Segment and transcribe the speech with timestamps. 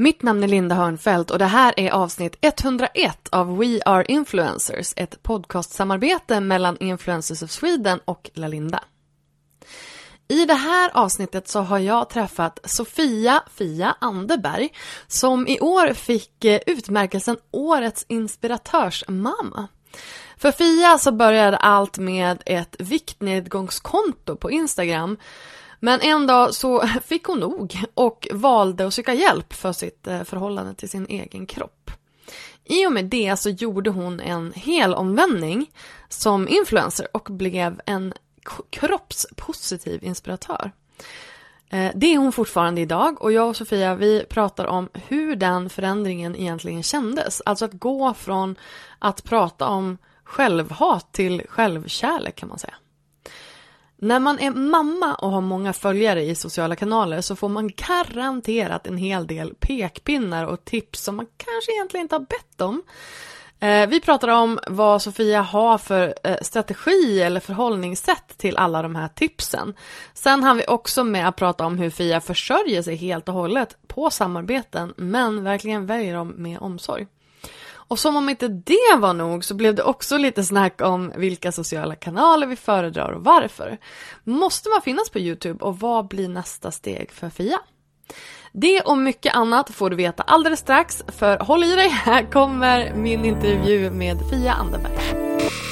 [0.00, 4.92] Mitt namn är Linda Hörnfeldt och det här är avsnitt 101 av We Are Influencers,
[4.96, 8.84] ett podcastsamarbete mellan Influencers of Sweden och Lalinda.
[10.28, 14.68] I det här avsnittet så har jag träffat Sofia Fia Anderberg
[15.06, 19.68] som i år fick eh, utmärkelsen Årets inspiratörsmamma.
[20.36, 25.16] För Fia så började allt med ett viktnedgångskonto på Instagram
[25.80, 30.22] men en dag så fick hon nog och valde att söka hjälp för sitt eh,
[30.22, 31.90] förhållande till sin egen kropp.
[32.64, 35.70] I och med det så gjorde hon en hel omvändning
[36.08, 38.12] som influencer och blev en
[38.70, 40.70] kroppspositiv inspiratör.
[41.70, 45.70] Eh, det är hon fortfarande idag och jag och Sofia vi pratar om hur den
[45.70, 47.42] förändringen egentligen kändes.
[47.46, 48.56] Alltså att gå från
[48.98, 52.74] att prata om självhat till självkärlek kan man säga.
[54.02, 58.86] När man är mamma och har många följare i sociala kanaler så får man garanterat
[58.86, 62.82] en hel del pekpinnar och tips som man kanske egentligen inte har bett om.
[63.60, 68.94] Eh, vi pratar om vad Sofia har för eh, strategi eller förhållningssätt till alla de
[68.96, 69.74] här tipsen.
[70.14, 73.76] Sen har vi också med att prata om hur Fia försörjer sig helt och hållet
[73.86, 77.06] på samarbeten men verkligen väljer dem med omsorg.
[77.90, 81.52] Och som om inte det var nog så blev det också lite snack om vilka
[81.52, 83.78] sociala kanaler vi föredrar och varför.
[84.24, 87.60] Måste man finnas på Youtube och vad blir nästa steg för Fia?
[88.52, 92.94] Det och mycket annat får du veta alldeles strax för håll i dig, här kommer
[92.94, 95.69] min intervju med Fia Anderberg.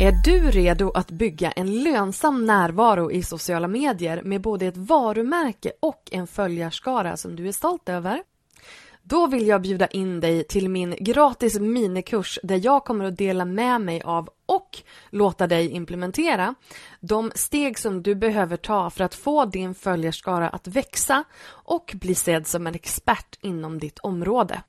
[0.00, 5.72] Är du redo att bygga en lönsam närvaro i sociala medier med både ett varumärke
[5.80, 8.22] och en följarskara som du är stolt över?
[9.02, 13.44] Då vill jag bjuda in dig till min gratis minikurs där jag kommer att dela
[13.44, 14.78] med mig av och
[15.10, 16.54] låta dig implementera
[17.00, 22.14] de steg som du behöver ta för att få din följarskara att växa och bli
[22.14, 24.62] sedd som en expert inom ditt område.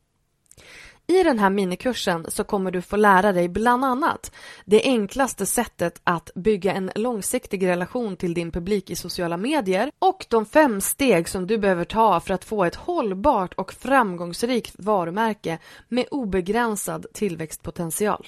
[1.10, 4.32] I den här minikursen så kommer du få lära dig bland annat
[4.66, 10.26] det enklaste sättet att bygga en långsiktig relation till din publik i sociala medier och
[10.30, 15.60] de fem steg som du behöver ta för att få ett hållbart och framgångsrikt varumärke
[15.90, 18.28] med obegränsad tillväxtpotential.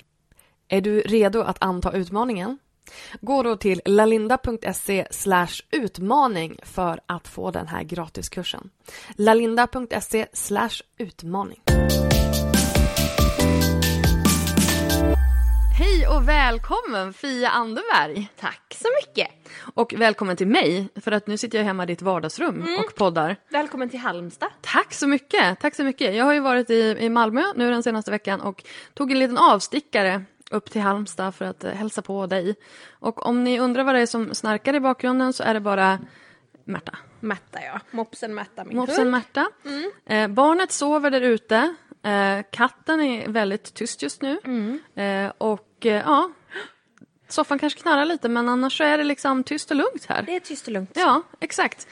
[0.67, 2.57] Är du redo att anta utmaningen?
[3.22, 5.07] Gå då till lalinda.se
[5.72, 8.69] utmaning för att få den här gratiskursen.
[9.16, 10.25] lalinda.se
[10.97, 11.61] utmaning.
[16.09, 18.30] Och välkommen Fia Anderberg!
[18.40, 19.28] Tack så mycket!
[19.74, 22.80] Och välkommen till mig, för att nu sitter jag hemma i ditt vardagsrum mm.
[22.80, 23.36] och poddar.
[23.50, 24.50] Välkommen till Halmstad!
[24.62, 25.59] Tack så mycket!
[25.59, 26.16] Tack så mycket!
[26.16, 29.38] Jag har ju varit i, i Malmö nu den senaste veckan och tog en liten
[29.38, 32.56] avstickare upp till Halmstad för att uh, hälsa på dig.
[32.90, 36.00] Och om ni undrar vad det är som snarkar i bakgrunden så är det bara
[36.64, 36.97] Märta.
[37.20, 39.47] Märta ja, mopsen Märta min Mopsen Märta.
[39.66, 39.91] Mm.
[40.06, 41.76] Eh, barnet sover där ute.
[42.03, 44.40] Eh, katten är väldigt tyst just nu.
[44.44, 44.80] Mm.
[44.96, 46.31] Eh, och eh, ja,
[47.28, 50.22] soffan kanske knarrar lite men annars så är det liksom tyst och lugnt här.
[50.22, 50.91] Det är tyst och lugnt.
[50.94, 51.88] Ja, exakt.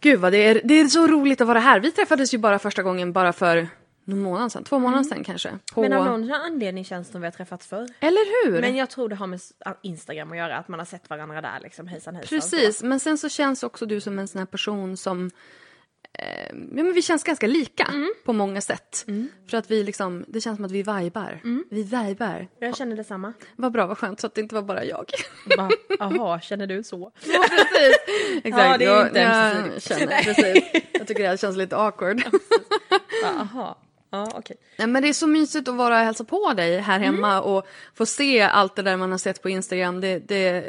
[0.00, 1.80] Gud vad det är, det är så roligt att vara här.
[1.80, 3.68] Vi träffades ju bara första gången bara för
[4.04, 5.08] någon månad sedan, två månader mm.
[5.08, 5.58] sedan kanske.
[5.74, 5.82] På...
[5.82, 7.88] Men av någon anledning känns det som vi har träffats förr.
[8.00, 8.60] Eller hur?
[8.60, 9.40] Men jag tror det har med
[9.82, 12.38] Instagram att göra, att man har sett varandra där liksom hejsan hejsan.
[12.38, 15.30] Precis, men sen så känns också du som en sån här person som
[16.18, 18.12] eh, men vi känns ganska lika mm.
[18.24, 19.04] på många sätt.
[19.08, 19.28] Mm.
[19.50, 21.40] För att vi liksom, det känns som att vi vibar.
[21.44, 21.64] Mm.
[21.70, 22.48] Vi vibar.
[22.58, 23.32] Jag känner detsamma.
[23.56, 25.10] Vad bra, vad skönt så att det inte var bara jag.
[25.98, 27.12] Jaha, känner du så?
[27.24, 27.96] Ja, precis.
[28.44, 28.64] Exakt.
[28.64, 30.82] Ja, det är inte jag, känner, precis.
[30.92, 32.22] Jag tycker det känns lite awkward.
[33.22, 33.74] Jaha.
[34.10, 34.56] Ja, okay.
[34.76, 37.44] Men det är så mysigt att vara och hälsa på dig här hemma mm.
[37.44, 40.00] och få se allt det där man har sett på Instagram.
[40.00, 40.64] Det, det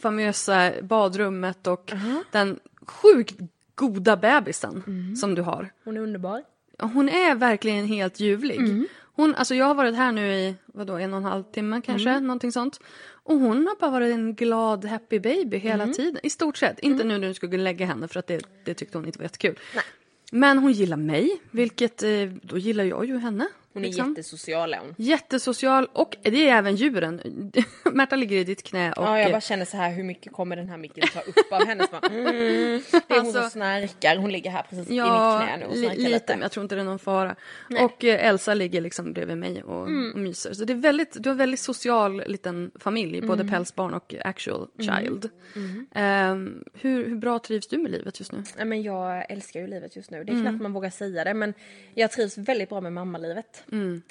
[0.00, 2.24] famösa badrummet och uh -huh.
[2.30, 3.34] den sjukt
[3.82, 5.16] goda bebisen mm.
[5.16, 5.72] som du har.
[5.84, 6.42] Hon är underbar.
[6.78, 8.56] Hon är verkligen helt ljuvlig.
[8.56, 8.86] Mm.
[9.14, 12.10] Hon, alltså jag har varit här nu i vadå, en och en halv timme kanske,
[12.10, 12.26] mm.
[12.26, 12.80] någonting sånt.
[13.24, 15.94] Och hon har bara varit en glad happy baby hela mm.
[15.94, 16.78] tiden, i stort sett.
[16.78, 17.08] Inte mm.
[17.08, 19.58] nu när du skulle lägga henne för att det, det tyckte hon inte var jättekul.
[19.74, 19.84] Nej.
[20.32, 22.10] Men hon gillar mig, vilket eh,
[22.42, 23.48] då gillar jag ju henne.
[23.72, 24.08] Hon är liksom.
[24.08, 24.94] jättesocial är hon.
[24.98, 27.20] Jättesocial och det är även djuren.
[27.92, 29.04] Märta ligger i ditt knä och...
[29.04, 31.66] Ja, jag bara känner så här hur mycket kommer den här micken ta upp av
[31.66, 31.86] henne?
[32.10, 32.82] Mm.
[32.92, 35.64] Det är hon alltså, som snarkar, hon ligger här precis ja, i mitt knä nu
[35.66, 36.10] och snarkar lite.
[36.10, 36.32] lite.
[36.32, 37.36] men jag tror inte det är någon fara.
[37.68, 37.84] Nej.
[37.84, 40.12] Och eh, Elsa ligger liksom bredvid mig och, mm.
[40.12, 40.52] och myser.
[40.52, 43.28] Så det är väldigt, du har en väldigt social liten familj, mm.
[43.28, 44.96] både pälsbarn och actual mm.
[44.96, 45.30] child.
[45.54, 48.42] Um, hur, hur bra trivs du med livet just nu?
[48.58, 50.24] Ja, men jag älskar ju livet just nu.
[50.24, 51.54] Det är knappt man vågar säga det men
[51.94, 53.61] jag trivs väldigt bra med mammalivet.
[53.72, 54.02] Mm.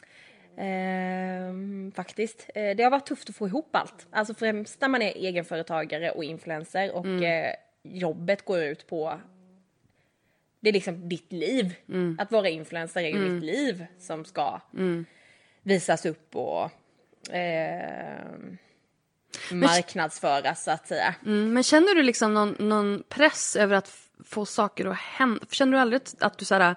[0.57, 2.49] Eh, faktiskt.
[2.55, 4.07] Eh, det har varit tufft att få ihop allt.
[4.11, 7.23] Alltså främst när man är egenföretagare och influencer och mm.
[7.23, 7.53] eh,
[7.83, 9.19] jobbet går ut på
[10.61, 11.75] det är liksom ditt liv.
[11.89, 12.17] Mm.
[12.19, 13.33] Att vara influencer är ju mm.
[13.33, 15.05] ditt liv som ska mm.
[15.63, 16.71] visas upp och
[17.33, 18.25] eh,
[19.51, 21.15] marknadsföras så att säga.
[21.25, 23.93] Mm, men känner du liksom någon, någon press över att
[24.25, 25.45] få saker att hända?
[25.51, 26.75] Känner du aldrig att du såhär,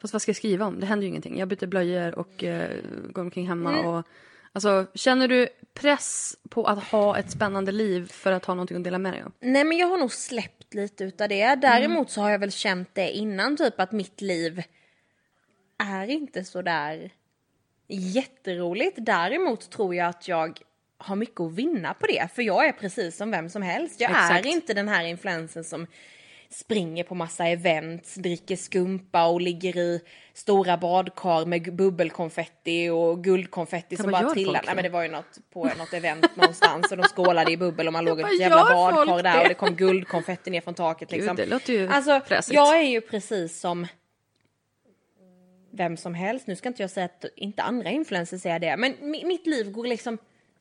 [0.00, 0.80] fast vad ska jag skriva om?
[0.80, 1.38] Det händer ju ingenting.
[1.38, 2.70] Jag byter blöjor och eh,
[3.10, 3.86] går omkring hemma mm.
[3.86, 4.06] och
[4.52, 8.84] Alltså, känner du press på att ha ett spännande liv för att ha någonting att
[8.84, 9.32] dela med dig av?
[9.40, 11.54] Nej men jag har nog släppt lite utav det.
[11.54, 12.08] Däremot mm.
[12.08, 14.62] så har jag väl känt det innan typ att mitt liv
[15.78, 17.10] är inte så där
[17.88, 18.96] jätteroligt.
[19.00, 20.60] Däremot tror jag att jag
[20.98, 22.28] har mycket att vinna på det.
[22.34, 24.00] För jag är precis som vem som helst.
[24.00, 24.46] Jag Exakt.
[24.46, 25.86] är inte den här influensen som
[26.50, 30.00] springer på massa events, dricker skumpa och ligger i
[30.34, 34.62] stora badkar med bubbelkonfetti och guldkonfetti som bara trillar.
[34.66, 37.86] Nej men det var ju något på något event någonstans och de skålade i bubbel
[37.86, 41.10] och man låg i ett jävla badkar där och det kom guldkonfetti ner från taket
[41.10, 41.36] liksom.
[41.36, 42.54] Gud, det låter ju alltså, fräsigt.
[42.54, 43.86] jag är ju precis som
[45.70, 46.46] vem som helst.
[46.46, 49.86] Nu ska inte jag säga att inte andra influencers säger det, men mitt liv går
[49.86, 50.18] liksom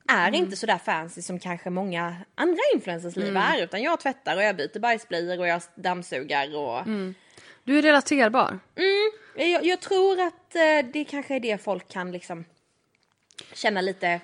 [0.07, 0.44] är mm.
[0.44, 3.44] inte så där fancy som kanske många andra influencers liv mm.
[3.44, 3.63] är.
[3.63, 6.80] Utan jag tvättar och jag byter bajsblöjor och jag dammsugar och...
[6.80, 7.15] Mm.
[7.63, 8.59] Du är relaterbar.
[8.75, 9.51] Mm.
[9.51, 12.45] Jag, jag, tror att eh, det kanske är det folk kan liksom
[13.54, 14.21] känna lite,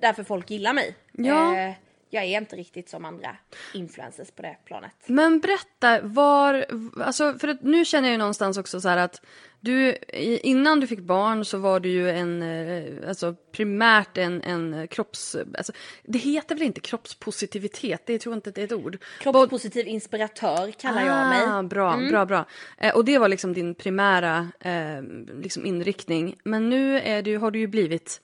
[0.00, 0.96] därför folk gillar mig.
[1.12, 1.56] Ja.
[1.56, 1.74] Eh,
[2.14, 3.36] jag är inte riktigt som andra
[3.74, 4.94] influencers på det planet.
[5.06, 6.66] Men berätta, var,
[7.00, 9.20] alltså för att nu känner jag ju någonstans också så här att
[9.64, 9.96] du,
[10.42, 15.36] innan du fick barn så var du ju en, eh, alltså primärt en, en kropps,
[15.58, 15.72] alltså,
[16.02, 18.98] det heter väl inte kroppspositivitet, det tror jag inte det är ett ord.
[19.20, 21.68] Kroppspositiv inspiratör kallar ah, jag mig.
[21.68, 22.10] Bra, mm.
[22.10, 22.44] bra, bra.
[22.78, 25.02] Eh, och det var liksom din primära eh,
[25.42, 26.36] liksom inriktning.
[26.44, 28.20] Men nu är du, har du ju blivit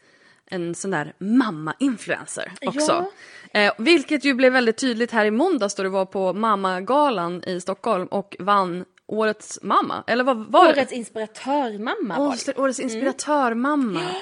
[0.50, 3.06] en sån där mamma-influencer också.
[3.52, 3.61] Ja.
[3.61, 7.61] Eh, vilket ju blev väldigt tydligt här i måndags då du var på Mammagalan i
[7.61, 10.05] Stockholm och vann Årets mamma?
[10.06, 10.70] Eller vad var det?
[10.70, 12.58] Årets inspiratörmamma var det.
[12.58, 14.00] Årets inspiratörmamma.
[14.00, 14.12] Mm.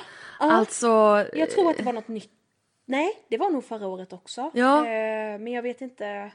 [0.41, 0.87] Ja, alltså...
[1.33, 2.31] Jag tror att det var något nytt.
[2.85, 4.51] Nej, det var nog förra året också.
[4.55, 4.79] Ja.
[4.79, 6.33] Eh, men jag vet inte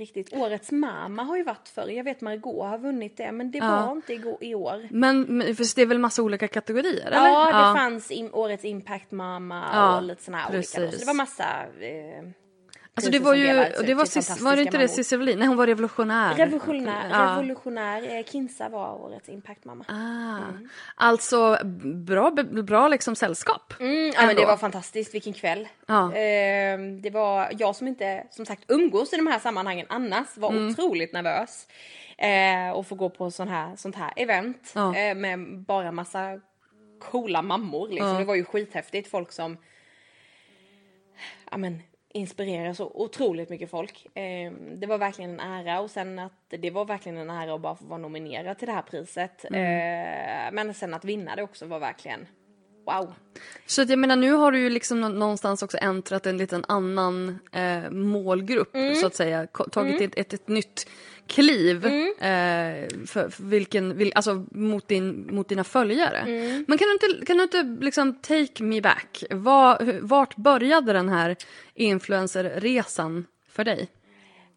[0.00, 0.32] riktigt.
[0.32, 1.88] Årets mamma har ju varit förr.
[1.88, 3.86] Jag vet Margot har vunnit det men det ja.
[3.86, 4.88] var inte i år.
[4.90, 7.28] Men, för det är väl massa olika kategorier eller?
[7.28, 7.74] Ja, det ja.
[7.76, 10.78] fanns in, Årets impact mamma och lite sådana här precis.
[10.78, 10.92] olika.
[10.92, 11.44] Så det var massa
[11.80, 12.30] eh,
[12.98, 13.46] Alltså det var ju,
[13.86, 15.38] det var, var det inte det Cissi Wallin?
[15.38, 16.34] Nej hon var revolutionär.
[16.34, 17.32] Revolutionär, ja.
[17.32, 18.16] revolutionär.
[18.16, 19.84] Eh, Kinsa var årets impactmamma.
[19.88, 20.48] Ah.
[20.48, 20.68] Mm.
[20.94, 21.58] Alltså
[21.94, 22.30] bra,
[22.62, 23.74] bra liksom sällskap.
[23.80, 25.68] Mm, ja men det var fantastiskt, vilken kväll.
[25.86, 26.14] Ja.
[26.14, 30.50] Eh, det var jag som inte, som sagt umgås i de här sammanhangen annars, var
[30.50, 30.68] mm.
[30.68, 31.66] otroligt nervös.
[32.18, 34.96] Eh, och få gå på sån här, sånt här event ja.
[34.96, 36.40] eh, med bara massa
[37.00, 38.18] coola mammor liksom.
[38.18, 39.56] Det var ju skithäftigt, folk som
[41.50, 41.82] ja men
[42.14, 44.06] inspirerar så otroligt mycket folk.
[44.14, 47.60] Eh, det var verkligen en ära och sen att det var verkligen en ära att
[47.60, 49.44] bara få vara nominerad till det här priset.
[49.44, 49.60] Mm.
[49.60, 52.26] Eh, men sen att vinna det också var verkligen
[52.88, 53.14] wow.
[53.66, 57.38] Så att jag menar nu har du ju liksom någonstans också äntrat en liten annan
[57.52, 58.94] eh, målgrupp mm.
[58.94, 59.46] så att säga.
[59.46, 60.04] Tagit mm.
[60.04, 60.88] ett, ett, ett nytt
[61.28, 62.08] kliv mm.
[62.08, 66.18] eh, för, för, vilken, vil, alltså mot, din, mot dina följare.
[66.18, 66.64] Mm.
[66.68, 69.24] Men kan du inte, kan du inte liksom take me back?
[69.30, 71.36] Var, vart började den här
[71.74, 73.88] influencerresan för dig?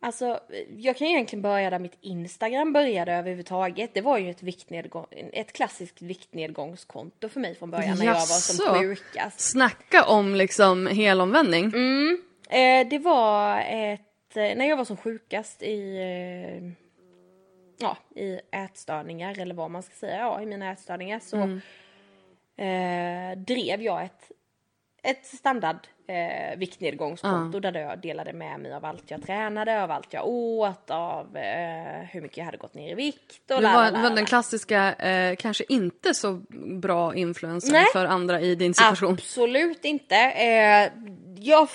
[0.03, 0.39] Alltså,
[0.77, 3.93] jag kan egentligen börja där mitt Instagram började överhuvudtaget.
[3.93, 8.19] Det var ju ett, viktnedgång, ett klassiskt viktnedgångskonto för mig från början när jag var
[8.19, 9.39] som sjukast.
[9.39, 11.65] Snacka om liksom helomvändning.
[11.65, 12.21] Mm.
[12.49, 16.71] Eh, det var ett Eh, när jag var som sjukast i, eh,
[17.77, 21.61] ja, i ätstörningar eller vad man ska säga, ja i mina ätstörningar så mm.
[22.57, 24.31] eh, drev jag ett,
[25.03, 27.61] ett standard eh, viktnedgångskonto uh.
[27.61, 32.05] där jag delade med mig av allt jag tränade, av allt jag åt, av eh,
[32.11, 33.51] hur mycket jag hade gått ner i vikt.
[33.51, 36.41] Och du var, var den klassiska, eh, kanske inte så
[36.81, 39.13] bra influencer för andra i din situation.
[39.13, 40.15] Absolut inte.
[40.15, 40.91] Eh,
[41.43, 41.69] jag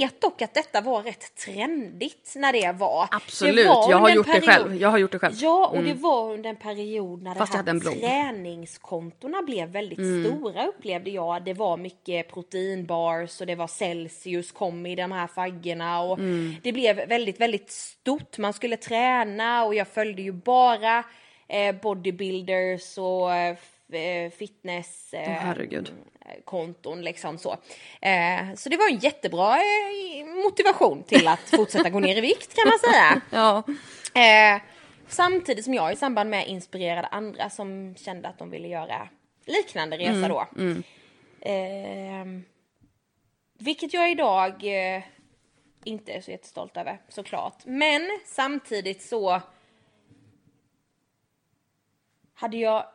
[0.00, 3.08] vet dock att detta var rätt trendigt när det var.
[3.10, 4.42] Absolut, det var jag har gjort period...
[4.42, 4.76] det själv.
[4.76, 5.34] Jag har gjort det själv.
[5.38, 5.88] Ja, och mm.
[5.88, 10.24] det var under en period när Fast det här träningskontona blev väldigt mm.
[10.24, 11.44] stora upplevde jag.
[11.44, 16.56] Det var mycket proteinbars och det var Celsius kom i de här faggorna och mm.
[16.62, 18.38] det blev väldigt, väldigt stort.
[18.38, 21.04] Man skulle träna och jag följde ju bara
[21.48, 25.14] eh, bodybuilders och eh, fitness.
[25.14, 25.82] Eh, oh,
[26.44, 27.56] konton liksom så.
[28.00, 32.54] Eh, så det var en jättebra eh, motivation till att fortsätta gå ner i vikt
[32.54, 33.20] kan man säga.
[33.30, 33.62] ja.
[34.20, 34.62] Eh,
[35.08, 39.08] samtidigt som jag i samband med inspirerade andra som kände att de ville göra
[39.46, 40.46] liknande resa mm, då.
[40.56, 40.82] Mm.
[41.40, 42.44] Ehm,
[43.58, 45.02] vilket jag idag eh,
[45.84, 47.64] inte är så jättestolt över såklart.
[47.64, 49.40] Men samtidigt så
[52.34, 52.86] hade jag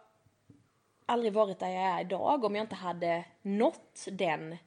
[1.06, 4.58] aldrig varit där jag är idag om jag inte hade nått den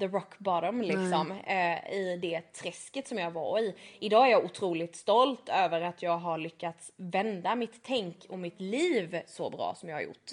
[0.00, 3.74] the rock bottom liksom eh, i det träsket som jag var i.
[3.98, 8.60] Idag är jag otroligt stolt över att jag har lyckats vända mitt tänk och mitt
[8.60, 10.32] liv så bra som jag har gjort.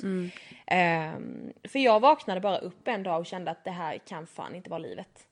[0.68, 1.20] Eh,
[1.70, 4.70] för jag vaknade bara upp en dag och kände att det här kan fan inte
[4.70, 5.26] vara livet.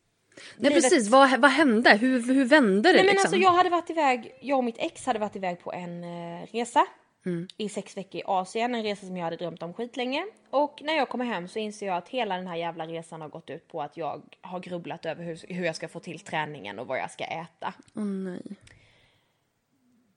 [0.57, 1.89] Nej Livet- precis, vad, vad hände?
[1.97, 3.27] Hur, hur vände det Nej men liksom?
[3.27, 6.45] alltså jag hade varit iväg, jag och mitt ex hade varit iväg på en eh,
[6.51, 6.85] resa
[7.27, 7.47] Mm.
[7.57, 10.25] i sex veckor i Asien, en resa som jag hade drömt om skitlänge.
[10.49, 13.29] Och när jag kommer hem så inser jag att hela den här jävla resan har
[13.29, 16.79] gått ut på att jag har grubblat över hur, hur jag ska få till träningen
[16.79, 17.73] och vad jag ska äta.
[17.95, 18.41] Åh nej.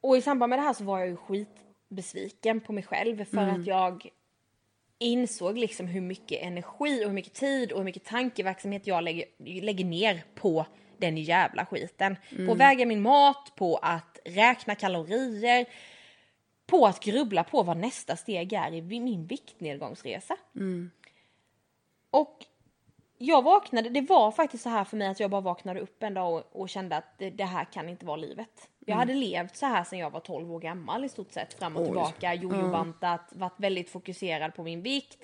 [0.00, 3.48] Och i samband med det här så var jag ju skitbesviken på mig själv för
[3.48, 4.10] att jag
[4.98, 9.24] insåg liksom hur mycket energi och hur mycket tid och hur mycket tankeverksamhet jag lägger,
[9.62, 10.66] lägger ner på
[10.98, 12.16] den jävla skiten.
[12.46, 15.66] På att väga min mat, på att räkna kalorier,
[16.70, 20.36] på att grubbla på vad nästa steg är i min viktnedgångsresa.
[22.10, 22.46] Och
[23.18, 26.14] jag vaknade, det var faktiskt så här för mig att jag bara vaknade upp en
[26.14, 28.68] dag och, och kände att det, det här kan inte vara livet.
[28.86, 31.76] Jag hade levt så här sedan jag var 12 år gammal i stort sett fram
[31.76, 31.86] och Oj.
[31.86, 35.18] tillbaka, jojobantat, varit väldigt fokuserad på min vikt,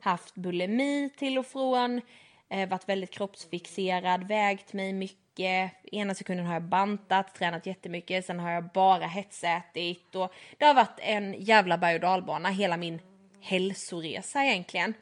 [0.00, 2.00] haft bulimi till och från,
[2.48, 5.25] eh, varit väldigt kroppsfixerad, vägt mig mycket.
[5.92, 10.74] Ena sekunden har jag bantat, tränat jättemycket, sen har jag bara hetsätit och det har
[10.74, 13.00] varit en jävla berg och dalbana hela min
[13.40, 14.94] hälsoresa egentligen.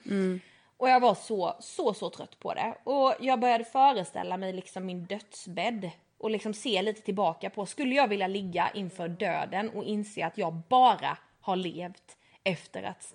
[0.77, 2.75] Och jag var så, så, så trött på det.
[2.85, 5.91] Och jag började föreställa mig liksom min dödsbädd.
[6.19, 10.39] Och liksom se lite tillbaka på, skulle jag vilja ligga inför döden och inse att
[10.39, 13.15] jag bara har levt efter att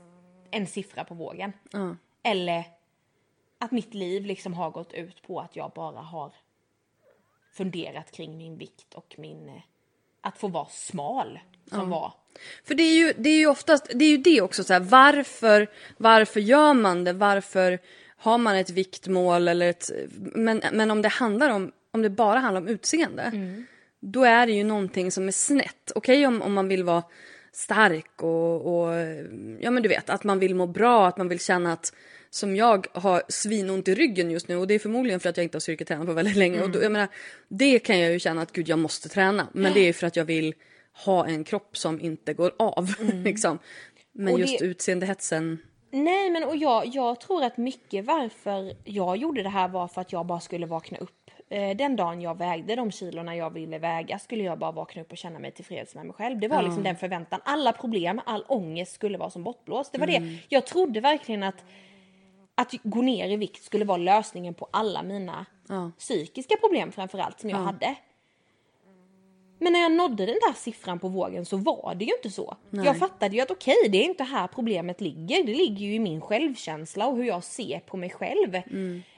[0.51, 1.53] en siffra på vågen?
[1.71, 1.95] Ja.
[2.23, 2.63] Eller
[3.57, 6.31] att mitt liv liksom har gått ut på att jag bara har
[7.59, 9.49] funderat kring min vikt och min...
[9.49, 9.61] eh,
[10.21, 11.39] Att få vara smal
[11.69, 12.13] som var.
[12.63, 14.79] För det är ju, det är ju oftast, det är ju det också så här,
[14.79, 17.13] varför, varför gör man det?
[17.13, 17.79] Varför
[18.17, 19.91] har man ett viktmål eller ett,
[20.35, 23.31] men, men om det handlar om, om det bara handlar om utseende,
[23.99, 25.91] då är det ju någonting som är snett.
[25.95, 27.03] Okej om, om man vill vara
[27.51, 28.93] stark och, och,
[29.59, 31.93] ja men du vet, att man vill må bra, att man vill känna att
[32.29, 35.43] som jag har svinont i ryggen just nu och det är förmodligen för att jag
[35.43, 36.61] inte har styrketränat på väldigt länge.
[36.61, 37.07] Och då, jag menar,
[37.47, 39.47] det kan jag ju känna att gud jag måste träna.
[39.53, 40.53] Men det är för att jag vill
[41.05, 42.89] ha en kropp som inte går av.
[43.25, 43.59] liksom.
[44.11, 45.57] Men Och just det- utseendehetsen.
[45.91, 50.01] Nej men och jag, jag tror att mycket varför jag gjorde det här var för
[50.01, 51.31] att jag bara skulle vakna upp.
[51.49, 55.11] Eh, Den dagen jag vägde de kilorna jag ville väga skulle jag bara vakna upp
[55.11, 56.39] och känna mig tillfreds med mig själv.
[56.39, 57.39] Det var liksom den förväntan.
[57.43, 59.91] Alla problem, all ångest skulle vara som bortblåst.
[59.91, 60.37] Det var det.
[60.49, 61.63] Jag trodde verkligen att
[62.61, 65.91] att gå ner i vikt skulle vara lösningen på alla mina Ja.
[65.99, 67.95] psykiska problem framförallt som jag hade.
[69.59, 72.57] Men när jag nådde den där siffran på vågen så var det ju inte så.
[72.85, 75.43] Jag fattade ju att okej, det är inte här problemet ligger.
[75.43, 78.61] Det ligger ju i min självkänsla och hur jag ser på mig själv.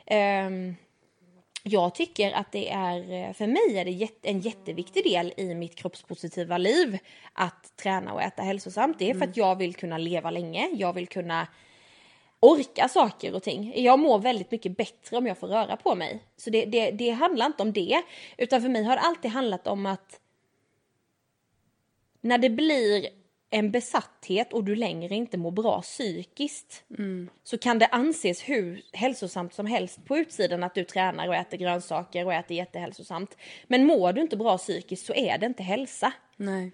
[0.06, 0.76] Ehm,
[1.64, 6.58] jag tycker att det är, för mig är det en jätteviktig del i mitt kroppspositiva
[6.58, 6.98] liv
[7.34, 9.00] att träna och äta hälsosamt.
[9.00, 11.48] Det är för att jag vill kunna leva länge, jag vill kunna
[12.44, 13.74] orka saker och ting.
[13.76, 16.24] Jag mår väldigt mycket bättre om jag får röra på mig.
[16.38, 18.02] Så det, det, det handlar inte om det,
[18.38, 20.20] utan för mig har det alltid handlat om att
[22.22, 23.08] när det blir
[23.50, 26.84] en besatthet och du längre inte mår bra psykiskt
[27.44, 31.58] så kan det anses hur hälsosamt som helst på utsidan att du tränar och äter
[31.58, 33.38] grönsaker och äter jättehälsosamt.
[33.68, 36.14] Men mår du inte bra psykiskt så är det inte hälsa.
[36.38, 36.72] Nej.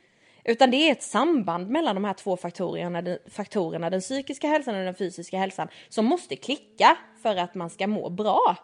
[0.48, 4.76] Utan det är ett samband mellan de här två faktorerna, den- faktorerna, den psykiska hälsan
[4.76, 8.56] och den fysiska hälsan, som måste klicka för att man ska må bra.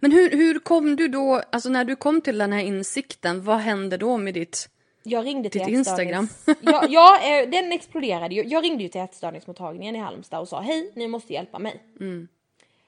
[0.00, 3.56] Men hur, hur kom du då, alltså när du kom till den här insikten, vad
[3.58, 4.68] hände då med ditt...
[5.02, 6.28] Jag ringde till Ditt Instagram.
[6.60, 8.42] ja, ja, eh, den exploderade ju.
[8.44, 11.82] Jag ringde ju till ätstörningsmottagningen i Halmstad och sa hej, ni måste hjälpa mig.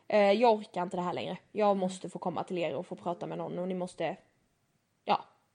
[0.08, 1.36] Eh, Jag orkar inte det här längre.
[1.52, 4.16] Jag måste få komma till er och få prata med någon och ni måste,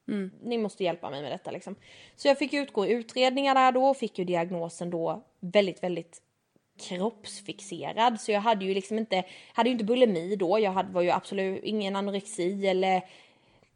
[0.06, 1.76] ja, ni måste hjälpa mig med detta liksom.
[2.16, 6.22] Så jag fick utgå utredningar där då och fick ju diagnosen då väldigt, väldigt
[6.80, 8.22] kroppsfixerad.
[8.22, 10.60] Så jag hade ju liksom inte, hade ju inte bulimi då.
[10.60, 13.02] Jag hade, var ju absolut ingen anorexi eller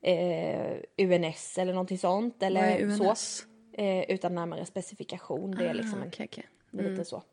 [0.02, 2.44] eh, UNS eller någonting sånt.
[2.44, 3.38] Eller Vad är UNS?
[3.76, 5.52] Så, eh, utan närmare specifikation.
[5.52, 6.46] Det är liksom Ah, en okej, okej.
[6.72, 7.24] lite så.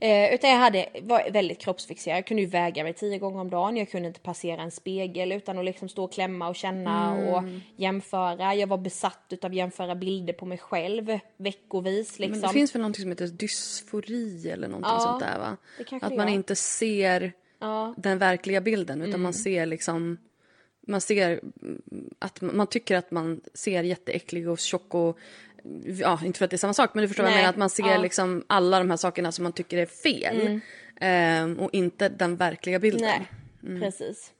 [0.00, 2.16] Eh, utan jag hade, var väldigt kroppsfixerad.
[2.18, 3.76] Jag kunde ju väga mig tio gånger om dagen.
[3.76, 7.42] Jag kunde inte passera en spegel utan att liksom stå och klämma och känna och
[7.76, 8.54] jämföra.
[8.54, 12.18] Jag var besatt av att jämföra bilder på mig själv veckovis.
[12.18, 12.40] Liksom.
[12.40, 15.56] Men det finns väl någonting som heter dysfori eller någonting Ja, sånt där va?
[16.06, 16.34] Att man gör.
[16.34, 17.94] inte ser Ja.
[17.96, 20.18] den verkliga bilden utan man ser liksom
[20.86, 21.82] man ser mm,
[22.18, 25.18] att man tycker att man ser jätteäcklig och tjock och
[25.84, 27.50] ja, inte för att det är samma sak men du förstår vad jag Nej, menar
[27.50, 27.90] att man ser ja.
[27.90, 28.02] Mm.
[28.02, 30.60] liksom alla de här sakerna som man tycker är fel
[31.00, 33.22] Ehm, och inte den verkliga bilden.
[33.60, 34.32] Nej, precis.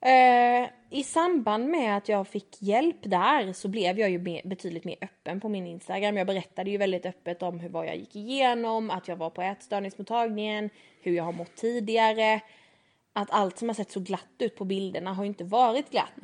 [0.00, 4.96] Eh, I samband med att jag fick hjälp där så blev jag ju betydligt mer
[5.00, 6.16] öppen på min Instagram.
[6.16, 9.42] Jag berättade ju väldigt öppet om hur, vad jag gick igenom, att jag var på
[9.42, 10.70] ätstörningsmottagningen,
[11.02, 12.40] hur jag har mått tidigare.
[13.12, 16.22] Att allt som har sett så glatt ut på bilderna har ju inte varit glatt.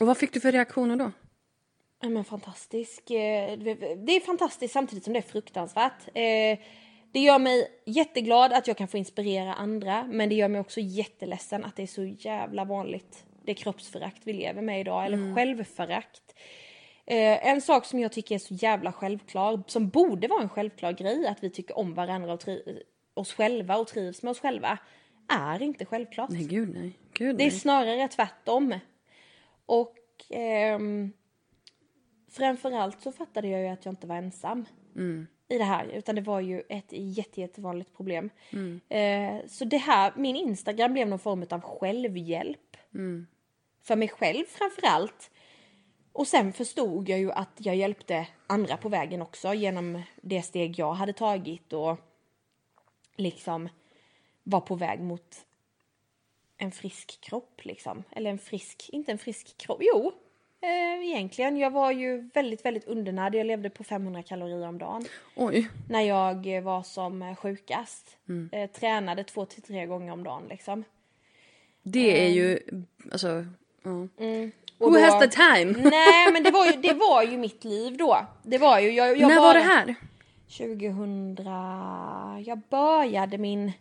[0.00, 1.12] Och vad fick du för reaktioner då?
[2.00, 3.10] Ja, men fantastisk.
[3.10, 3.58] Eh,
[3.96, 6.08] Det är fantastiskt samtidigt som det är fruktansvärt.
[6.14, 6.58] Eh,
[7.12, 10.80] Det gör mig jätteglad att jag kan få inspirera andra, men det gör mig också
[10.80, 13.24] jätteledsen att det är så jävla vanligt.
[13.44, 16.34] Det kroppsförakt vi lever med idag, eller självförakt.
[17.06, 20.92] Eh, En sak som jag tycker är så jävla självklar, som borde vara en självklar
[20.92, 22.42] grej, att vi tycker om varandra och
[23.14, 24.78] oss själva och trivs med oss själva,
[25.28, 26.30] är inte självklart.
[26.30, 26.98] Nej, gud nej.
[27.12, 27.58] Gud, Det är nej.
[27.60, 28.74] snarare tvärtom.
[29.66, 29.96] Och
[30.30, 31.12] ehm,
[32.30, 34.64] framförallt så fattade jag ju att jag inte var ensam
[35.48, 35.84] i det här.
[35.84, 38.30] Utan det var ju ett jätte, jättevanligt problem.
[38.88, 42.76] Eh, så det här, min Instagram blev någon form av självhjälp.
[43.82, 45.30] För mig själv framförallt.
[46.12, 50.78] Och sen förstod jag ju att jag hjälpte andra på vägen också genom det steg
[50.78, 51.96] jag hade tagit och
[53.16, 53.68] liksom
[54.42, 55.46] var på väg mot
[56.56, 58.04] en frisk kropp liksom.
[58.10, 60.12] Eller en frisk, inte en frisk kropp, jo.
[60.62, 63.34] Eh, egentligen, jag var ju väldigt, väldigt undernärd.
[63.34, 65.04] Jag levde på 500 kalorier om dagen.
[65.36, 65.68] Oj.
[65.88, 68.16] När jag eh, var som eh, sjukast.
[68.52, 70.84] Eh, tränade två till tre gånger om dagen liksom.
[71.82, 72.58] Det är ju,
[73.12, 73.28] alltså,
[73.82, 73.90] ja.
[74.78, 75.90] Och Who då- has the time?
[75.90, 78.26] Nej men det var, ju, det var ju mitt liv då.
[78.42, 79.94] Det var ju, jag, jag När var bara- det här?
[80.58, 81.36] 2000,
[82.46, 83.72] jag började min,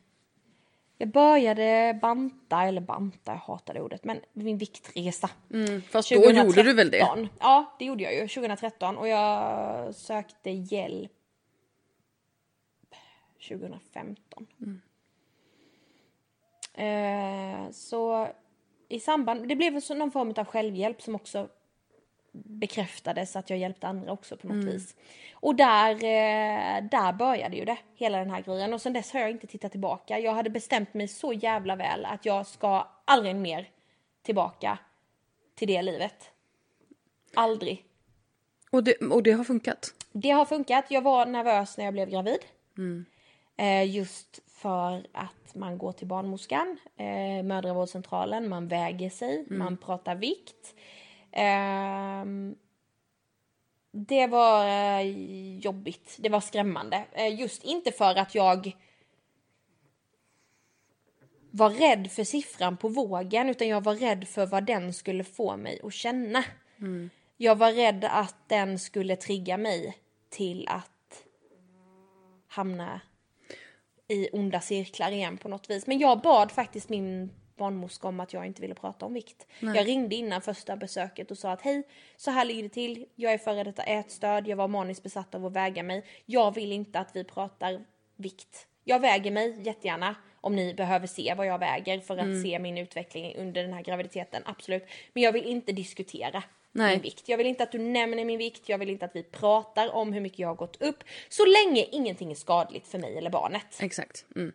[1.01, 5.29] jag började banta, eller banta, jag hatar det ordet, men min viktresa.
[5.53, 6.99] Mm, fast då gjorde du väl det?
[6.99, 7.29] 2013.
[7.39, 11.11] Ja, det gjorde jag ju, 2013 och jag sökte hjälp
[13.49, 14.47] 2015.
[16.73, 18.27] Eh, så
[18.89, 21.49] i samband, det blev någon form av självhjälp som också
[22.31, 24.95] bekräftades att jag hjälpte andra också på något vis.
[25.33, 28.73] Och där, eh, där började ju det, hela den här grejen.
[28.73, 30.19] Och sen dess har jag inte tittat tillbaka.
[30.19, 33.69] Jag hade bestämt mig så jävla väl att jag ska aldrig mer
[34.21, 34.77] tillbaka
[35.55, 36.31] till det livet.
[37.33, 37.85] Aldrig.
[38.71, 39.93] Och det, och det har funkat?
[40.11, 40.85] Det har funkat.
[40.89, 42.39] Jag var nervös när jag blev gravid.
[43.57, 50.15] Eh, just för att man går till barnmorskan, eh, mödravårdscentralen, man väger sig, man pratar
[50.15, 50.75] vikt.
[51.31, 52.55] Ehm,
[53.91, 55.01] det var eh,
[55.57, 57.05] jobbigt, det var skrämmande.
[57.11, 58.77] Eh, just inte för att jag
[61.51, 65.57] var rädd för siffran på vågen utan jag var rädd för vad den skulle få
[65.57, 66.43] mig att känna.
[67.37, 69.97] Jag var rädd att den skulle trigga mig
[70.29, 71.25] till att
[72.47, 73.01] hamna
[74.07, 75.87] i onda cirklar igen på något vis.
[75.87, 79.47] Men jag bad faktiskt min barnmorska om att jag inte ville prata om vikt.
[79.59, 81.83] Jag ringde innan första besöket och sa att hej,
[82.17, 83.05] så här ligger det till.
[83.15, 86.05] Jag är före detta ätstörd, jag var maniskt besatt av att väga mig.
[86.25, 88.67] Jag vill inte att vi pratar vikt.
[88.83, 92.77] Jag väger mig jättegärna om ni behöver se vad jag väger för att se min
[92.77, 94.83] utveckling under den här graviditeten, absolut.
[95.13, 96.91] Men jag vill inte diskutera Nej.
[96.91, 97.29] min vikt.
[97.29, 100.13] Jag vill inte att du nämner min vikt, jag vill inte att vi pratar om
[100.13, 101.03] hur mycket jag har gått upp.
[101.29, 103.77] Så länge ingenting är skadligt för mig eller barnet.
[103.79, 104.25] Exakt.
[104.35, 104.53] Mm.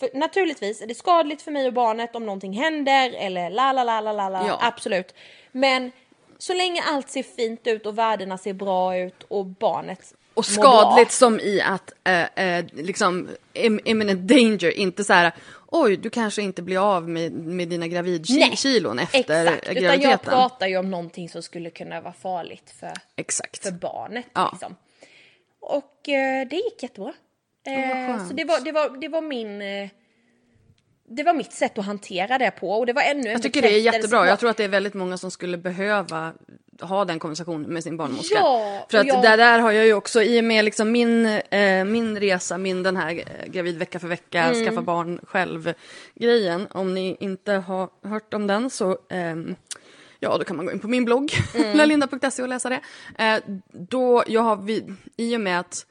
[0.00, 3.84] För naturligtvis är det skadligt för mig och barnet om någonting händer eller la la
[3.84, 4.46] la la la la.
[4.46, 4.58] Ja.
[4.62, 5.14] Absolut.
[5.52, 5.92] Men
[6.38, 11.12] så länge allt ser fint ut och värdena ser bra ut och barnet Och skadligt
[11.12, 15.32] som i att, eh, eh, liksom, im- imminent danger, inte så här,
[15.66, 20.18] oj, du kanske inte blir av med, med dina gravidkilon efter Exakt, utan jag graviditeten.
[20.32, 23.62] pratar ju om någonting som skulle kunna vara farligt för, Exakt.
[23.62, 24.26] för barnet.
[24.32, 24.48] Ja.
[24.52, 24.76] Liksom.
[25.60, 27.12] Och eh, det gick jättebra.
[27.72, 28.28] Eh, skönt.
[28.28, 29.62] så det var, det, var, det var min...
[29.62, 29.88] Eh,
[31.10, 33.62] det var mitt sätt att hantera det på och det var ännu en Jag tycker
[33.62, 34.26] det är jättebra.
[34.26, 36.32] Jag tror att det är väldigt många som skulle behöva
[36.80, 38.34] ha den konversationen med sin barnmorska.
[38.38, 41.26] Ja, För att jag- där, där har jag ju också, i och med liksom min,
[41.26, 44.64] eh, min resa, min den här eh, gravid vecka för vecka, Mm.
[44.66, 46.66] skaffa barn själv-grejen.
[46.70, 49.56] Om ni inte har hört om den så ehm,
[50.20, 51.76] Ja, då kan man gå in på min blogg, Mm.
[51.76, 52.80] lalinda.se och läsa det.
[53.18, 53.38] Eh,
[53.72, 55.86] då, jag har vid, I och med att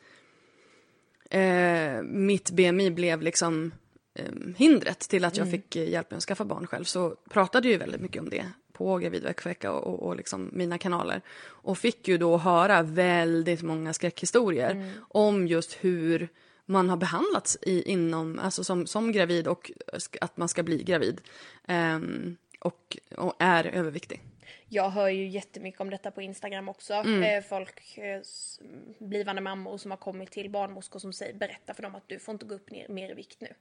[1.29, 3.71] eh, mitt BMI blev liksom
[4.13, 4.25] eh,
[4.57, 7.71] hindret till att jag fick eh, hjälp med att skaffa barn själv så pratade jag
[7.71, 11.21] ju väldigt mycket om det på gravidvecka och, och, och liksom mina kanaler.
[11.45, 16.29] Och fick ju då höra väldigt många skräckhistorier om just hur
[16.65, 19.71] man har behandlats i, inom, alltså som, som gravid och
[20.21, 21.21] att man ska bli gravid.
[21.67, 24.21] Ehm, och, och är överviktig.
[24.69, 26.93] Jag hör ju jättemycket om detta på Instagram också.
[26.93, 27.23] Mm.
[27.23, 28.21] Eh, folk, eh,
[28.99, 32.31] blivande mammor som har kommit till barnmorskor som säger, berättar för dem att du får
[32.33, 33.53] inte gå upp ner, mer i vikt nu.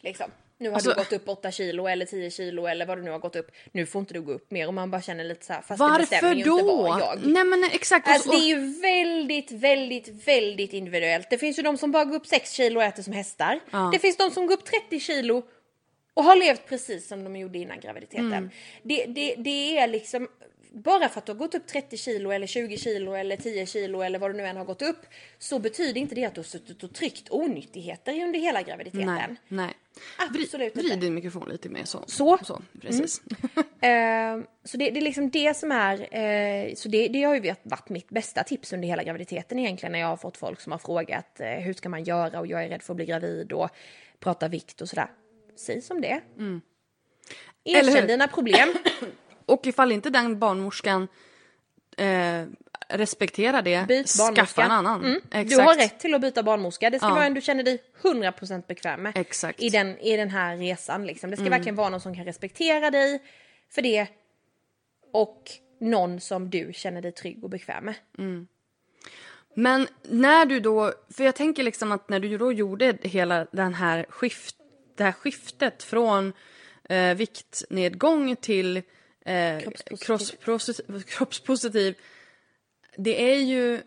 [0.00, 0.30] Liksom.
[0.58, 3.10] Nu har Alltså- du gått upp 8 kilo eller 10 kilo eller vad du nu
[3.10, 3.50] har gått upp.
[3.72, 5.78] Nu får inte du gå upp mer och man bara känner lite så här, fast
[5.78, 6.82] det bestämmer Varför ju inte då?
[6.82, 7.26] vad jag.
[7.26, 8.08] Nej men exakt.
[8.08, 11.30] Alltså det är ju väldigt, väldigt, väldigt individuellt.
[11.30, 13.60] Det finns ju de som bara går upp 6 kilo och äter som hästar.
[13.92, 15.42] Det finns de som går upp 30 kilo
[16.16, 18.32] och har levt precis som de gjorde innan graviditeten.
[18.32, 18.50] Mm.
[18.82, 20.28] Det, det, det är liksom,
[20.72, 24.00] bara för att du har gått upp 30 kilo eller 20 kilo eller 10 kilo
[24.00, 25.06] eller vad du nu än har gått upp
[25.38, 29.06] så betyder inte det att du har suttit och tryckt onyttigheter under hela graviditeten.
[29.06, 29.74] Nej, nej.
[30.18, 30.78] Absolut inte.
[30.80, 32.04] vrid din mikrofon lite mer så.
[32.06, 32.38] Så.
[32.44, 33.22] så precis.
[33.80, 37.54] Eh, så det, det är liksom det som är, eh, så det, det har ju
[37.62, 40.78] varit mitt bästa tips under hela graviditeten egentligen när jag har fått folk som har
[40.78, 43.70] frågat eh, hur ska man göra och jag är rädd för att bli gravid och
[44.20, 45.08] prata vikt och sådär.
[45.56, 46.60] Säg som det Mm.
[47.64, 48.68] Erkänn dina problem.
[49.46, 51.08] Och ifall inte den barnmorskan
[51.96, 52.44] eh,
[52.88, 55.04] respekterar det, skaffa en annan.
[55.04, 55.48] Mm.
[55.48, 56.90] Du har rätt till att byta barnmorska.
[56.90, 57.14] Det ska Ja.
[57.14, 59.12] vara en du känner dig 100% bekväm med.
[59.16, 59.62] Exakt.
[59.62, 61.06] I den, I den här resan.
[61.06, 61.30] Liksom.
[61.30, 61.50] Det ska Mm.
[61.50, 63.22] verkligen vara någon som kan respektera dig
[63.70, 64.06] för det.
[65.12, 67.94] Och någon som du känner dig trygg och bekväm med.
[69.54, 73.74] Men när du då, för jag tänker liksom att när du då gjorde hela den
[73.74, 74.56] här skift,
[74.96, 76.32] det här skiftet från
[76.88, 78.76] eh, viktnedgång till
[79.24, 80.36] eh, Kroppspositiv.
[80.38, 81.94] kroppspositiv, kroppspositiv.
[82.96, 83.82] Det är ju,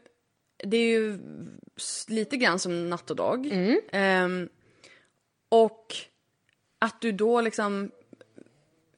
[0.63, 1.19] det är ju
[2.08, 3.50] lite grann som natt och dag.
[3.91, 4.50] Ehm,
[5.50, 5.95] och
[6.80, 7.91] att du då liksom,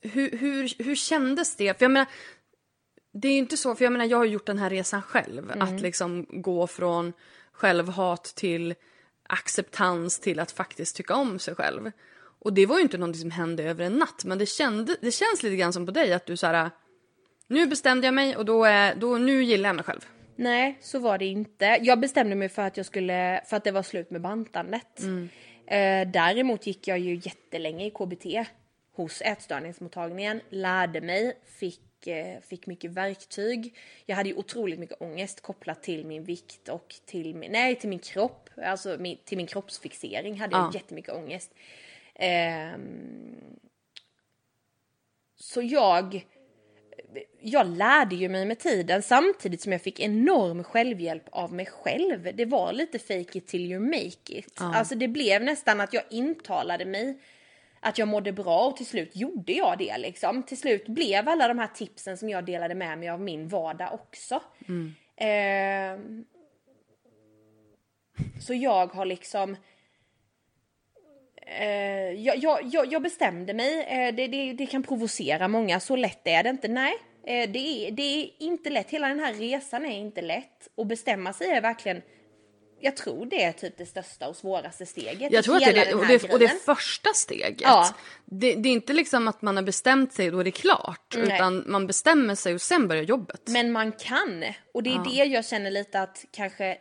[0.01, 1.77] hur, hur, hur kändes det?
[1.77, 2.07] För jag menar,
[3.11, 5.51] det är ju inte så, för jag menar jag har gjort den här resan själv.
[5.59, 7.13] Att liksom gå från
[7.51, 8.75] självhat till
[9.31, 11.91] acceptans till att faktiskt tycka om sig själv.
[12.39, 15.11] Och det var ju inte någonting som hände över en natt men det, kände, det
[15.11, 16.69] känns lite grann som på dig att du så här.
[17.47, 20.05] Nu bestämde jag mig och då är, då, nu gillar jag mig själv.
[20.35, 21.77] Nej, så var det inte.
[21.81, 24.99] Jag bestämde mig för att jag skulle, för att det var slut med bantandet.
[25.67, 28.25] Eh, däremot gick jag ju jättelänge i KBT
[28.95, 31.90] hos ätstörningsmottagningen, lärde mig, fick, eh,
[32.41, 33.77] fick mycket verktyg.
[34.05, 37.89] Jag hade ju otroligt mycket ångest kopplat till min vikt och till min, nej, till
[37.89, 40.71] min kropp, alltså min, till min kroppsfixering hade jag Ja.
[40.73, 41.53] jättemycket ångest.
[42.15, 43.59] Ehm,
[45.35, 46.25] så jag
[47.39, 52.35] jag lärde ju mig med tiden samtidigt som jag fick enorm självhjälp av mig själv.
[52.35, 54.53] Det var lite fake it till you make it.
[54.55, 57.19] Alltså det blev nästan att jag intalade mig
[57.81, 60.43] att jag mådde bra och till slut gjorde jag det liksom.
[60.43, 63.93] Till slut blev alla de här tipsen som jag delade med mig av min vardag
[63.93, 64.41] också.
[65.15, 66.25] Ehm,
[68.39, 69.55] så jag har liksom
[71.45, 75.95] Eh, jag, jag, jag, jag bestämde mig, eh, det, det, det kan provocera många, så
[75.95, 76.67] lätt är det inte.
[76.67, 76.93] Nej,
[77.25, 78.89] eh, det, är, det är inte lätt.
[78.89, 80.67] Hela den här resan är inte lätt.
[80.75, 82.01] Och bestämma sig är verkligen,
[82.81, 85.31] jag tror det är typ det största och svåraste steget.
[85.31, 87.61] Jag tror att det är det, och det, och det första steget.
[87.61, 87.95] Ja.
[88.25, 91.15] Det, det är inte liksom att man har bestämt sig och då är det klart.
[91.17, 91.35] Nej.
[91.35, 93.41] Utan man bestämmer sig och sen börjar jobbet.
[93.45, 94.43] Men man kan.
[94.73, 96.77] Och det är det jag känner lite att kanske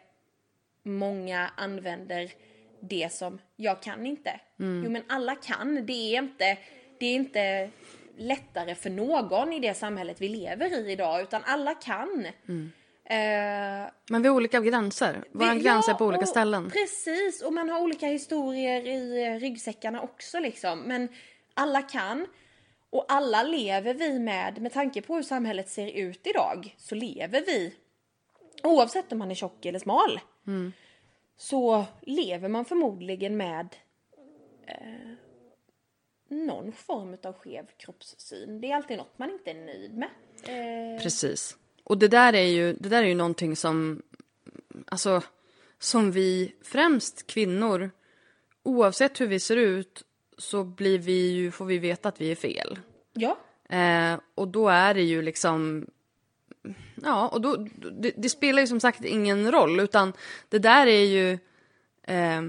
[0.83, 2.31] många använder
[2.81, 4.41] det som jag kan inte.
[4.57, 5.87] Jo men alla kan.
[5.87, 6.59] Det är inte,
[7.01, 7.71] det är inte
[8.19, 12.27] lättare för någon i det samhället vi lever i idag utan alla kan.
[12.27, 12.55] Eh,
[14.11, 15.25] Men vi har olika gränser.
[15.33, 16.71] Våra det- gränser ja, på olika och- ställen.
[16.71, 20.79] Precis, och man har olika historier i eh, ryggsäckarna också liksom.
[20.81, 21.09] Men
[21.55, 22.27] alla kan.
[22.91, 27.45] Och alla lever vi med, med tanke på hur samhället ser ut idag, så lever
[27.47, 27.75] vi,
[28.63, 30.21] oavsett om man är tjock eller smal,
[31.37, 33.77] så lever man förmodligen med
[34.67, 35.11] eh,
[36.29, 38.61] någon form av skev kroppssyn.
[38.61, 40.09] Det är alltid något man inte är nöjd med.
[40.45, 41.57] Eh, Precis.
[41.91, 44.03] Och det där är ju, det där är ju någonting som,
[44.87, 45.23] alltså,
[45.79, 47.91] som vi, främst kvinnor,
[48.63, 50.05] oavsett hur vi ser ut,
[50.39, 52.79] så blir vi ju, får vi veta att vi är fel.
[53.13, 55.87] ja, Eh, och då är det ju liksom,
[57.05, 57.57] ja, och då,
[58.01, 60.13] det, det spelar ju som sagt ingen roll, utan
[60.49, 61.39] det där är ju,
[62.03, 62.43] eh,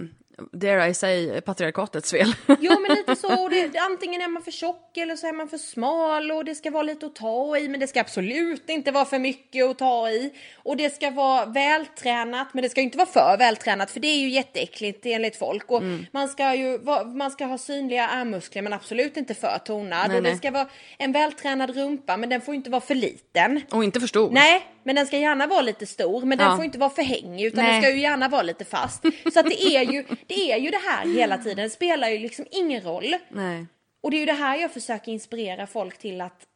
[0.52, 2.36] dare I say, patriarkatets fel.
[2.60, 5.58] Jo men lite så, det, antingen är man för tjock eller så är man för
[5.58, 9.06] smal och det ska vara lite att ta i men det ska absolut inte vara
[9.06, 10.34] för mycket att ta i.
[10.56, 14.20] Och det ska vara vältränat men det ska inte vara för vältränat för det är
[14.20, 15.72] ju jätteäckligt enligt folk.
[15.72, 16.06] Och Mm.
[16.12, 16.80] man ska ju
[17.16, 20.08] man ska ha synliga armmuskler men absolut inte för tonad.
[20.08, 20.38] Nej, och det nej.
[20.38, 23.62] ska vara en vältränad rumpa men den får inte vara för liten.
[23.72, 24.32] Och inte för stor.
[24.32, 26.56] Nej, men den ska gärna vara lite stor, men den Ja.
[26.56, 27.74] får inte vara för hängig utan Nej.
[27.74, 29.04] den ska ju gärna vara lite fast.
[29.34, 32.18] Så att det är ju det, är ju det här hela tiden, det spelar ju
[32.20, 33.16] liksom ingen roll.
[33.30, 33.66] Nej.
[34.02, 36.48] Och det är ju det här jag försöker inspirera folk till att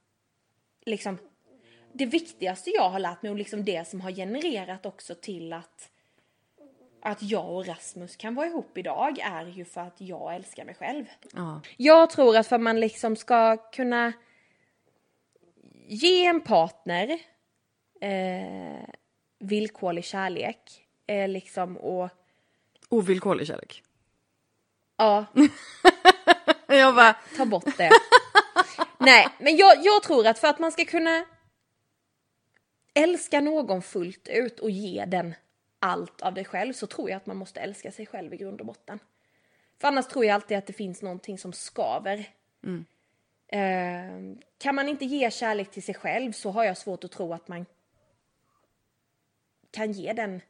[0.86, 1.18] liksom
[1.94, 5.90] det viktigaste jag har lärt mig och liksom det som har genererat också till att
[7.02, 10.76] att jag och Rasmus kan vara ihop idag är ju för att jag älskar mig
[10.76, 11.06] själv.
[11.34, 11.62] Ja.
[11.78, 14.14] Jag tror att för att man liksom ska kunna
[15.88, 17.20] ge en partner
[18.02, 18.90] eh,
[19.40, 22.10] villkorlig kärlek eh, liksom och
[22.90, 23.84] Ovillkorlig kärlek.
[24.98, 25.26] ja,
[26.68, 27.92] Jag bara, ta bort det.
[28.98, 31.26] Nej, men jag, jag tror att för att man ska kunna
[32.94, 35.36] älska någon fullt ut och ge den
[35.80, 38.60] allt av dig själv så tror jag att man måste älska sig själv i grund
[38.60, 39.00] och botten.
[39.82, 42.30] För annars tror jag alltid att det finns någonting som skaver.
[43.48, 47.34] Eh, kan man inte ge kärlek till sig själv så har jag svårt att tro
[47.34, 47.66] att man
[49.76, 50.42] kan ge den.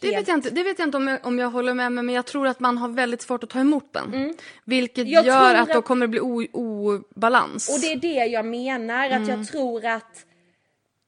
[0.00, 2.08] det vet jag inte, det vet jag inte om, jag, om jag håller med men
[2.08, 4.34] jag tror att man har väldigt svårt att ta emot den.
[4.64, 5.12] Vilket Mm.
[5.12, 7.68] Jag gör att då kommer det bli o- obalans.
[7.68, 10.26] Och det är det jag menar, att jag tror att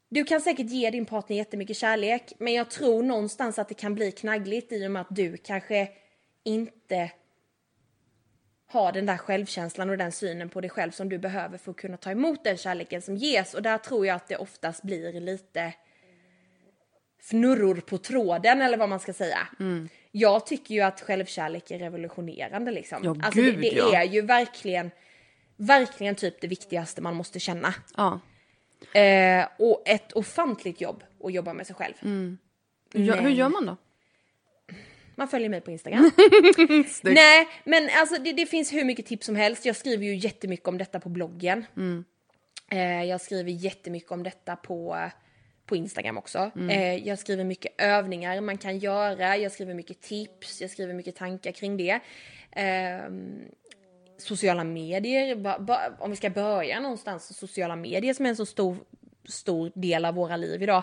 [0.08, 3.94] du kan säkert ge din partner jättemycket kärlek, men jag tror någonstans att det kan
[3.94, 5.88] bli knaggligt i och med att du kanske
[6.44, 7.10] inte
[8.68, 11.76] har den där självkänslan och den synen på dig själv som du behöver för att
[11.76, 13.54] kunna ta emot den kärleken som ges.
[13.54, 15.72] Och där tror jag att det oftast blir lite
[17.30, 19.38] fnurror på tråden eller vad man ska säga.
[20.12, 22.98] Jag tycker ju att självkärlek är revolutionerande liksom.
[23.04, 23.96] Ja, alltså gud, det, det ja.
[24.00, 24.90] är ju verkligen,
[25.56, 27.74] verkligen typ det viktigaste man måste känna.
[27.96, 28.20] Ja.
[29.00, 31.94] Eh, och ett ofantligt jobb att jobba med sig själv.
[32.00, 32.36] Hur,
[32.92, 33.76] gör, hur Men- gör man då?
[35.18, 36.10] Man följer mig på Instagram.
[37.02, 39.64] Nej, men alltså det, det finns hur mycket tips som helst.
[39.64, 41.64] Jag skriver ju jättemycket om detta på bloggen.
[42.70, 44.96] Eh, jag skriver jättemycket om detta på,
[45.66, 46.50] på Instagram också.
[46.70, 49.36] Eh, jag skriver mycket övningar man kan göra.
[49.36, 50.60] Jag skriver mycket tips.
[50.60, 52.00] Jag skriver mycket tankar kring det.
[52.52, 53.44] Ehm,
[54.18, 55.36] sociala medier,
[55.98, 58.76] om vi ska börja någonstans, sociala medier som är en så stor
[59.28, 60.82] stor del av våra liv idag.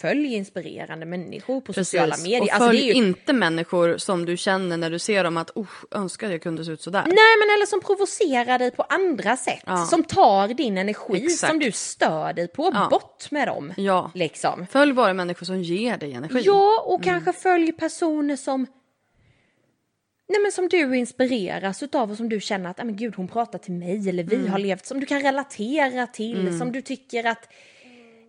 [0.00, 2.40] Följ inspirerande människor på sociala medier.
[2.42, 5.50] Och Alltså, följ är ju- inte människor som du känner när du ser dem att
[5.50, 7.02] oh, önskar jag kunde se ut sådär.
[7.06, 7.14] Nej
[7.46, 9.62] men eller som provocerar dig på andra sätt.
[9.66, 9.76] Ja.
[9.86, 11.50] Som tar din energi Exakt.
[11.50, 12.70] som du stör dig på.
[12.74, 12.88] Ja.
[12.90, 13.72] Bort med dem.
[13.76, 14.10] Ja.
[14.14, 14.66] Liksom.
[14.70, 16.42] Följ bara människor som ger dig energi.
[16.46, 18.66] Ja och kanske följ personer som
[20.28, 23.28] Nej men som du inspireras utav och som du känner att, "Ah, men gud hon
[23.28, 27.24] pratar till mig eller vi har levt, som du kan relatera till, som du tycker
[27.26, 27.48] att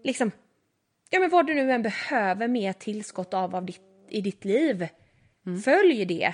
[0.03, 0.31] liksom,
[1.09, 4.87] ja men vad du nu än behöver mer tillskott av, av ditt, i ditt liv.
[5.63, 6.33] Följ det.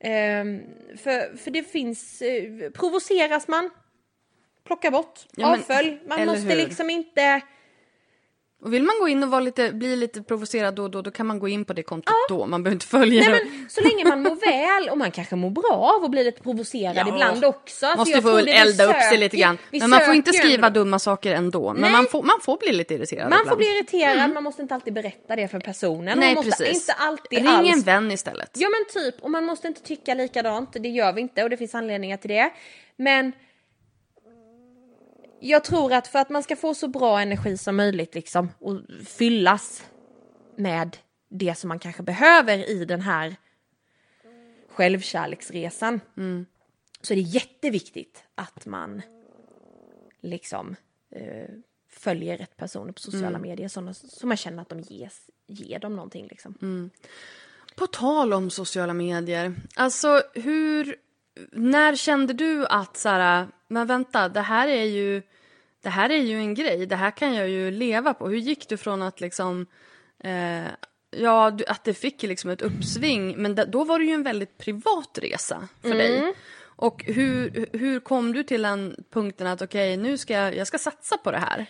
[0.00, 0.62] Ehm,
[0.96, 3.70] för, för det finns, eh, provoceras man,
[4.64, 6.00] plocka bort, Ja, avfölj.
[6.06, 6.56] Man måste hur?
[6.56, 7.40] liksom inte,
[8.62, 11.10] Och vill man gå in och vara lite, bli lite provocerad då och då, då
[11.10, 12.46] kan man gå in på det kontot då.
[12.46, 13.50] Man behöver inte följa nej det.
[13.50, 16.42] men så länge man mår väl och man kanske mår bra av att bli lite
[16.42, 17.08] provocerad Ja.
[17.08, 17.86] ibland också.
[17.86, 19.58] Alltså, Måste få vi elda upp sig lite grann.
[19.70, 21.72] Men man får inte skriva ändå- dumma saker ändå.
[21.72, 21.92] Men Nej.
[21.92, 23.48] man får, man får bli lite irriterad Man ibland.
[23.48, 26.08] får bli irriterad, man måste inte alltid berätta det för personen.
[26.08, 26.18] Mm.
[26.18, 26.82] Nej man måste precis.
[26.88, 28.50] inte alltid Ring alls en vän istället.
[28.54, 31.56] Ja men typ, och man måste inte tycka likadant, det gör vi inte och det
[31.56, 32.50] finns anledningar till det.
[32.96, 33.32] Men
[35.40, 38.80] jag tror att för att man ska få så bra energi som möjligt liksom och
[39.06, 39.86] fyllas
[40.56, 40.96] med
[41.28, 43.36] det som man kanske behöver i den här
[44.68, 46.00] självkärleksresan
[47.02, 49.02] så är det jätteviktigt att man
[50.20, 50.76] liksom
[51.10, 51.48] eh,
[51.88, 55.96] följer rätt personer på sociala medier sådana som man känner att de ges, ger dem
[55.96, 56.54] någonting liksom.
[57.76, 60.96] På tal om sociala medier, alltså hur,
[61.52, 65.22] när kände du att så här, men vänta, det här är ju,
[65.82, 68.28] det här är ju en grej, det här kan jag ju leva på.
[68.28, 69.66] Hur gick du från att liksom,
[70.24, 70.62] eh,
[71.10, 74.22] ja, du- att det fick liksom ett uppsving, men da- då var det ju en
[74.22, 76.34] väldigt privat resa för dig.
[76.80, 80.78] Och hur, hur kom du till den punkten att okej, nu ska jag, jag ska
[80.78, 81.66] satsa på det här?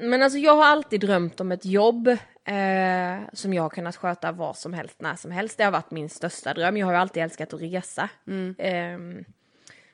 [0.00, 2.08] Men alltså jag har alltid drömt om ett jobb
[2.44, 5.58] eh, som jag har kunnat sköta vad som helst, när som helst.
[5.58, 6.76] Det har varit min största dröm.
[6.76, 8.08] Jag har ju alltid älskat att resa.
[8.58, 9.24] Ehm,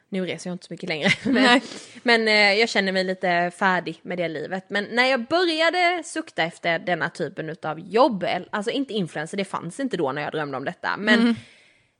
[0.08, 1.08] nu reser jag inte så mycket längre.
[1.24, 1.60] Men,
[2.02, 4.70] men eh, jag känner mig lite färdig med det livet.
[4.70, 9.80] Men när jag började sukta efter denna typen av jobb, alltså inte influencer, det fanns
[9.80, 10.96] inte då när jag drömde om detta.
[10.96, 11.36] Men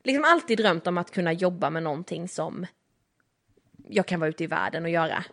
[0.04, 2.66] liksom alltid drömt om att kunna jobba med någonting som
[3.88, 5.24] jag kan vara ute i världen och göra.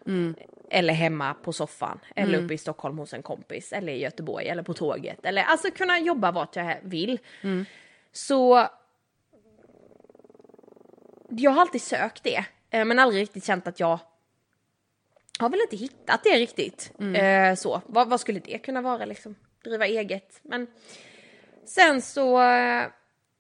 [0.70, 4.64] Eller hemma på soffan, eller uppe i Stockholm hos en kompis, eller i Göteborg, eller
[4.64, 5.26] på tåget.
[5.26, 7.20] Eller alltså kunna jobba vart jag vill.
[8.12, 8.68] Så
[11.30, 14.00] jag har alltid sökt det, men aldrig riktigt känt att jag
[15.40, 16.92] har väl inte hittat det riktigt.
[17.16, 19.36] Eh, så, vad, vad skulle det kunna vara liksom?
[19.64, 20.40] Driva eget.
[20.42, 20.68] Men
[21.66, 22.86] sen så eh,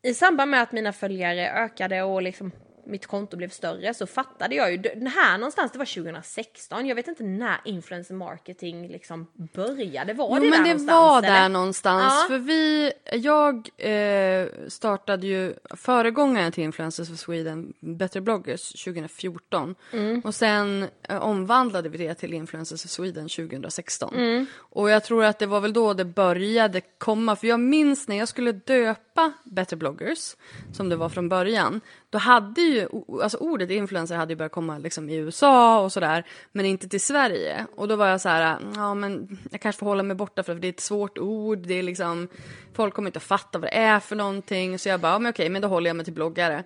[0.01, 2.51] i samband med att mina följare ökade och liksom
[2.85, 6.95] mitt konto blev större så fattade jag ju, den här någonstans, det var 2016, jag
[6.95, 10.89] vet inte när influencer marketing liksom började, var Jo det men där det någonstans?
[10.89, 11.41] var eller?
[11.41, 12.13] där någonstans.
[12.21, 12.25] Ja.
[12.27, 19.75] För vi, jag eh, startade ju föregångaren till Influencers for Sweden, Better bloggers 2014.
[19.93, 20.21] Mm.
[20.25, 24.15] Och sen eh, omvandlade vi det till Influencers for Sweden 2016.
[24.15, 24.45] Mm.
[24.57, 27.35] Och jag tror att det var väl då det började komma.
[27.35, 29.12] För jag minns när jag skulle döpa
[29.43, 30.35] Better bloggers,
[30.73, 31.81] som det var från början.
[32.09, 32.87] Då hade ju,
[33.23, 36.23] alltså ordet influencer hade ju börjat komma liksom i USA och sådär.
[36.51, 37.65] Men inte till Sverige.
[37.75, 40.55] Och då var jag så här, ja men jag kanske får hålla mig borta för
[40.55, 41.59] det är ett svårt ord.
[41.59, 42.27] Det är liksom,
[42.73, 44.79] folk kommer inte att fatta vad det är för någonting.
[44.79, 46.63] Så jag bara, ja men okej, men då håller jag mig till bloggare.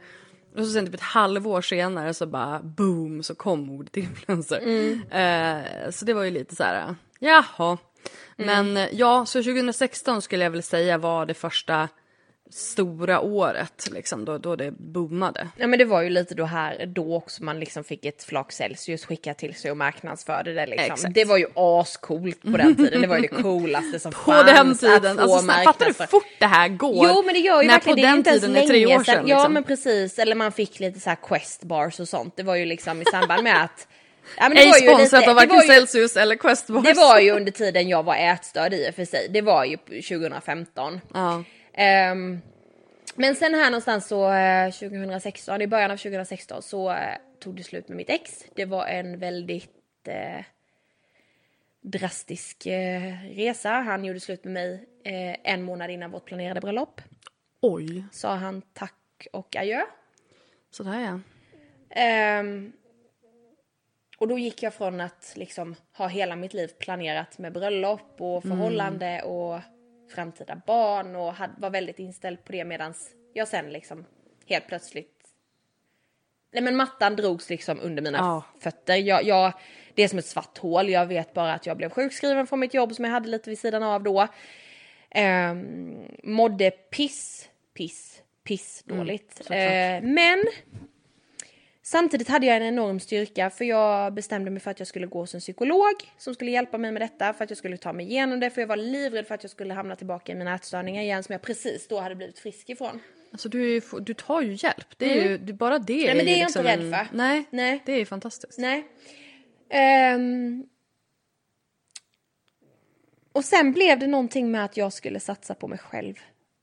[0.55, 4.61] Och så sen typ ett halvår senare så bara boom så kom ordet influencer.
[5.11, 7.77] Eh, så det var ju lite så här, jaha.
[8.35, 11.89] Men eh, ja, så 2016 skulle jag väl säga var det första
[12.51, 15.47] stora året liksom då, då det boomade.
[15.57, 18.51] Ja men det var ju lite då här, då också man liksom fick ett flak
[18.51, 20.93] Celsius skickat till sig och marknadsförde det liksom.
[20.93, 21.13] Exakt.
[21.13, 24.45] Det var ju ascoolt på den tiden, det var ju det coolaste som På fanns.
[24.47, 27.07] den att tiden, alltså, snabbt, fattar du hur fort det här går?
[27.07, 28.67] Jo men det gör ju När verkligen, på det är den inte ens tiden är
[28.67, 29.05] tre år sedan.
[29.05, 29.27] sedan.
[29.27, 29.53] Ja liksom.
[29.53, 32.33] men precis, eller man fick lite så här quest bars och sånt.
[32.37, 33.87] Det var ju liksom i samband med att...
[34.37, 36.83] Ja, det Ej sponsrat av det varken var ju- Celsius eller Questbars.
[36.83, 39.27] Det var ju under tiden jag var ätstörd i och för sig.
[39.29, 41.01] Det var ju 2015.
[41.13, 41.43] Ja.
[41.77, 42.41] Ehm,
[43.15, 47.63] men sen här någonstans så eh, 2016, i början av 2016 så eh, tog det
[47.63, 48.45] slut med mitt ex.
[48.55, 50.45] Det var en väldigt eh,
[51.81, 53.69] drastisk eh, resa.
[53.69, 57.01] Han gjorde slut med mig eh, en månad innan vårt planerade bröllop.
[57.61, 59.81] Oj, Sa han tack och adjö.
[60.71, 61.19] sådär ja.
[61.89, 62.73] Ehm,
[64.17, 68.43] och då gick jag från att liksom ha hela mitt liv planerat med bröllop och
[68.43, 69.59] förhållande och
[70.11, 72.93] framtida barn och var väldigt inställd på det medan
[73.33, 74.05] jag sen liksom
[74.45, 75.13] helt plötsligt
[76.51, 78.43] Nej men mattan drogs liksom under mina Ja.
[78.59, 78.95] fötter.
[78.95, 79.53] Jag, jag,
[79.93, 80.89] det är som ett svart hål.
[80.89, 83.59] Jag vet bara att jag blev sjukskriven från mitt jobb som jag hade lite vid
[83.59, 84.27] sidan av då.
[85.15, 89.33] Um, mådde piss, piss, piss dåligt.
[89.37, 89.57] såklart.
[89.57, 90.43] Eh, men
[91.91, 95.19] Samtidigt hade jag en enorm styrka för jag bestämde mig för att jag skulle gå
[95.19, 98.05] hos en psykolog som skulle hjälpa mig med detta för att jag skulle ta mig
[98.05, 101.01] igenom det för jag var livrädd för att jag skulle hamna tillbaka i mina ätstörningar
[101.03, 102.99] igen som jag precis då hade blivit frisk ifrån.
[103.31, 104.87] Alltså du, ju, du tar ju hjälp.
[104.97, 106.17] Det är ju, det, bara det Mm.
[106.17, 107.17] men det ju är jag liksom inte rädd en- för.
[107.17, 107.83] Nej, Nej.
[107.85, 108.57] det är ju fantastiskt.
[108.59, 108.87] Nej.
[109.69, 110.65] Ehm.
[113.31, 116.15] Och sen blev det någonting med att jag skulle satsa på mig själv.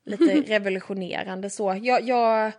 [0.05, 1.79] Lite revolutionerande så.
[1.81, 2.51] Jag, jag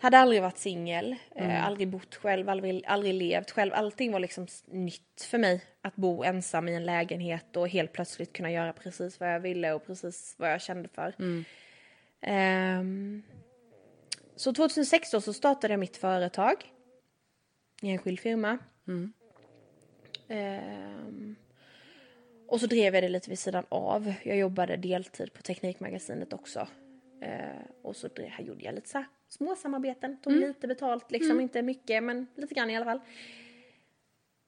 [0.00, 3.72] hade aldrig varit singel, eh, aldrig bott själv, aldrig, aldrig levt själv.
[3.74, 5.64] Allting var liksom nytt för mig.
[5.82, 9.72] Att bo ensam i en lägenhet och helt plötsligt kunna göra precis vad jag ville
[9.72, 11.14] och precis vad jag kände för.
[12.20, 13.22] Ehm.
[14.36, 16.54] så 2016 så startade jag mitt företag.
[17.82, 18.58] I en enskild firma.
[20.28, 21.36] Ehm,
[22.48, 24.14] och så drev jag det lite vid sidan av.
[24.22, 26.68] Jag jobbade deltid på Teknikmagasinet också.
[27.20, 30.20] Ehm, och så här gjorde jag lite så små samarbeten.
[30.20, 33.00] Tog lite betalt, liksom inte mycket men lite grann i alla fall.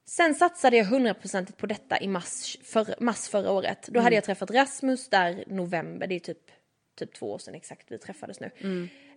[0.05, 3.87] Sen satsade jag hundraprocentigt på detta i mars, för, mars förra året.
[3.87, 6.51] Då hade jag träffat Rasmus där november, det är typ,
[6.99, 8.51] typ två år sedan exakt vi träffades nu.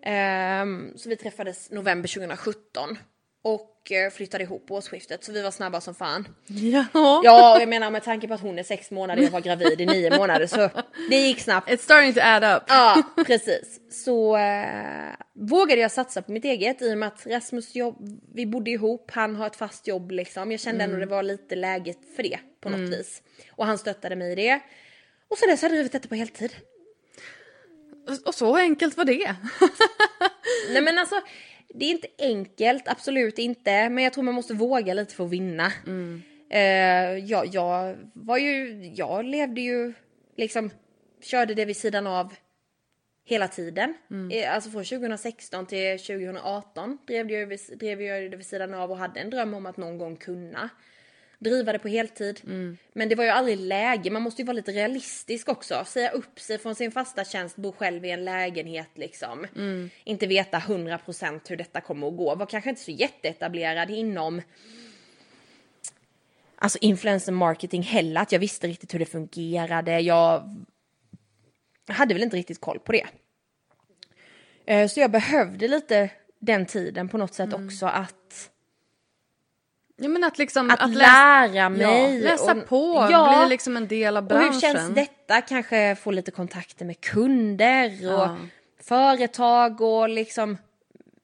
[0.02, 2.98] Ehm, så vi träffades november 2017
[3.44, 6.28] och eh, flyttade ihop på årsskiftet så vi var snabba som fan.
[6.46, 6.84] Ja.
[7.24, 9.80] Ja, jag menar med tanke på att hon är sex månader och jag var gravid
[9.80, 10.70] i nio månader så
[11.10, 11.68] det gick snabbt.
[11.70, 12.62] It's starting to add up.
[12.68, 13.80] Ja, precis.
[14.04, 17.96] Så eh, vågade jag satsa på mitt eget i och med att Rasmus jobb,
[18.34, 20.50] vi bodde ihop, han har ett fast jobb liksom.
[20.50, 23.22] Jag kände ändå det var lite läget för det på något vis.
[23.52, 24.60] Och han stöttade mig i det.
[25.28, 26.54] Och sen dess har jag drivit detta på heltid.
[28.08, 29.34] Och- Och så enkelt var det.
[30.72, 31.20] Nej men alltså,
[31.74, 33.88] det är inte enkelt, absolut inte.
[33.88, 35.72] Men jag tror man måste våga lite för att vinna.
[36.50, 39.92] Eh, jag, jag var ju, jag levde ju
[40.36, 40.70] liksom,
[41.22, 42.34] körde det vid sidan av
[43.24, 43.94] hela tiden.
[44.10, 44.54] Mm.
[44.54, 49.20] Alltså från 2016 till 2018 drev jag, drev jag det vid sidan av och hade
[49.20, 50.70] en dröm om att någon gång kunna
[51.44, 52.40] driva det på heltid.
[52.92, 55.84] Men det var ju aldrig läge, man måste ju vara lite realistisk också.
[55.86, 59.46] Säga upp sig från sin fasta tjänst, bo själv i en lägenhet liksom.
[60.04, 62.34] Inte veta 100% hur detta kommer att gå.
[62.34, 64.42] Var kanske inte så jätteetablerad inom
[66.56, 70.00] alltså influencer marketing heller, att jag visste riktigt hur det fungerade.
[70.00, 70.64] Jag
[71.88, 73.06] hade väl inte riktigt koll på det.
[74.66, 78.14] Eh, Så jag behövde lite den tiden på något sätt också att,
[79.96, 80.70] Ja men att liksom...
[80.70, 82.14] att, läsa, lära mig.
[82.22, 84.52] ja, läsa och- på, Ja, bli liksom en del av och branschen.
[84.52, 85.40] hur känns detta?
[85.40, 88.36] Kanske få lite kontakter med kunder och Ja.
[88.82, 90.56] företag och liksom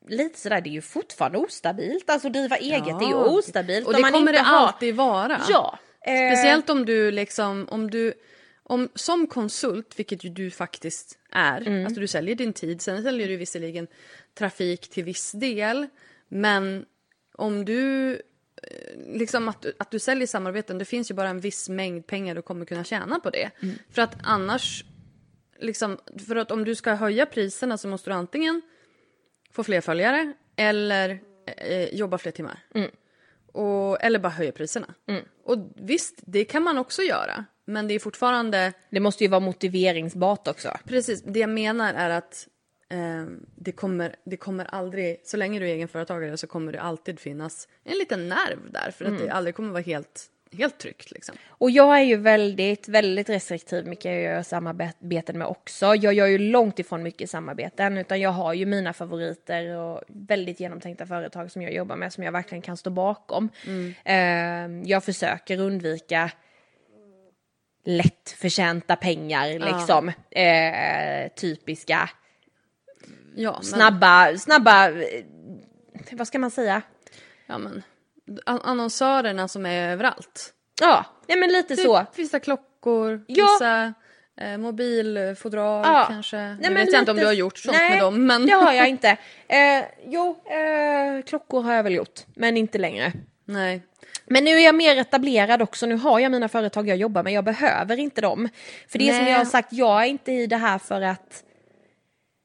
[0.08, 2.10] lite sådär, det är ju fortfarande ostabilt.
[2.10, 3.24] Alltså driva eget är ju Ja.
[3.24, 3.86] ostabilt.
[3.86, 5.40] Och det man kommer det har- alltid vara.
[5.48, 5.78] Ja.
[6.06, 8.12] eh, Speciellt om du liksom, om du,
[8.62, 11.86] om, som konsult, vilket ju du faktiskt är, Mm.
[11.86, 13.86] alltså du säljer din tid, sen säljer du visserligen
[14.38, 15.86] trafik till viss del,
[16.28, 16.84] men
[17.34, 18.18] om du, eh,
[19.06, 22.42] liksom att, att du säljer samarbeten, det finns ju bara en viss mängd pengar du
[22.42, 23.50] kommer kunna tjäna på det.
[23.62, 23.74] Mm.
[23.90, 24.84] För att annars,
[25.58, 28.62] liksom, för att om du ska höja priserna så måste du antingen
[29.52, 31.20] få fler följare eller
[31.56, 32.58] eh, jobba fler timmar.
[33.52, 34.94] Och, eller bara höja priserna.
[35.44, 37.44] Och visst, det kan man också göra.
[37.64, 40.76] Men det är fortfarande, Det måste ju vara motiveringsbart också.
[40.84, 42.59] precis, det jag menar är att eh,
[43.56, 47.68] det, kommer, det kommer aldrig, så länge du är egenföretagare så kommer det alltid finnas
[47.84, 48.90] en liten nerv där.
[48.90, 51.34] För att det aldrig kommer vara helt, helt tryggt liksom.
[51.48, 55.94] Och jag är ju väldigt, väldigt restriktiv vilka jag gör samarbeten med också.
[55.94, 60.60] Jag gör ju långt ifrån mycket samarbeten utan jag har ju mina favoriter och väldigt
[60.60, 63.48] genomtänkta företag som jag jobbar med som jag verkligen kan stå bakom.
[64.04, 66.30] Eh, jag försöker undvika
[67.84, 70.12] lättförtjänta pengar liksom.
[70.30, 72.10] Eh, typiska
[73.36, 75.24] Ja, men, snabba, snabba, eh,
[76.12, 76.82] vad ska man säga?
[77.46, 77.82] ja, men
[78.46, 80.52] an- annonsörerna som är överallt.
[80.80, 82.06] Ja, nej men lite Typ så.
[82.16, 83.46] vissa klockor, Ja.
[83.52, 83.94] vissa
[84.46, 86.04] eh, mobilfodral Ja.
[86.08, 86.36] kanske.
[86.36, 88.26] Nej, Nu vet jag inte om lite- du har gjort sånt Nej, med dem.
[88.26, 88.46] Men...
[88.46, 89.08] det har jag inte.
[89.48, 93.12] Eh, jo, eh, klockor har jag väl gjort, men inte längre.
[93.44, 93.82] Nej.
[94.26, 97.32] Men nu är jag mer etablerad också, nu har jag mina företag jag jobbar med,
[97.32, 98.48] jag behöver inte dem.
[98.88, 99.32] För det är som Nej.
[99.32, 101.44] jag har sagt, jag är inte i det här för att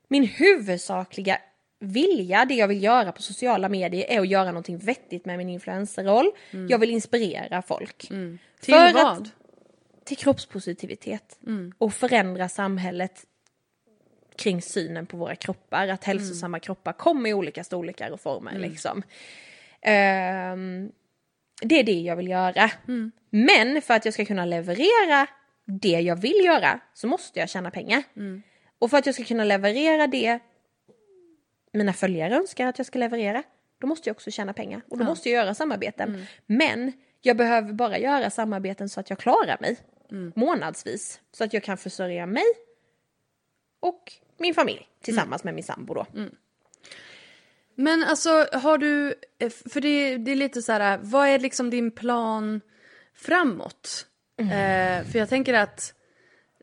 [0.08, 1.38] min huvudsakliga
[1.80, 5.50] vilja, det jag vill göra på sociala medier är att göra någonting vettigt med min
[5.50, 6.32] influencerroll.
[6.70, 7.98] Jag vill inspirera folk.
[8.62, 9.22] Till För vad?
[9.22, 9.32] att-
[10.06, 11.40] till kroppspositivitet
[11.78, 13.26] och förändra samhället
[14.38, 15.88] kring synen på våra kroppar.
[15.88, 18.52] Att hälsosamma kroppar kommer i olika storlekar och former.
[18.60, 19.04] Liksom.
[19.82, 20.92] Ehm,
[21.62, 22.72] det är det jag vill göra.
[23.30, 25.28] Men för att jag ska kunna leverera
[25.66, 28.04] det jag vill göra så måste jag tjäna pengar.
[28.80, 30.40] Och för att jag ska kunna leverera det
[31.74, 33.44] mina följare önskar att jag ska leverera,
[33.80, 34.82] då måste jag också tjäna pengar.
[34.90, 36.26] Och då måste jag göra samarbeten.
[36.46, 39.78] Men jag behöver bara göra samarbeten så att jag klarar mig
[40.36, 41.22] månadsvis.
[41.32, 42.44] Så att jag kan försörja mig
[43.80, 46.06] och min familj tillsammans med min sambo då.
[47.76, 51.70] Men alltså har du, eh, för det, det är lite så här, vad är liksom
[51.70, 52.62] din plan
[53.14, 54.08] framåt?
[54.38, 55.94] Eh, för jag tänker att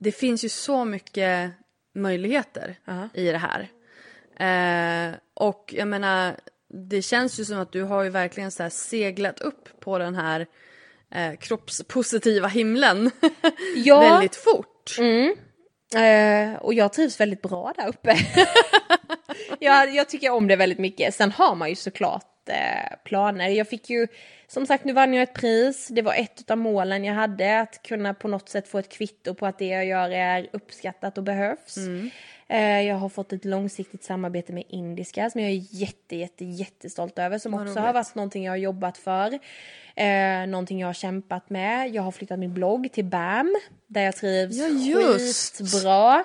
[0.00, 1.52] det finns ju så mycket
[1.94, 3.08] möjligheter Ja.
[3.14, 3.68] i det här.
[4.36, 6.36] Eh, och jag menar,
[6.90, 10.46] det känns ju som att du har ju verkligen så seglat upp på den här
[11.14, 13.10] eh, kroppspositiva himlen
[13.76, 14.00] Ja.
[14.00, 14.96] väldigt fort.
[15.94, 18.16] Eh, och jag trivs väldigt bra där uppe.
[19.58, 21.14] jag, jag tycker om det väldigt mycket.
[21.14, 22.26] Sen har man ju såklart
[23.04, 23.48] planer.
[23.48, 24.06] Jag fick ju,
[24.46, 25.88] som sagt nu vann jag ett pris.
[25.88, 27.60] Det var ett av målen jag hade.
[27.60, 31.18] Att kunna på något sätt få ett kvitto på att det jag gör är uppskattat
[31.18, 31.76] och behövs.
[32.48, 37.18] Eh, jag har fått ett långsiktigt samarbete med Indiska som jag är jätte, jätte, jättestolt
[37.18, 37.38] över.
[37.38, 39.38] Som också har varit någonting jag har jobbat för.
[39.96, 41.88] Eh, någonting jag har kämpat med.
[41.94, 43.56] Jag har flyttat min blogg till BAM.
[43.86, 45.58] Där jag trivs Ja, just.
[45.58, 46.24] skitbra.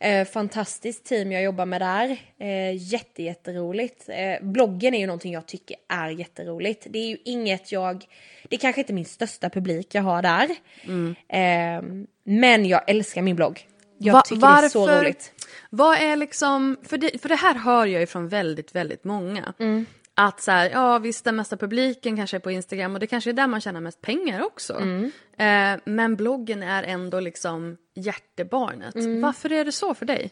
[0.00, 2.16] Eh, fantastiskt team jag jobbar med där.
[2.40, 4.08] Eh, jätte, jätteroligt.
[4.08, 6.86] Eh, bloggen är ju någonting jag tycker är jätteroligt.
[6.90, 8.04] Det är ju inget jag...
[8.48, 10.48] Det är kanske inte min största publik jag har där.
[10.84, 11.14] Mm.
[11.28, 13.66] Eh, men jag älskar min blogg.
[13.98, 15.32] Jag Va- tycker det är så roligt.
[15.70, 19.54] Vad är liksom, för det, för det här hör jag ju från väldigt, väldigt många.
[19.58, 19.86] Mm.
[20.20, 23.30] Att så här, ja visst den mesta publiken kanske är på Instagram och det kanske
[23.30, 24.74] är där man tjänar mest pengar också.
[24.74, 25.10] Mm.
[25.38, 28.94] Eh, men bloggen är ändå liksom hjärtebarnet.
[28.94, 29.20] Mm.
[29.20, 30.30] Varför är det så för dig?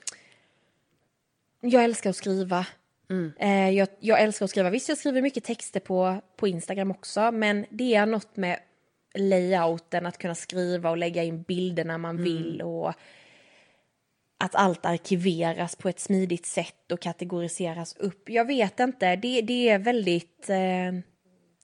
[1.60, 2.66] Jag älskar att skriva.
[3.38, 4.70] Eh, jag, jag älskar att skriva.
[4.70, 8.58] Visst, jag skriver mycket texter på, på Instagram också, men det är något med
[9.14, 12.94] layouten, att kunna skriva och lägga in bilderna man vill och
[14.38, 18.30] att allt arkiveras på ett smidigt sätt och kategoriseras upp.
[18.30, 20.50] Jag vet inte, det, det är väldigt...
[20.50, 20.56] Eh,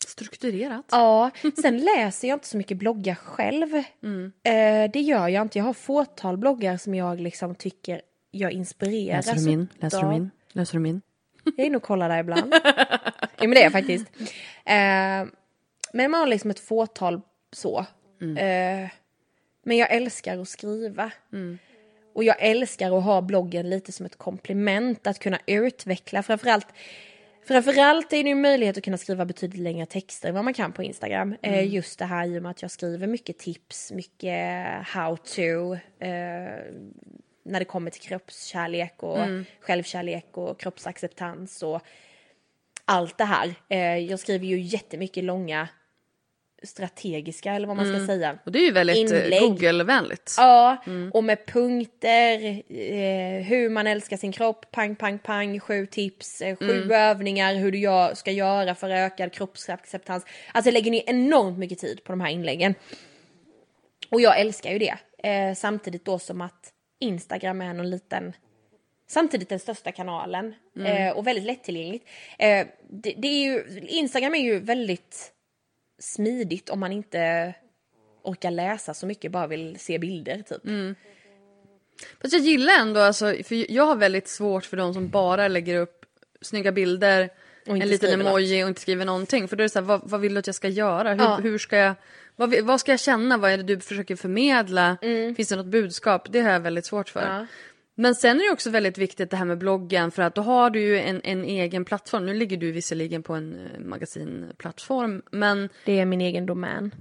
[0.07, 0.85] strukturerat.
[0.91, 1.31] Ja,
[1.63, 3.75] sen läser jag inte så mycket bloggar själv.
[3.75, 5.59] Eh, det gör jag inte.
[5.59, 9.69] Jag har fåtal bloggar som jag liksom tycker jag inspireras Läser du min?
[9.79, 10.31] Läser du min?
[10.53, 11.03] Läser du min?
[11.45, 12.55] Jag är inne och kollar där ibland.
[12.65, 14.07] ja, men det är jag faktiskt.
[14.65, 15.27] Eh,
[15.93, 17.21] men man har liksom ett fåtal
[17.53, 17.79] så.
[18.21, 18.91] Eh,
[19.65, 21.11] men jag älskar att skriva.
[22.15, 26.23] Och jag älskar att ha bloggen lite som ett komplement, att kunna utveckla.
[26.23, 26.67] Framförallt,
[27.47, 30.73] framförallt är det ju möjlighet att kunna skriva betydligt längre texter än vad man kan
[30.73, 31.37] på Instagram.
[31.43, 35.75] Eh, just det här i och med att jag skriver mycket tips, mycket how to.
[36.05, 36.11] Eh,
[37.45, 39.19] när det kommer till kroppskärlek och
[39.61, 41.83] självkärlek och kroppsacceptans och
[42.85, 43.55] allt det här.
[43.69, 45.69] Eh, jag skriver ju jättemycket långa
[46.65, 48.39] strategiska eller vad man ska säga.
[48.45, 49.41] Och det är ju väldigt eh.
[49.41, 50.35] Google-vänligt.
[50.37, 50.77] Ja,
[51.13, 56.57] och med punkter, eh, hur man älskar sin kropp, pang, pang, pang, sju tips, eh,
[56.57, 60.25] sju övningar, hur du gör, ska göra för ökad kroppsacceptans.
[60.53, 62.75] Alltså jag lägger ner enormt mycket tid på de här inläggen.
[64.11, 64.95] Och jag älskar ju det.
[65.29, 68.33] Eh, samtidigt då som att Instagram är någon liten
[69.13, 70.55] Samtidigt den största kanalen
[70.85, 72.09] eh, och väldigt lättillgängligt.
[72.39, 75.32] Eh, det, det är ju, Instagram är ju väldigt
[76.03, 77.55] smidigt om man inte
[78.23, 80.63] orkar läsa så mycket, bara vill se bilder typ.
[82.23, 85.81] Fast jag gillar ändå, alltså, för jag har väldigt svårt för de som bara lägger
[85.81, 86.07] upp
[86.41, 87.31] snygga bilder,
[87.67, 89.49] en liten emoji och inte skriver någonting.
[89.49, 91.15] För då är det så här, vad, vad vill du att jag ska göra?
[91.15, 91.37] Hur, Ja.
[91.37, 91.95] hur ska jag,
[92.37, 93.37] vad, vad ska jag känna?
[93.37, 94.97] Vad är det du försöker förmedla?
[95.37, 96.33] Finns det något budskap?
[96.33, 97.21] Det har jag väldigt svårt för.
[97.23, 97.37] Mm.
[97.37, 97.47] Ja.
[97.95, 100.71] Men sen är det också väldigt viktigt det här med bloggen för att då har
[100.71, 102.27] du ju en, en egen plattform.
[102.27, 106.95] Nu ligger du visserligen på en eh, magasinplattform men Det är min egen domän.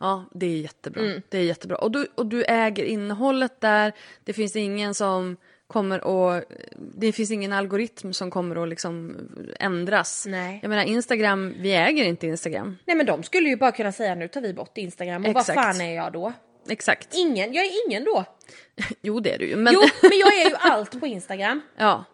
[0.00, 1.02] Ja, det är jättebra.
[1.02, 1.22] Mm.
[1.28, 1.76] Det är jättebra.
[1.76, 3.92] Och du, och du äger innehållet där.
[4.24, 5.36] Det finns ingen som
[5.66, 5.98] kommer
[6.36, 6.44] att...
[6.76, 9.16] Det finns ingen algoritm som kommer att liksom
[9.60, 10.26] ändras.
[10.28, 10.58] Nej.
[10.62, 12.76] Jag menar Instagram, vi äger inte Instagram.
[12.84, 15.48] Nej men de skulle ju bara kunna säga nu tar vi bort Instagram och Exakt.
[15.56, 16.32] vad fan är jag då?
[16.70, 17.08] Exakt.
[17.14, 18.24] Ingen, jag är ingen då.
[19.02, 19.56] Jo, det är du ju.
[19.56, 21.60] Men, Jo men jag är ju allt på Instagram.
[21.76, 22.04] ja.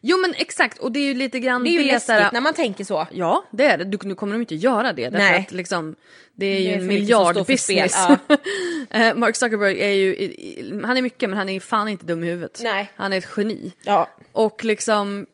[0.00, 0.78] Jo, men exakt.
[0.78, 3.06] Och det är ju lite grann Det är ju så läskigt när man tänker så.
[3.12, 3.84] Ja, det är det.
[3.84, 5.10] Du, nu kommer de inte göra det.
[5.10, 5.40] Nej.
[5.40, 5.96] att liksom,
[6.34, 7.92] det är ju Det är en miljardbusiness.
[7.92, 8.16] spel,
[8.90, 12.26] Eh, Mark Zuckerberg är ju, han är mycket men han är fan inte dum i
[12.26, 12.60] huvudet.
[12.62, 12.92] Nej.
[12.96, 13.72] Han är ett geni.
[13.82, 14.10] Ja.
[14.32, 15.26] Och liksom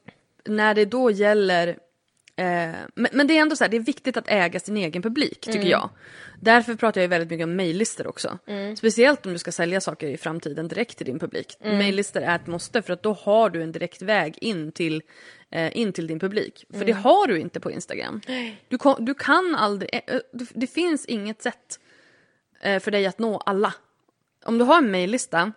[0.45, 1.69] när det då gäller
[2.37, 5.03] eh, men, men det är ändå så här, det är viktigt att äga sin egen
[5.03, 5.91] publik tycker jag.
[6.43, 8.39] Därför pratar jag ju väldigt mycket om mejllistor också.
[8.77, 11.57] Speciellt om du ska sälja saker i framtiden direkt till din publik.
[11.61, 15.03] Mejllistor är ett måste för att då har du en direkt väg in till,
[15.51, 16.65] eh, in till din publik.
[16.73, 18.21] För det har du inte på Instagram.
[18.69, 21.81] Du, du kan aldrig, eh, eh, det, finns inget sätt
[22.61, 23.75] eh, för dig att nå alla.
[24.45, 25.53] Om du har en mejllista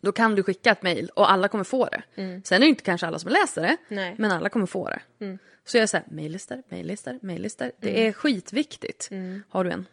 [0.00, 2.02] då kan du skicka ett mejl och alla kommer få det.
[2.44, 4.14] Sen är det inte kanske alla som läser det, Nej.
[4.18, 5.38] men alla kommer få det.
[5.64, 7.72] Så jag säger mejllistor, mejllistor, mejllistor.
[7.78, 9.10] Det är skitviktigt.
[9.48, 9.86] Har du en?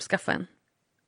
[0.00, 0.46] Skaffa en.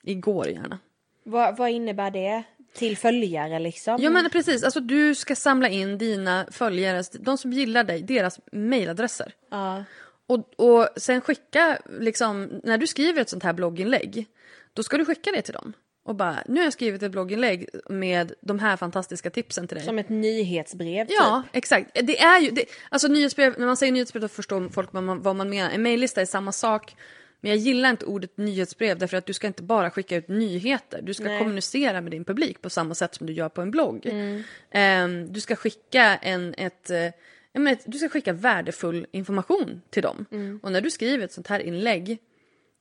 [0.03, 0.79] Igår gärna.
[1.25, 2.43] Vad, vad innebär det?
[2.75, 3.97] Till följare liksom?
[4.01, 8.41] Ja men precis, alltså du ska samla in dina följare, de som gillar dig, deras
[8.53, 9.33] mejladresser.
[9.51, 9.85] Ja.
[10.27, 14.27] Och, och sen skicka, liksom, när du skriver ett sånt här blogginlägg,
[14.73, 15.73] då ska du skicka det till dem.
[16.07, 19.87] Och bara, nu har jag skrivit ett blogginlägg med de här fantastiska tipsen till dig.
[19.87, 21.57] Som ett nyhetsbrev Ja, typ.
[21.57, 21.91] exakt.
[21.95, 25.23] Det är ju, det, alltså nyhetsbrev, när man säger nyhetsbrev då förstår folk vad man,
[25.23, 25.71] vad man menar.
[25.71, 26.97] En mejllista är samma sak.
[27.41, 31.03] Men jag gillar inte ordet nyhetsbrev därför att du ska inte bara skicka ut nyheter.
[31.03, 31.39] Du ska Nej.
[31.39, 34.07] kommunicera med din publik på samma sätt som du gör på en blogg.
[34.07, 34.43] Mm.
[34.71, 37.09] Ehm, du ska skicka en, ett, eh,
[37.53, 40.27] menar, du ska skicka värdefull information till dem.
[40.31, 40.61] Mm.
[40.63, 42.19] Och när du skriver ett sånt här inlägg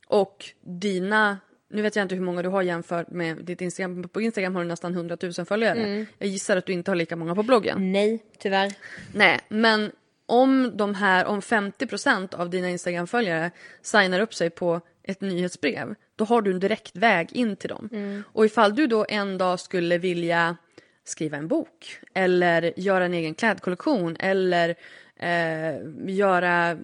[0.08, 1.38] och dina
[1.76, 4.10] nu vet jag inte hur många du har jämfört med ditt Instagram.
[4.10, 5.80] På Instagram har du nästan 100 000 följare.
[5.80, 6.06] Mm.
[6.18, 7.92] Jag gissar att du inte har lika många på bloggen.
[7.92, 8.74] Nej, tyvärr.
[9.14, 9.92] Nej, men
[10.26, 13.52] om de här, om 50% av dina Instagram-följare
[13.82, 17.90] signar upp sig på ett nyhetsbrev, då har du en direkt väg in till dem.
[18.34, 20.58] Och ifall du då en dag skulle vilja
[21.04, 24.76] skriva en bok eller göra en egen klädkollektion eller
[25.16, 25.76] eh,
[26.08, 26.78] göra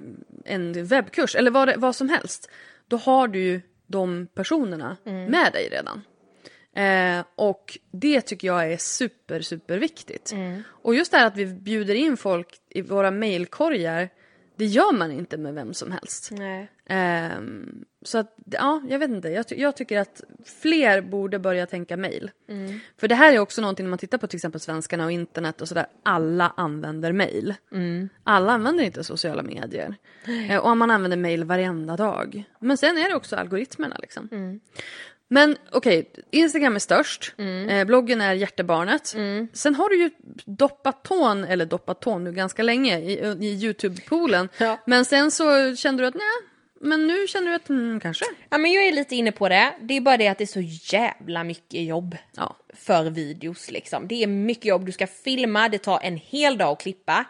[0.45, 2.49] en webbkurs eller vad, det, vad som helst,
[2.87, 3.61] då har du
[3.91, 6.01] de personerna med dig redan.
[6.75, 10.33] Eh, och det tycker jag är super, super viktigt.
[10.65, 14.09] Och just det här att vi bjuder in folk i våra mailkorgar,
[14.61, 16.31] det gör man inte med vem som helst.
[16.85, 19.29] Ehm, så att, ja, jag vet inte.
[19.29, 20.21] Jag, ty- jag tycker att
[20.61, 22.31] fler borde börja tänka mail.
[22.99, 25.61] För det här är också någonting när man tittar på till exempel svenskarna och internet
[25.61, 25.85] och sådär.
[26.03, 27.53] Alla använder mail.
[28.23, 29.95] Alla använder inte sociala medier.
[30.49, 32.43] Eh, och man använder mail varenda dag.
[32.59, 34.27] Men sen är det också algoritmerna liksom.
[35.33, 37.69] Men okej, Instagram är störst, Mm.
[37.69, 39.07] eh, bloggen är hjärtebarnet.
[39.53, 40.09] Sen har du ju
[40.45, 44.49] doppat tån, eller doppat tån nu ganska länge i, i YouTube-poolen.
[44.57, 44.77] Ja.
[44.85, 46.49] Men sen så kände du att nej,
[46.81, 48.25] men nu känner du att mm, kanske.
[48.49, 49.73] Ja men jag är lite inne på det.
[49.81, 52.55] Det är bara det att det är så jävla mycket jobb Ja.
[52.73, 54.07] för videos liksom.
[54.07, 57.25] Det är mycket jobb, du ska filma, det tar en hel dag att klippa.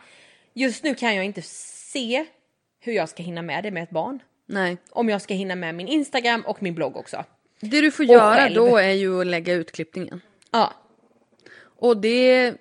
[0.53, 2.25] Just nu kan jag inte se
[2.79, 4.19] hur jag ska hinna med det med ett barn.
[4.45, 4.77] Nej.
[4.89, 7.23] Om jag ska hinna med min Instagram och min blogg också.
[7.61, 8.55] Det du får göra själv.
[8.55, 10.21] då är ju att lägga ut klippningen.
[10.51, 10.73] Ja,
[11.75, 12.53] Och det,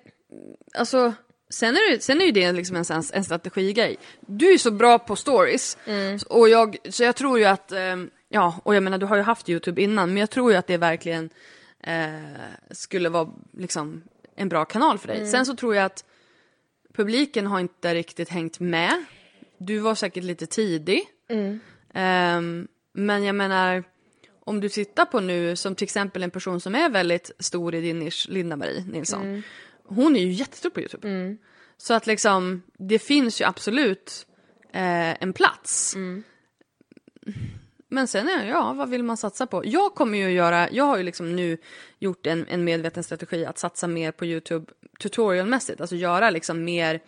[0.73, 1.13] alltså,
[1.49, 3.97] sen är, det, sen är ju det liksom en, en, en strategigrej.
[4.19, 5.77] Du är så bra på stories,
[6.29, 9.21] och jag, så jag tror ju att, ehm, ja, och jag menar du har ju
[9.21, 11.29] haft YouTube innan, men jag tror ju att det verkligen
[11.83, 12.11] eh,
[12.71, 14.03] skulle vara liksom
[14.35, 15.27] en bra kanal för dig.
[15.27, 16.05] Sen så tror jag att
[16.93, 19.03] publiken har inte riktigt hängt med.
[19.57, 21.01] Du var säkert lite tidig.
[21.93, 23.83] Ehm, men jag menar,
[24.51, 27.81] om du tittar på nu som till exempel en person som är väldigt stor i
[27.81, 29.43] din nisch, Linda-Marie Nilsson.
[29.83, 31.37] Hon är ju jättestor på YouTube.
[31.77, 34.27] Så att liksom, det finns ju absolut
[34.73, 35.95] eh, en plats.
[37.89, 39.61] Men sen är ja, vad vill man satsa på?
[39.65, 41.57] Jag kommer ju göra, jag har ju liksom nu
[41.99, 44.65] gjort en, en medveten strategi att satsa mer på YouTube
[44.99, 46.99] tutorialmässigt, alltså göra liksom mer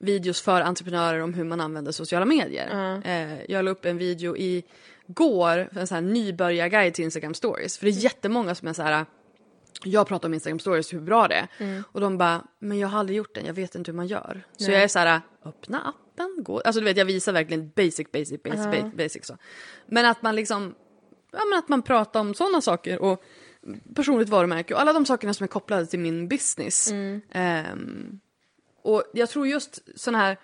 [0.00, 3.00] videos för entreprenörer om hur man använder sociala medier.
[3.04, 4.64] Eh, jag la upp en video i
[5.06, 8.82] går, en sån här nybörjarguide till Instagram stories, för det är jättemånga som är så
[8.82, 9.06] här
[9.84, 11.48] jag pratar om Instagram stories, hur bra det är.
[11.92, 14.46] Och de bara, men jag har aldrig gjort den, jag vet inte hur man gör.
[14.56, 16.60] Så jag är så här, öppna appen, gå.
[16.60, 19.36] Alltså du vet, jag visar verkligen basic, basic, basic, basic, basic så.
[19.86, 20.74] Men att man liksom,
[21.32, 23.24] ja men att man pratar om sådana saker och
[23.94, 26.92] personligt varumärke och alla de sakerna som är kopplade till min business.
[27.30, 28.20] Ehm,
[28.82, 30.36] och jag tror just sådana här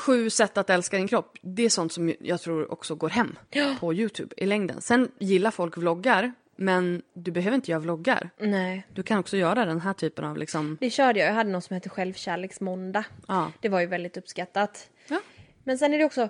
[0.00, 3.38] sju sätt att älska din kropp, det är sånt som jag tror också går hem
[3.80, 4.80] på YouTube i längden.
[4.80, 8.30] Sen gillar folk vloggar, men du behöver inte göra vloggar.
[8.38, 8.86] nej.
[8.94, 11.64] Du kan också göra den här typen av liksom, Det körde jag, jag hade något
[11.64, 13.04] som hette självkärleksmåndag.
[13.28, 13.52] ja.
[13.60, 14.90] Det var ju väldigt uppskattat.
[15.08, 15.20] Ja.
[15.64, 16.28] Men sen är det också,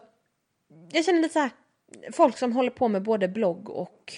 [0.92, 1.50] jag känner lite så här,
[2.12, 4.12] folk som håller på med både blogg och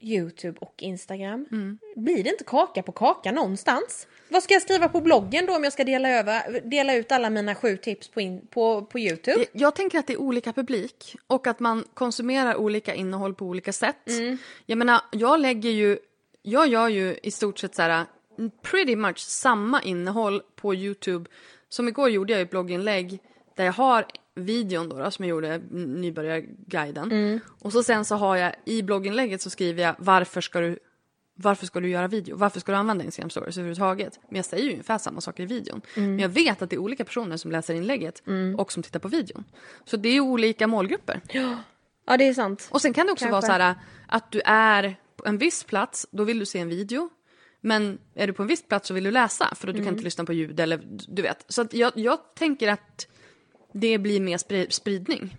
[0.00, 1.46] Youtube och Instagram.
[1.52, 1.78] Mm.
[1.96, 4.06] Blir det inte kaka på kaka någonstans?
[4.30, 7.30] Vad ska jag skriva på bloggen då om jag ska dela, över, dela ut alla
[7.30, 9.44] mina sju tips på, in, på, på Youtube?
[9.52, 13.72] Jag tänker att det är olika publik och att man konsumerar olika innehåll på olika
[13.72, 13.96] sätt.
[14.66, 15.98] Jag menar, jag lägger ju,
[16.42, 18.04] jag gör ju i stort sett så här
[18.62, 21.30] pretty much samma innehåll på Youtube
[21.68, 23.18] som igår gjorde jag ett blogginlägg
[23.56, 27.40] där jag har videon då, då som jag gjorde, nybörjarguiden.
[27.60, 30.78] Och så sen så har jag i blogginlägget så skriver jag varför ska du
[31.42, 32.36] varför ska du göra video?
[32.36, 34.20] Varför ska du använda Instagram stories överhuvudtaget?
[34.28, 35.80] Men jag säger ju ungefär samma saker i videon.
[35.94, 38.22] Men jag vet att det är olika personer som läser inlägget
[38.58, 39.44] och som tittar på videon.
[39.84, 41.20] Så det är olika målgrupper.
[42.06, 42.68] Ja, det är sant.
[42.70, 43.32] Och sen kan det också Kanske.
[43.32, 43.74] vara så här
[44.08, 47.08] att du är på en viss plats, då vill du se en video.
[47.60, 49.92] Men är du på en viss plats så vill du läsa för att du kan
[49.92, 51.44] inte lyssna på ljud eller du vet.
[51.48, 53.06] Så jag, jag tänker att
[53.72, 55.36] det blir mer spri- spridning.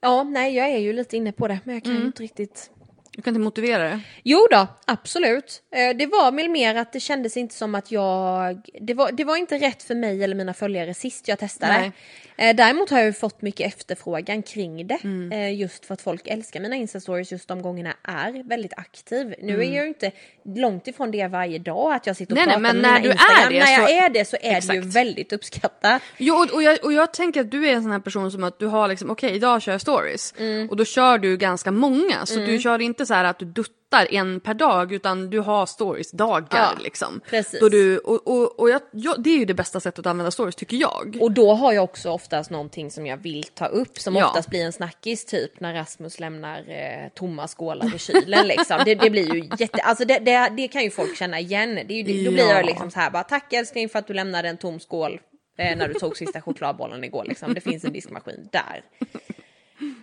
[0.00, 2.02] Ja, nej, jag är ju lite inne på det, men jag kan Mm.
[2.02, 2.70] ju inte riktigt
[3.16, 4.00] Du kan inte motivera det.
[4.22, 5.62] Jo då, absolut.
[5.74, 8.60] Eh, Det var väl mer att det kändes inte som att jag...
[8.80, 11.72] Det var, det var inte rätt för mig eller mina följare sist jag testade.
[11.72, 11.92] Nej.
[12.38, 14.98] Eh, Däremot har jag ju fått mycket efterfrågan kring det.
[15.04, 15.32] Mm.
[15.32, 19.34] eh, Just för att folk älskar mina instastories just de gångerna är väldigt aktiv.
[19.42, 19.60] Nu Mm.
[19.72, 20.10] är jag ju inte
[20.44, 23.00] långt ifrån det varje dag att jag sitter och Nej, nej, pratar men med när
[23.00, 23.52] mina du är Instagram.
[23.52, 24.96] det När jag så- är det så är det ju Exakt.
[24.96, 26.02] väldigt uppskattat.
[26.16, 28.44] Jo, och, och, jag, och jag tänker att du är en sån här person som
[28.44, 30.34] att du har liksom, okej idag kör jag stories.
[30.70, 32.26] Och då kör du ganska många.
[32.26, 33.72] Så du kör inte så här att du duttar
[34.04, 37.20] en per dag utan du har stories dagar Ja, liksom.
[37.30, 37.60] precis.
[37.60, 40.30] Då du, och och, och jag, jag, det är ju det bästa sättet att använda
[40.30, 41.18] stories tycker jag.
[41.20, 44.26] Och då har jag också oftast någonting som jag vill ta upp som Ja.
[44.28, 48.80] oftast blir en snackis typ när Rasmus lämnar eh, tomma skålar i kylen liksom.
[48.84, 51.74] Det, det blir ju jätte, alltså det, det, det kan ju folk känna igen.
[51.88, 52.54] Det ju, Då blir Ja.
[52.56, 55.20] jag liksom så här bara tack älskling för att du lämnade en tom skål
[55.58, 57.54] eh, när du tog sista chokladbollen igår liksom.
[57.54, 58.82] Det finns en diskmaskin där.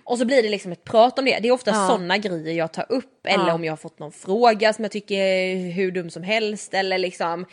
[0.04, 1.40] Och så blir det liksom ett prat om det.
[1.40, 1.88] Det är ofta Ja.
[1.88, 3.26] sådana grejer jag tar upp.
[3.28, 3.54] Eller Ja.
[3.54, 6.74] om jag har fått någon fråga som jag tycker är hur dum som helst.
[6.74, 7.46] Eller liksom...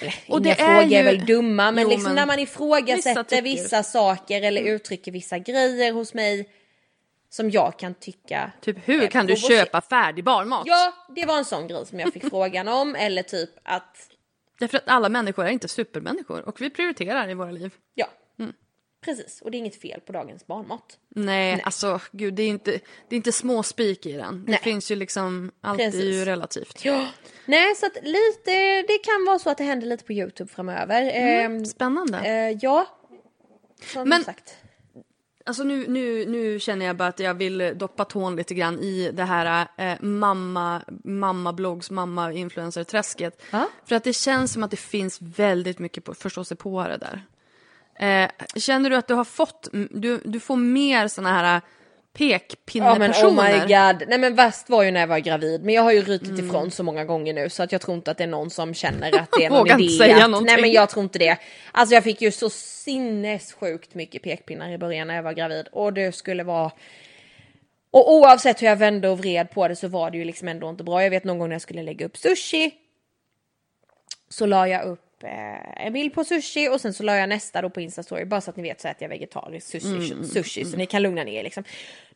[0.00, 2.26] Eller, Och inga det är frågor är ju- väl dumma, men Jo, liksom men när
[2.26, 6.48] man ifrågasätter vissa vissa, saker eller uttrycker vissa grejer hos mig
[7.30, 8.52] som jag kan tycka...
[8.60, 10.62] Typ hur är kan du köpa färdig barnmat?
[10.66, 12.94] Ja, det var en sån grej som jag fick frågan om.
[12.94, 13.96] Eller typ att...
[14.58, 17.74] Därför att alla människor är inte supermänniskor och vi prioriterar i våra liv.
[17.94, 18.06] Ja,
[19.06, 19.40] precis.
[19.42, 20.98] Och det är inget fel på dagens barnmat.
[21.08, 22.70] Nej, alltså gud det är inte,
[23.08, 24.44] det är inte små spik i den.
[24.44, 24.60] Det Nej.
[24.62, 26.04] finns ju liksom, allt är Precis.
[26.04, 26.84] ju relativt.
[26.84, 27.06] Ja.
[27.46, 28.82] Nej, så att lite...
[28.88, 31.10] Det kan vara så att det händer lite på Youtube framöver.
[31.14, 32.18] Ehm, Spännande.
[32.18, 32.86] eh, ja,
[33.92, 34.54] som Men- sagt.
[35.48, 39.10] Alltså nu, nu, nu känner jag bara att jag vill doppa tån lite grann i
[39.12, 43.42] det här eh, mamma, mamma blogs, mamma influencer-träsket.
[43.50, 43.68] Ja.
[43.84, 47.26] För att det känns som att det finns väldigt mycket på, förståsigpåare där.
[47.98, 51.60] Eh, känner du att du har fått, du, du får mer såna här
[52.18, 53.42] Ja men pekpinnepersoner?
[53.42, 54.08] oh my god.
[54.08, 55.64] Nej men värst var ju när jag var gravid.
[55.64, 58.10] Men jag har ju rutit ifrån så många gånger nu så att jag tror inte
[58.10, 59.84] att det är någon som känner att det är någon Vågar idé.
[59.84, 60.46] inte säga att, någonting.
[60.54, 61.36] nej men jag tror inte det.
[61.72, 65.68] Alltså jag fick ju så sinnessjukt mycket pekpinnar i början när jag var gravid.
[65.72, 66.70] Och det skulle vara...
[67.90, 70.70] Och oavsett hur jag vände och vred på det så var det ju liksom ändå
[70.70, 71.02] inte bra.
[71.02, 72.74] Jag vet någon gång när jag skulle lägga upp sushi.
[74.28, 77.62] Så la jag upp eh, en bild på sushi och sen så la jag nästa
[77.62, 80.64] då på instastory bara så att ni vet så att jag är vegetarisk sushi, sushi
[80.64, 81.64] så ni kan lugna ner er liksom.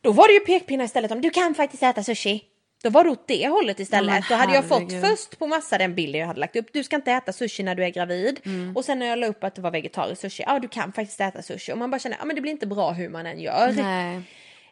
[0.01, 2.43] Då var det ju pekpinnar istället om du kan faktiskt äta sushi.
[2.83, 4.13] Då var det åt det hållet istället.
[4.13, 6.73] men Då hade jag fått först på massa den bilden jag hade lagt upp.
[6.73, 8.39] Du ska inte äta sushi när du är gravid.
[8.75, 10.43] Och sen när jag la upp att det var vegetarisk sushi.
[10.47, 11.73] Ja du kan faktiskt äta sushi.
[11.73, 13.73] Och man bara känner, ja men det blir inte bra hur man än gör.
[13.77, 14.21] Nej.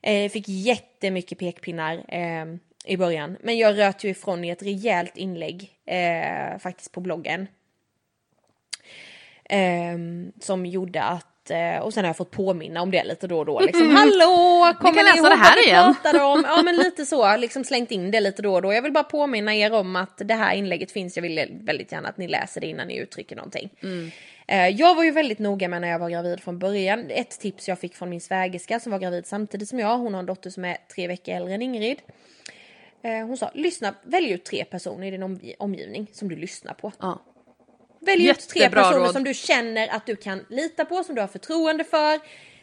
[0.02, 2.46] Eh, fick jättemycket pekpinnar eh,
[2.86, 3.38] i början.
[3.44, 7.48] Men jag röt ju ifrån i ett rejält inlägg eh, faktiskt på bloggen.
[9.50, 13.40] Ehm, som gjorde att, eh, och sen har jag fått påminna om det lite då
[13.40, 13.60] och då.
[13.60, 15.96] Liksom, Hallå, kommer kan ni läsa ihåg det här igen."
[16.34, 16.44] om?
[16.48, 18.74] Ja men lite så, liksom slängt in det lite då och då.
[18.74, 21.18] Jag vill bara påminna er om att det här inlägget finns.
[21.18, 23.70] Jag vill väldigt gärna att ni läser det innan ni uttrycker någonting.
[24.48, 27.06] Eh, Jag var ju väldigt noga med när jag var gravid från början.
[27.10, 29.98] Ett tips jag fick från min svägerska som var gravid samtidigt som jag.
[29.98, 31.98] Hon har en dotter som är tre veckor äldre än Ingrid.
[33.04, 36.74] Eh, Hon sa, lyssna, välj ut tre personer i din omgi- omgivning som du lyssnar
[36.74, 36.92] på.
[37.00, 37.20] Ja.
[38.00, 39.14] Välj ut tre Jättebra personer råd.
[39.14, 42.20] som du känner att du kan lita på, som du har förtroende för,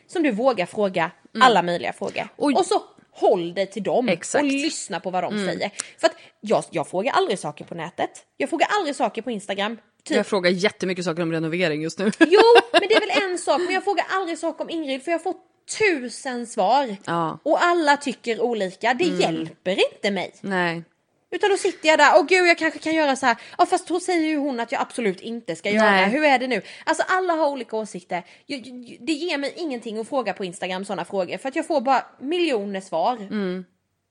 [0.06, 1.10] som du vågar fråga
[1.40, 2.28] alla möjliga frågor.
[2.38, 2.54] Mm.
[2.54, 2.82] Och- så
[3.12, 4.42] håll dig till dem Exakt.
[4.42, 4.54] Mm.
[4.56, 5.70] och lyssna på vad de säger.
[6.00, 8.10] För att jag, jag frågar aldrig saker på nätet.
[8.36, 9.78] Jag frågar aldrig saker på Instagram.
[10.04, 12.04] Typ, Jag frågar jättemycket saker om renovering just nu.
[12.18, 12.40] jo,
[12.72, 13.60] men det är väl en sak.
[13.64, 15.34] Men jag frågar aldrig saker om Ingrid för jag får
[15.78, 16.96] tusen svar.
[17.06, 17.24] Ja.
[17.26, 17.38] Mm.
[17.42, 18.94] Och alla tycker olika.
[18.94, 20.34] Det hjälper inte mig.
[20.40, 20.84] Nej.
[21.30, 23.36] Utan då sitter jag där, och gud jag kanske kan göra så här.
[23.58, 26.04] Ja fast då säger ju hon att jag absolut inte ska göra Nej.
[26.04, 26.10] det.
[26.10, 26.62] Hur är det nu?
[26.84, 28.22] Alltså alla har olika åsikter.
[28.46, 31.66] Jag- jag- Det ger mig ingenting att fråga på Instagram sådana frågor för att jag
[31.66, 33.16] får bara miljoner svar.
[33.16, 33.64] Mm.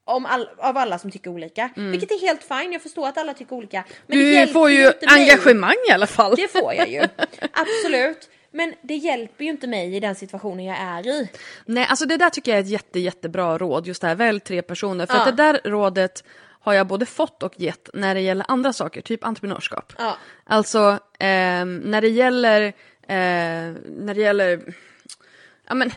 [0.08, 1.70] Om all, av alla som tycker olika.
[1.76, 3.84] Vilket är helt fine, jag förstår att alla tycker olika.
[4.08, 4.94] Men det Du får ju mig.
[5.08, 6.36] engagemang i alla fall.
[6.36, 7.02] Det får jag ju.
[7.54, 8.30] Absolut.
[8.52, 11.30] Men det hjälper ju inte mig i den situationen jag är i.
[11.66, 13.88] Nej, alltså det där tycker jag är ett jätte, jättebra råd.
[13.88, 15.06] Just det här, välj tre personer.
[15.06, 15.20] För Ja.
[15.20, 16.24] att det där rådet
[16.66, 19.94] har jag både fått och gett när det gäller andra saker, typ entreprenörskap.
[19.98, 20.18] Ja.
[20.44, 22.62] Alltså ehm, när det gäller,
[23.08, 24.62] eh, när det gäller,
[25.68, 25.92] ja men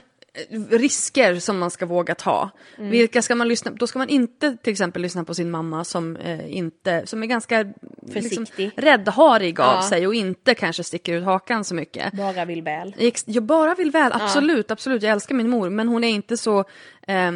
[0.50, 2.50] eh, risker som man ska våga ta.
[2.78, 2.90] Mm.
[2.90, 3.76] Vilka ska man lyssna på?
[3.76, 7.26] Då ska man inte till exempel lyssna på sin mamma som eh, inte, som är
[7.26, 7.72] ganska
[8.06, 8.46] liksom,
[8.76, 9.82] räddharig av Ja.
[9.88, 12.12] sig och inte kanske sticker ut hakan så mycket.
[12.12, 13.12] Bara vill väl.
[13.26, 15.02] Jag bara vill väl, absolut, absolut.
[15.02, 16.58] Jag älskar min mor, men hon är inte så...
[17.06, 17.32] eh,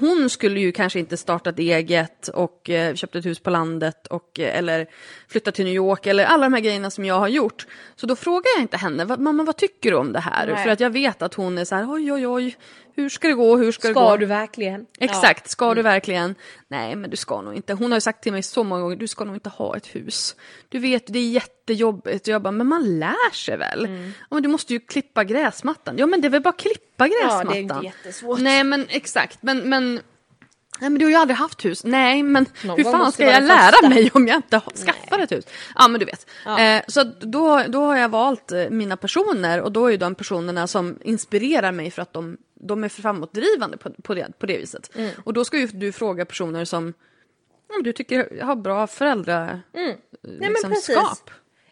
[0.00, 4.40] hon skulle ju kanske inte startat eget och eh, köpt ett hus på landet och,
[4.40, 4.86] eh, eller
[5.28, 7.66] flyttat till New York eller alla de här grejerna som jag har gjort.
[7.96, 10.46] Så då frågar jag inte henne, "Vad- mamma vad tycker du om det här?
[10.46, 10.62] Nej.
[10.64, 12.56] För att jag vet att hon är så här, oj oj oj,
[12.96, 14.00] hur ska det gå, hur ska, det gå?
[14.08, 14.86] Ska du verkligen?
[14.98, 16.34] Exakt, ska du verkligen?
[16.68, 17.72] Nej, men du ska nog inte.
[17.74, 19.86] Hon har ju sagt till mig så många gånger, du ska nog inte ha ett
[19.86, 20.36] hus.
[20.68, 22.28] Du vet, det är jättejobbigt.
[22.28, 23.88] Och jag bara, men man lär sig väl?
[24.20, 25.98] Ja, men du måste ju klippa gräsmattan.
[25.98, 27.56] Ja, men det är väl bara att klippa Ja, det är gräsmattan.
[27.56, 28.40] inte jättesvårt.
[28.40, 29.38] Nej, men exakt.
[29.42, 29.94] Men, men,
[30.80, 31.84] nej, men du har ju aldrig haft hus.
[31.84, 33.88] Nej, men Någon hur fan ska jag lära första.
[33.88, 35.44] mig om jag inte skaffar ett hus?
[35.74, 36.26] Ja, men du vet.
[36.44, 36.60] Ja.
[36.60, 40.14] Eh, så då, då har jag valt eh, mina personer och då är ju de
[40.14, 44.58] personerna som inspirerar mig för att de, de är framåtdrivande på, på, det, på det
[44.58, 44.96] viset.
[44.96, 45.10] Mm.
[45.24, 46.94] Och då ska ju du fråga personer som
[47.68, 49.60] ja, du tycker har bra föräldra
[50.22, 50.72] Nej, men liksom.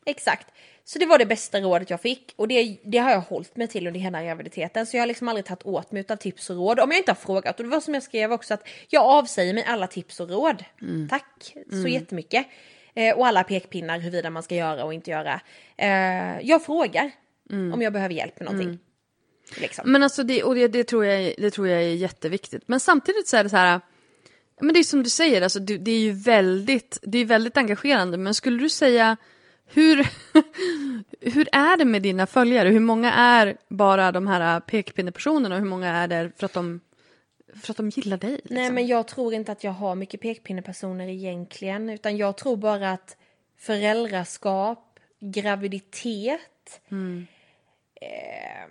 [0.05, 0.47] Exakt.
[0.85, 3.69] Så det var det bästa rådet jag fick och det, det har jag hållit mig
[3.69, 4.87] till under hela graviditeten.
[4.87, 7.11] Så jag har liksom aldrig tagit åt mig av tips och råd om jag inte
[7.11, 7.59] har frågat.
[7.59, 10.65] Och det var som jag skrev också att jag avsäger mig alla tips och råd.
[11.11, 12.47] Tack så jättemycket.
[12.95, 15.41] Eh, och alla pekpinnar huruvida man ska göra och inte göra.
[15.77, 17.11] Eh, jag frågar
[17.75, 18.79] om jag behöver hjälp med någonting.
[19.57, 19.93] Liksom.
[19.93, 22.63] Men alltså det, och det, det, tror jag, det tror jag är jätteviktigt.
[22.67, 23.81] Men samtidigt så är det så här,
[24.61, 27.57] men det är som du säger, alltså, det, det är ju väldigt, det är väldigt
[27.57, 28.17] engagerande.
[28.19, 29.17] Men skulle du säga,
[29.67, 29.97] hur,
[31.21, 32.69] hur är det med dina följare?
[32.69, 36.81] Hur många är bara de här pekpinnepersonerna och hur många är det för att de,
[37.63, 38.31] för att de gillar dig?
[38.31, 38.55] Liksom?
[38.55, 41.91] Nej men jag tror inte att jag har mycket pekpinnepersoner egentligen.
[41.91, 43.17] Utan jag tror bara att
[43.59, 46.81] föräldraskap, graviditet
[48.01, 48.71] eh,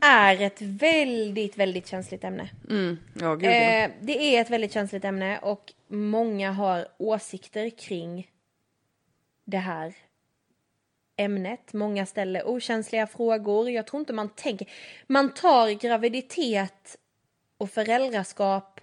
[0.00, 2.50] är ett väldigt, väldigt känsligt ämne.
[2.70, 3.54] Mm, ja, gud ja.
[3.54, 8.30] Eh, det är ett väldigt känsligt ämne och många har åsikter kring
[9.44, 9.94] det här
[11.16, 11.72] ämnet.
[11.72, 13.70] Många ställer okänsliga frågor.
[13.70, 14.68] Jag tror inte man tänker...
[15.06, 16.96] Man tar graviditet
[17.58, 18.80] och föräldraskap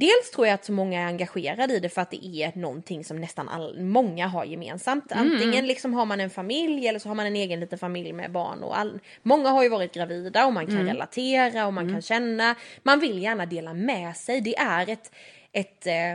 [0.00, 3.04] Dels tror jag att så många är engagerade i det för att det är någonting
[3.04, 5.12] som nästan all, många har gemensamt.
[5.12, 5.32] Mm.
[5.32, 8.32] Antingen liksom har man en familj eller så har man en egen liten familj med
[8.32, 8.62] barn.
[8.62, 10.86] Och all, många har ju varit gravida och man kan Mm.
[10.86, 12.54] relatera och man kan känna.
[12.82, 14.40] Man vill gärna dela med sig.
[14.40, 15.12] Det är ett,
[15.52, 16.12] ett, eh,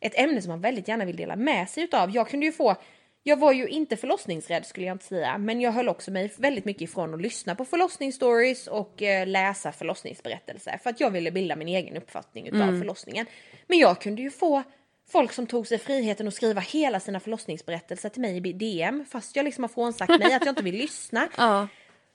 [0.00, 2.10] ett ämne som man väldigt gärna vill dela med sig utav.
[2.10, 2.76] Jag kunde ju få
[3.26, 6.64] jag var ju inte förlossningsrädd skulle jag inte säga, men jag höll också mig väldigt
[6.64, 11.56] mycket ifrån att lyssna på förlossningsstories och eh, läsa förlossningsberättelser för att jag ville bilda
[11.56, 12.80] min egen uppfattning utav Mm.
[12.80, 13.26] förlossningen.
[13.66, 14.62] Men jag kunde ju få
[15.10, 19.36] folk som tog sig friheten att skriva hela sina förlossningsberättelser till mig i DM fast
[19.36, 21.28] jag liksom har frånsagt mig att jag inte vill lyssna.
[21.36, 21.68] Ja.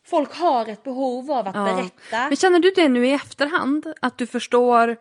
[0.05, 1.63] Folk har ett behov av att Ja.
[1.63, 2.27] berätta.
[2.27, 3.93] Men känner du det nu i efterhand?
[4.01, 4.97] Att du förstår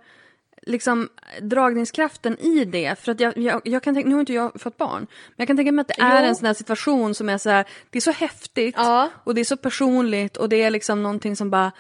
[0.67, 1.09] liksom
[1.43, 2.99] dragningskraften i det?
[3.01, 5.47] För att jag, jag, jag kan tänka, nu har inte jag fått barn, men jag
[5.47, 6.29] kan tänka mig att det är Jo.
[6.29, 9.09] en sån här situation som är så här, det är så häftigt Ja.
[9.25, 11.73] och det är så personligt och det är liksom någonting som bara,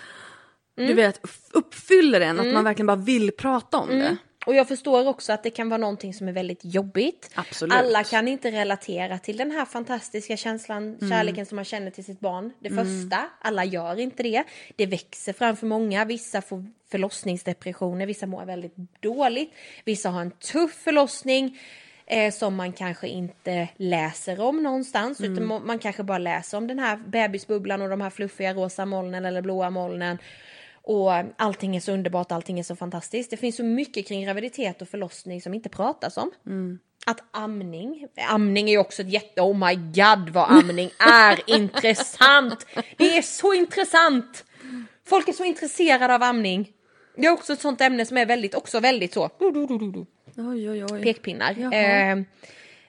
[0.76, 0.88] Mm.
[0.88, 1.20] du vet,
[1.52, 4.16] uppfyller en, att man verkligen bara vill prata om det.
[4.48, 7.30] Och jag förstår också att det kan vara någonting som är väldigt jobbigt.
[7.34, 7.74] Absolut.
[7.74, 11.10] Alla kan inte relatera till den här fantastiska känslan, Mm.
[11.10, 12.52] kärleken som man känner till sitt barn.
[12.60, 14.44] Det första, alla gör inte det.
[14.76, 19.52] Det växer framför många, vissa får förlossningsdepressioner, vissa mår väldigt dåligt,
[19.84, 21.58] vissa har en tuff förlossning.
[22.10, 26.66] Eh, som man kanske inte läser om någonstans utan må- man kanske bara läser om
[26.66, 30.18] den här bebisbubblan och de här fluffiga rosa molnen eller blåa molnen.
[30.88, 33.30] Och allting är så underbart, allting är så fantastiskt.
[33.30, 36.30] Det finns så mycket kring graviditet och förlossning som inte pratas om.
[37.06, 42.66] Att amning, amning är ju också ett jätte, oh my god vad amning är intressant!
[42.96, 44.44] Det är så intressant!
[45.06, 46.68] Folk är så intresserade av amning.
[47.16, 49.30] Det är också ett sånt ämne som är väldigt, också väldigt så,
[50.36, 51.02] Oj, oj, oj.
[51.02, 51.54] pekpinnar.
[51.58, 51.74] Jaha.
[51.74, 52.18] Eh,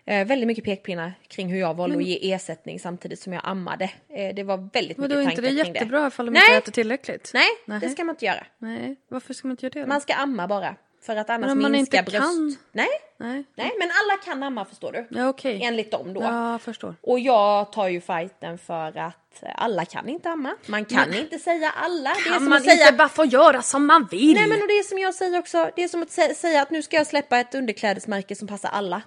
[0.10, 3.91] eh, väldigt mycket pekpinnar kring hur jag valde att ge ersättning samtidigt som jag ammade.
[4.10, 6.32] Eh, det var väldigt Men mycket då är tankar inte det kring jättebra ifall de
[6.32, 6.41] Nej.
[6.47, 7.32] inte äter tillräckligt?
[7.34, 7.80] Nej, Nej.
[7.80, 8.45] det ska man inte göra.
[8.57, 9.82] Nej, varför ska man inte göra det?
[9.82, 9.88] då?
[9.88, 10.76] Man ska amma bara.
[11.01, 12.24] För att annars Men om man minskar inte bröst.
[12.26, 12.55] kan?
[12.72, 12.88] Nej,
[13.18, 15.07] Nej, nej, men alla kan amma förstår du.
[15.10, 15.60] ja okej.
[15.64, 16.22] Enligt dem då.
[16.22, 16.95] Ja, förstår.
[17.01, 20.55] Och jag tar ju fighten för att alla kan inte amma.
[20.66, 22.10] Man kan inte säga alla.
[22.10, 22.86] det är Kan som man att säga...
[22.88, 24.34] inte bara få göra som man vill?
[24.34, 25.72] Nej men och det är som jag säger också.
[25.76, 28.70] Det är som att sä- säga att nu ska jag släppa ett underklädesmärke som passar
[28.70, 29.01] alla.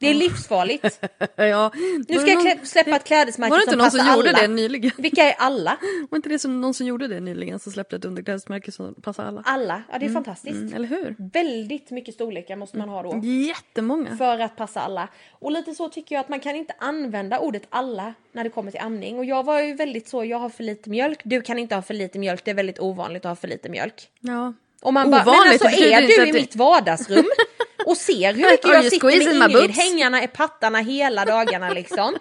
[0.00, 1.00] Det är livsfarligt.
[1.36, 1.70] ja.
[2.08, 4.30] Nu ska jag klä- släppa ett klädesmärke Var det inte som någon passar som gjorde
[4.30, 4.40] alla.
[4.42, 4.90] det nyligen?
[4.98, 5.78] Vilka är alla?
[6.10, 9.24] Var inte det som någon som gjorde det nyligen som släppte ett underklädesmärke som passar
[9.24, 9.42] alla?
[9.44, 9.82] Alla.
[9.92, 10.56] Ja det är fantastiskt.
[10.56, 11.14] Mm, eller hur?
[11.32, 13.20] Väldigt mycket storlekar måste man ha då.
[13.24, 14.16] Jättemånga.
[14.16, 15.08] För att passa alla.
[15.30, 18.70] Och lite så tycker jag att man kan inte använda ordet alla när det kommer
[18.70, 19.18] till amning.
[19.18, 21.82] Och jag var ju väldigt så, jag har för lite mjölk, du kan inte ha
[21.82, 24.08] för lite mjölk, det är väldigt ovanligt att ha för lite mjölk.
[24.20, 24.52] Ja.
[24.82, 27.24] Och man bara, men alltså är du i mitt vardagsrum
[27.88, 32.16] och ser hur mycket jag sitter med Ingrid, hängarna i pattarna hela dagarna liksom.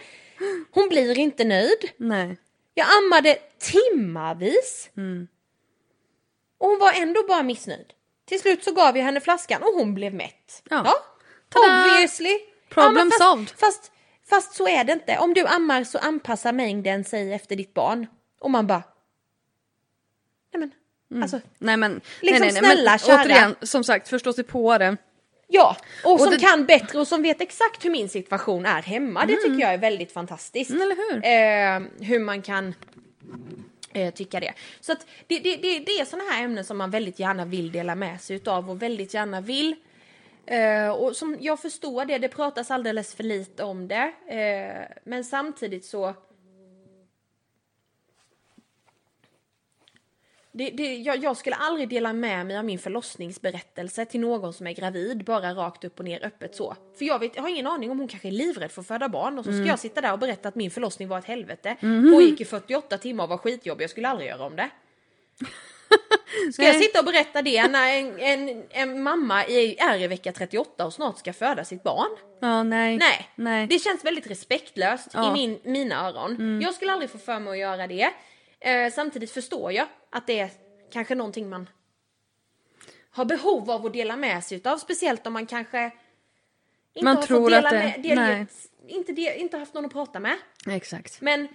[0.71, 1.91] Hon blir inte nöjd.
[1.97, 2.37] Nej.
[2.73, 4.89] Jag ammade timmavis.
[4.97, 5.27] Mm.
[6.57, 7.93] Och hon var ändå bara missnöjd.
[8.25, 10.63] Till slut så gav jag henne flaskan och hon blev mätt.
[10.69, 10.83] Ja.
[11.53, 12.39] Ja, obviously.
[12.69, 13.49] Problem fast, solved.
[13.57, 13.91] Fast,
[14.29, 15.17] fast så är det inte.
[15.17, 18.07] Om du ammar så anpassar mängden sig efter ditt barn.
[18.39, 18.83] Och man bara...
[20.53, 20.59] Nej
[21.09, 21.39] men, alltså.
[21.57, 22.73] Nej men, Liksom, nej, nej, nej.
[22.73, 23.21] snälla, men kära.
[23.21, 24.97] återigen, som sagt, förstå sig på det.
[25.47, 29.25] Ja, och, som det- kan bättre och som vet exakt hur min situation är hemma.
[29.25, 30.69] Det tycker jag är väldigt fantastiskt.
[30.71, 31.17] Mm, eller hur?
[31.25, 32.75] Eh, hur man kan
[33.93, 34.53] eh, tycka det.
[34.81, 37.71] Så att det, det, det, det är sådana här ämnen som man väldigt gärna vill
[37.71, 39.75] dela med sig utav och väldigt gärna vill.
[40.45, 44.11] Eh, och som jag förstår det, det pratas alldeles för lite om det.
[44.27, 46.13] Eh, men samtidigt så
[50.57, 54.67] Det, det, jag, jag skulle aldrig dela med mig av min förlossningsberättelse till någon som
[54.67, 56.75] är gravid, bara rakt upp och ner öppet så.
[56.97, 59.09] För jag, vet, jag har ingen aning om hon kanske är livrädd för att föda
[59.09, 61.75] barn och så ska jag sitta där och berätta att min förlossning var ett helvete.
[62.13, 64.69] Pågick i 48 timmar och var skitjobbig, jag skulle aldrig göra om det.
[66.53, 70.85] Ska jag sitta och berätta det när en, en, en mamma är, i vecka 38
[70.85, 72.17] och snart ska föda sitt barn?
[72.39, 72.97] Ja, nej.
[72.97, 73.67] Nej, Nej.
[73.67, 75.19] det känns väldigt respektlöst Ja.
[75.19, 75.35] Mm.
[75.35, 76.61] i min, mina öron.
[76.61, 78.09] Jag skulle aldrig få för mig att göra det.
[78.59, 79.87] Eh, samtidigt förstår jag
[80.17, 80.49] att det är
[80.91, 81.69] kanske någonting man
[83.09, 84.77] har behov av att dela med sig utav.
[84.77, 85.91] Speciellt om man kanske
[86.93, 88.45] inte Man har tror fått dela att det- med, del, nej.
[88.87, 90.37] inte, de, inte haft någon att prata med.
[90.67, 91.21] Exakt.
[91.21, 91.47] Men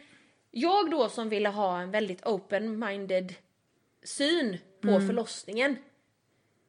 [0.51, 3.35] jag då som ville ha en väldigt open-minded
[4.03, 5.07] syn på Mm.
[5.07, 5.77] förlossningen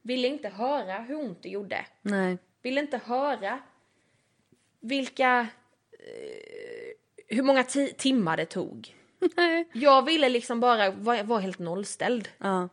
[0.02, 1.86] ville inte höra hur ont det gjorde.
[2.02, 2.38] Nej.
[2.62, 3.60] Ville inte höra
[4.80, 5.46] vilka...
[5.92, 8.94] Eh, hur många ti- timmar det tog.
[9.36, 9.68] Nej.
[9.72, 12.28] Jag ville liksom bara vara, vara helt nollställd.
[12.38, 12.68] Ja.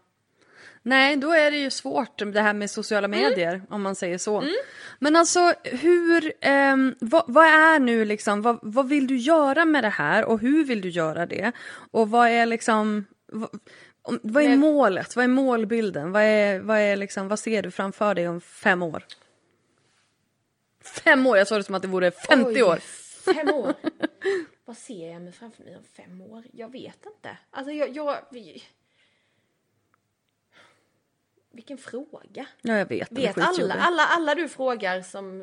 [0.83, 4.43] Nej, då är det ju svårt det här med sociala medier om man säger så.
[4.99, 9.83] Men alltså hur, ehm, vad, vad är nu liksom, vad, vad vill du göra med
[9.83, 11.51] det här och hur vill du göra det?
[11.91, 13.49] Och vad är liksom, vad,
[14.23, 15.15] vad är målet?
[15.15, 16.11] Vad är målbilden?
[16.11, 19.03] Vad, är, vad, är liksom, vad ser du framför dig om fem år?
[21.03, 21.37] Fem år?
[21.37, 22.77] Jag sa det som att det vore 50 Oj, år.
[23.25, 23.73] Fem år?
[24.71, 26.43] Vad ser jag mig framför mig om fem år?
[26.51, 27.37] Jag vet inte.
[27.49, 27.89] Alltså jag...
[27.95, 28.17] jag.
[31.53, 32.45] Vilken fråga.
[32.61, 33.11] Ja, jag vet.
[33.11, 35.39] Vet alla, alla, alla du frågar som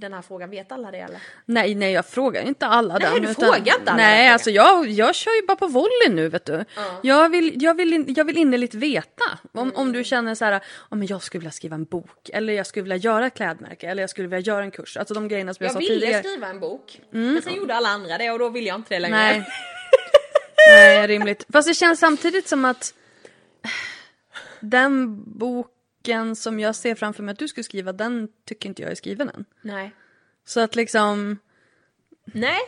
[0.00, 1.22] den här frågan, vet alla det eller?
[1.44, 3.22] Nej, nej jag frågar inte alla Nej, den.
[3.22, 6.44] du frågar inte alla Nej, alltså jag, jag kör ju bara på volley nu vet
[6.44, 6.64] du.
[7.02, 9.24] Jag, vill, jag, vill, jag vill innerligt veta.
[9.52, 10.60] Om, om du känner så här,
[10.90, 12.30] oh, men jag skulle vilja skriva en bok.
[12.32, 13.86] Eller jag skulle vilja göra ett klädmärke.
[13.86, 14.96] Eller jag skulle vilja göra en kurs.
[14.96, 16.22] Alltså de grejerna som jag, Jag sa ville tidigare.
[16.22, 18.98] skriva en bok, men sen gjorde alla andra det och då vill jag inte det
[19.00, 19.16] längre.
[19.16, 19.46] Nej.
[20.68, 21.46] nej, rimligt.
[21.52, 22.94] Fast det känns samtidigt som att
[24.62, 28.90] den boken som jag ser framför mig att du skulle skriva, den tycker inte jag
[28.90, 29.44] är skriven än.
[29.62, 29.90] Nej.
[30.44, 31.38] Så att liksom,
[32.24, 32.60] Nej,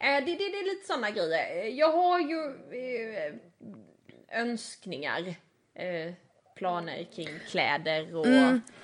[0.00, 1.64] eh, det, det, det är lite sådana grejer.
[1.64, 3.34] Jag har ju eh,
[4.40, 5.20] önskningar,
[5.74, 6.14] eh,
[6.56, 8.26] planer kring kläder och...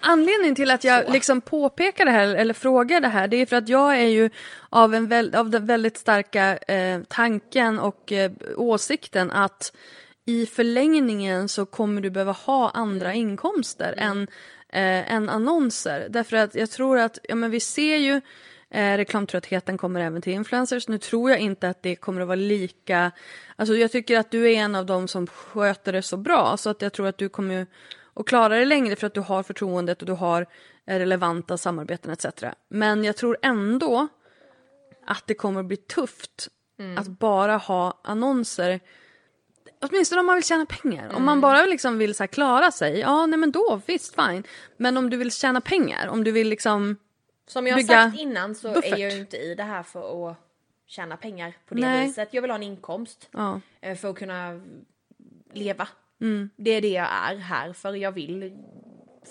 [0.01, 1.13] Anledningen till att jag Så.
[1.13, 4.31] liksom påpekar det här eller frågar det här det är för att jag är ju
[4.71, 9.73] av, en väl, av den väldigt starka eh, tanken och eh, åsikten att
[10.29, 14.23] i förlängningen så kommer du behöva ha andra inkomster än,
[14.69, 16.07] eh, än annonser.
[16.11, 18.21] Därför att jag tror att, ja men vi ser ju
[18.71, 20.89] Eh, reklamtröttheten kommer även till influencers.
[20.89, 23.13] Nu tror jag inte att det kommer att vara lika...
[23.57, 26.71] Alltså jag tycker att du är en av dem som sköter det så bra så
[26.71, 27.67] att jag tror att du kommer
[28.15, 30.47] att klara det längre för att du har förtroendet och du har
[30.87, 32.27] eh, relevanta samarbeten etc.
[32.69, 34.09] Men jag tror ändå
[35.07, 36.49] att det kommer att bli tufft
[36.97, 38.81] att bara ha annonser
[39.81, 41.15] Åtminstone om man vill tjäna pengar.
[41.15, 44.43] Om man bara liksom vill så klara sig, ja nej men då visst fine.
[44.77, 46.97] Men om du vill tjäna pengar, om du vill liksom
[47.47, 48.93] Som jag har sagt innan så buffert.
[48.93, 50.37] är jag ju inte i det här för att
[50.87, 52.07] tjäna pengar på det Nej.
[52.07, 52.29] viset.
[52.35, 53.61] Jag vill ha en inkomst Ja.
[53.81, 54.61] eh, för att kunna
[55.53, 55.89] leva.
[56.21, 56.51] Mm.
[56.57, 57.95] Det är det jag är här för.
[57.95, 58.57] Jag vill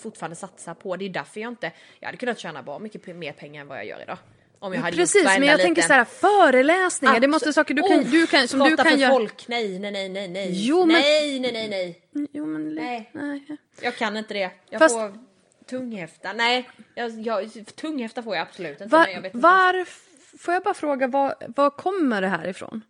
[0.02, 0.96] fortfarande satsa på.
[0.96, 1.72] Det är därför jag inte...
[2.00, 4.18] Jag hade kunnat tjäna bra mycket mer pengar än vad jag gör idag.
[4.60, 7.82] Om jag hade Precis, gjort men jag tänker så här föreläsningar, det måste saker du
[7.82, 9.10] kan, Oh, du kan, som du kan för göra.
[9.12, 10.48] folk, nej, nej, nej, nej, nej.
[10.52, 12.28] Jo, men- Nej, nej, nej, nej.
[12.32, 13.10] Jo men Nej.
[13.14, 13.46] nej.
[13.80, 14.50] Jag kan inte det.
[14.70, 15.18] Jag Fast- får
[15.66, 16.32] tunghäfta.
[16.32, 18.86] Nej, jag, jag, tunghäfta får jag absolut inte.
[18.96, 19.42] Var, men jag vet inte.
[19.42, 19.84] var,
[20.38, 22.82] får jag bara fråga, var, var kommer det här ifrån?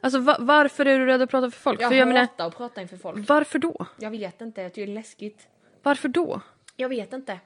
[0.00, 1.82] Alltså va, varför är du rädd att prata för folk?
[1.82, 3.28] Jag för jag menar, hatar att prata inför folk.
[3.28, 3.86] varför då?
[3.98, 5.46] Jag vet inte, jag tycker det är läskigt.
[5.82, 6.40] Varför då?
[6.76, 7.38] Jag vet inte.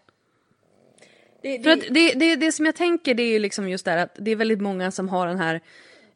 [1.42, 3.90] Det, För att det, det, det som jag tänker det är ju liksom just det
[3.90, 5.60] här att det är väldigt många som har den här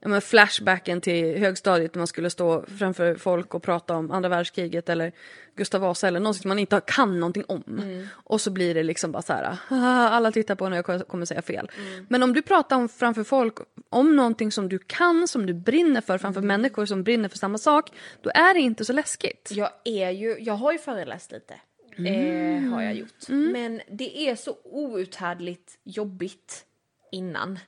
[0.00, 4.28] ja, men flashbacken till högstadiet när man skulle stå framför folk och prata om andra
[4.28, 5.12] världskriget eller
[5.56, 7.62] Gustav Vasa eller någonting som man inte kan någonting om.
[7.68, 8.06] Mm.
[8.12, 11.26] Och så blir det liksom bara så här, "Haha, alla tittar på när jag kommer
[11.26, 11.70] säga fel.
[11.78, 12.06] Mm.
[12.10, 13.54] Men om du pratar om framför folk
[13.90, 16.46] om någonting som du kan, som du brinner för framför Mm.
[16.60, 17.90] människor som brinner för samma sak,
[18.20, 19.48] då är det inte så läskigt.
[19.54, 21.54] Jag är ju, jag har ju föreläst lite.
[22.06, 22.64] Mm.
[22.66, 23.28] Eh, har jag gjort.
[23.28, 26.64] Men det är så outhärdligt jobbigt
[27.12, 27.58] innan.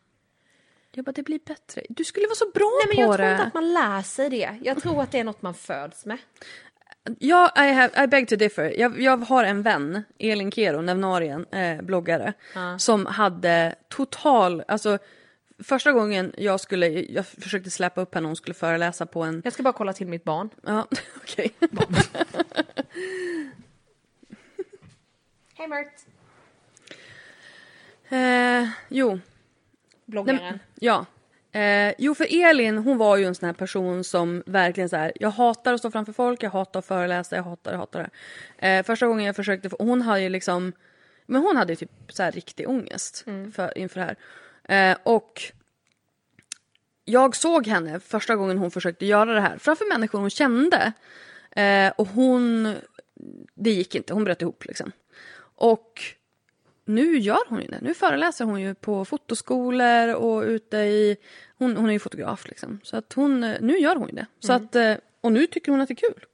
[0.95, 1.83] Jag bara, det blir bättre.
[1.89, 3.33] Du skulle vara så bra Nej men på jag tror det.
[3.33, 4.59] inte att man lär sig det.
[4.63, 6.19] Jag tror att det är något man föds med.
[7.19, 8.75] Ja, I, have, I beg to differ.
[8.81, 12.33] Jag, jag har en vän, Elin Kero, Nevnarien, eh, bloggare,
[12.79, 14.99] som hade total, alltså
[15.65, 19.53] första gången jag skulle, jag försökte släppa upp henne hon skulle föreläsa på en, Jag
[19.53, 20.51] ska bara kolla till mitt barn.
[20.67, 21.53] ja okej.
[25.63, 26.07] Hej Mert!
[28.09, 29.19] Eh, jo,
[30.05, 30.41] Bloggaren.
[30.43, 31.07] Nej, ja.
[31.61, 35.13] Eh, jo, för Elin, hon var ju en sån här person som verkligen så här,
[35.15, 38.11] jag hatar att stå framför folk, jag hatar att föreläsa, jag hatar, jag hatar
[38.59, 38.69] det.
[38.69, 40.73] Eh, första gången jag försökte, hon hade ju liksom,
[41.27, 44.17] men hon hade ju typ så här riktig ångest för, inför det
[44.67, 44.91] här.
[44.91, 45.43] Eh, och
[47.05, 50.93] jag såg henne första gången hon försökte göra det här framför människor hon kände.
[51.51, 52.75] Eh, och hon,
[53.55, 54.93] det gick inte, hon bröt ihop liksom.
[55.63, 56.01] Och
[56.85, 57.79] nu gör hon ju det.
[57.83, 61.17] Nu föreläser hon ju på fotoskolor och ute i...
[61.59, 62.81] Hon, hon är ju fotograf liksom.
[62.83, 64.27] Så att hon, nu gör hon ju det.
[64.41, 66.25] Så att, eh, och nu tycker hon att det är kul.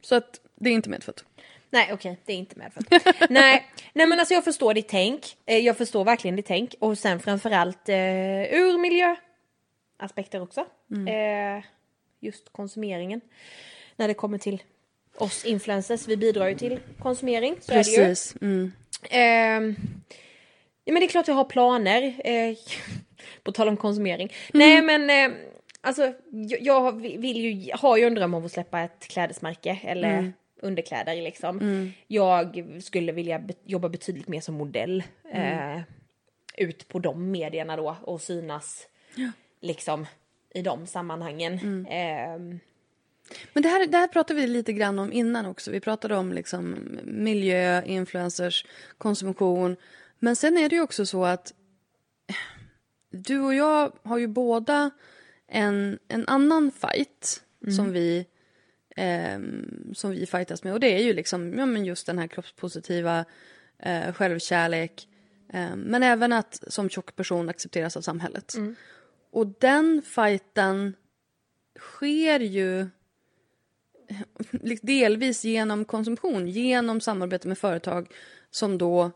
[0.00, 1.24] Så att det är inte medfött.
[1.70, 2.86] Nej okej, det är inte medfött.
[3.30, 5.36] nej, nej men alltså jag förstår ditt tänk.
[5.46, 6.74] Eh, Jag förstår verkligen ditt tänk.
[6.78, 7.96] Och sen framförallt eh,
[8.54, 10.60] ur miljöaspekter också.
[11.08, 11.64] Eh,
[12.20, 13.20] just konsumeringen.
[13.96, 14.62] När det kommer till
[15.22, 17.56] oss influencers, vi bidrar ju till konsumering.
[17.60, 17.96] Så Är det ju.
[17.96, 18.34] Precis.
[18.40, 18.72] Mm.
[19.10, 19.76] Ehm,
[20.84, 22.02] ja, men det är klart jag har planer.
[22.24, 22.56] Eh,
[23.42, 24.32] på tal om konsumering.
[24.52, 25.38] Nej men eh,
[25.80, 29.78] alltså jag, jag vill ju, har ju en dröm om att släppa ett klädesmärke.
[29.84, 31.58] Eller underkläder liksom.
[31.60, 31.92] Mm.
[32.06, 35.02] Jag skulle vilja be- jobba betydligt mer som modell.
[35.32, 35.76] Mm.
[35.76, 35.82] Eh,
[36.56, 38.86] ut på de medierna då och synas
[39.60, 40.06] liksom
[40.54, 41.58] i de sammanhangen.
[41.58, 41.86] Mm.
[41.86, 42.58] Eh,
[43.52, 45.70] Men det här, det här pratade vi lite grann om innan också.
[45.70, 48.66] Vi pratade om liksom miljö, influencers,
[48.98, 49.76] konsumtion.
[50.18, 51.52] Men sen är det ju också så att
[53.10, 54.90] du och jag har ju båda
[55.48, 57.42] en, en annan fight
[57.76, 58.26] som vi
[58.96, 60.72] ehm, som vi fightas med.
[60.72, 63.24] Och det är ju liksom ja, men just den här kroppspositiva
[63.78, 65.08] eh, självkärlek.
[65.52, 68.54] Eh, men även att som tjock person accepteras av samhället.
[69.30, 70.94] Och den fighten
[71.78, 72.86] sker ju
[74.82, 78.08] delvis genom konsumtion, genom samarbete med företag
[78.50, 79.10] som då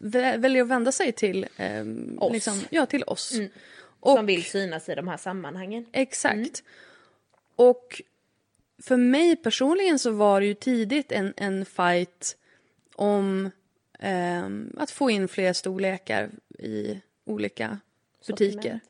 [0.00, 2.32] vä- väljer att vända sig till, ehm, Oss.
[2.32, 3.38] Liksom, ja, till oss.
[4.00, 5.86] Och, som vill synas i de här sammanhangen.
[5.92, 6.62] Exakt.
[7.56, 8.02] Och
[8.82, 12.36] för mig personligen så var det ju tidigt en, en fight
[12.94, 13.50] om
[13.98, 17.78] ehm, att få in fler storlekar i olika
[18.26, 18.80] butiker.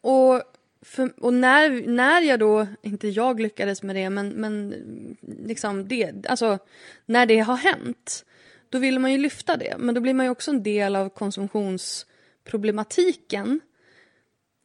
[0.00, 0.42] Och,
[0.82, 4.74] för, och när, när jag då, inte jag lyckades med det, men, men
[5.20, 6.58] liksom det, alltså
[7.06, 8.24] när det har hänt,
[8.68, 9.76] då vill man ju lyfta det.
[9.78, 13.60] Men då blir man ju också en del av konsumtionsproblematiken.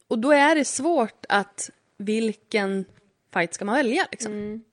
[0.08, 2.84] Och då är det svårt att vilken
[3.32, 4.32] fight ska man välja liksom.
[4.32, 4.64] Mm.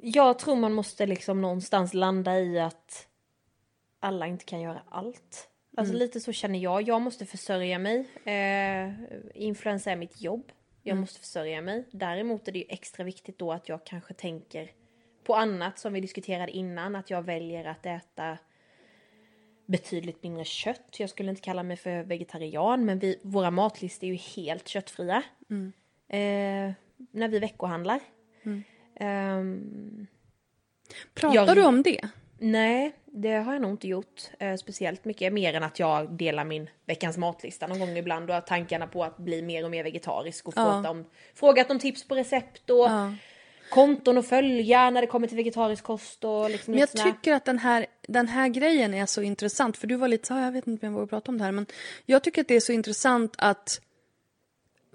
[0.00, 3.06] Jag tror man måste liksom någonstans landa i att
[4.00, 5.48] alla inte kan göra allt.
[5.76, 6.82] Alltså lite så känner jag.
[6.88, 7.98] Jag måste försörja mig.
[8.24, 8.92] Eh,
[9.34, 10.52] influensa är mitt jobb.
[10.82, 11.84] Jag måste försörja mig.
[11.90, 14.70] Däremot är det ju extra viktigt då att jag kanske tänker
[15.24, 16.96] på annat som vi diskuterade innan.
[16.96, 18.38] Att jag väljer att äta
[19.66, 20.96] betydligt mindre kött.
[21.00, 25.22] Jag skulle inte kalla mig för vegetarian men vi, våra matlistor är ju helt köttfria.
[26.08, 26.72] Eh,
[27.10, 28.00] när vi veckohandlar.
[29.00, 30.06] Ehm,
[31.14, 32.08] Pratar Jag- du om det?
[32.38, 35.32] Nej, det har jag nog inte gjort eh, speciellt mycket.
[35.32, 39.04] Mer än att jag delar min veckans matlista någon gång ibland och har tankarna på
[39.04, 40.62] att bli mer och mer vegetarisk och Ja.
[40.64, 43.14] frågat, om, frågat om tips på recept och Ja.
[43.70, 47.32] konton att följa när det kommer till vegetarisk kost och liksom Men jag såna- tycker
[47.34, 49.76] att den här, den här grejen är så intressant.
[49.76, 51.52] För du var lite så jag vet inte om jag vågar prata om det här.
[51.52, 51.66] Men
[52.06, 53.80] jag tycker att det är så intressant att...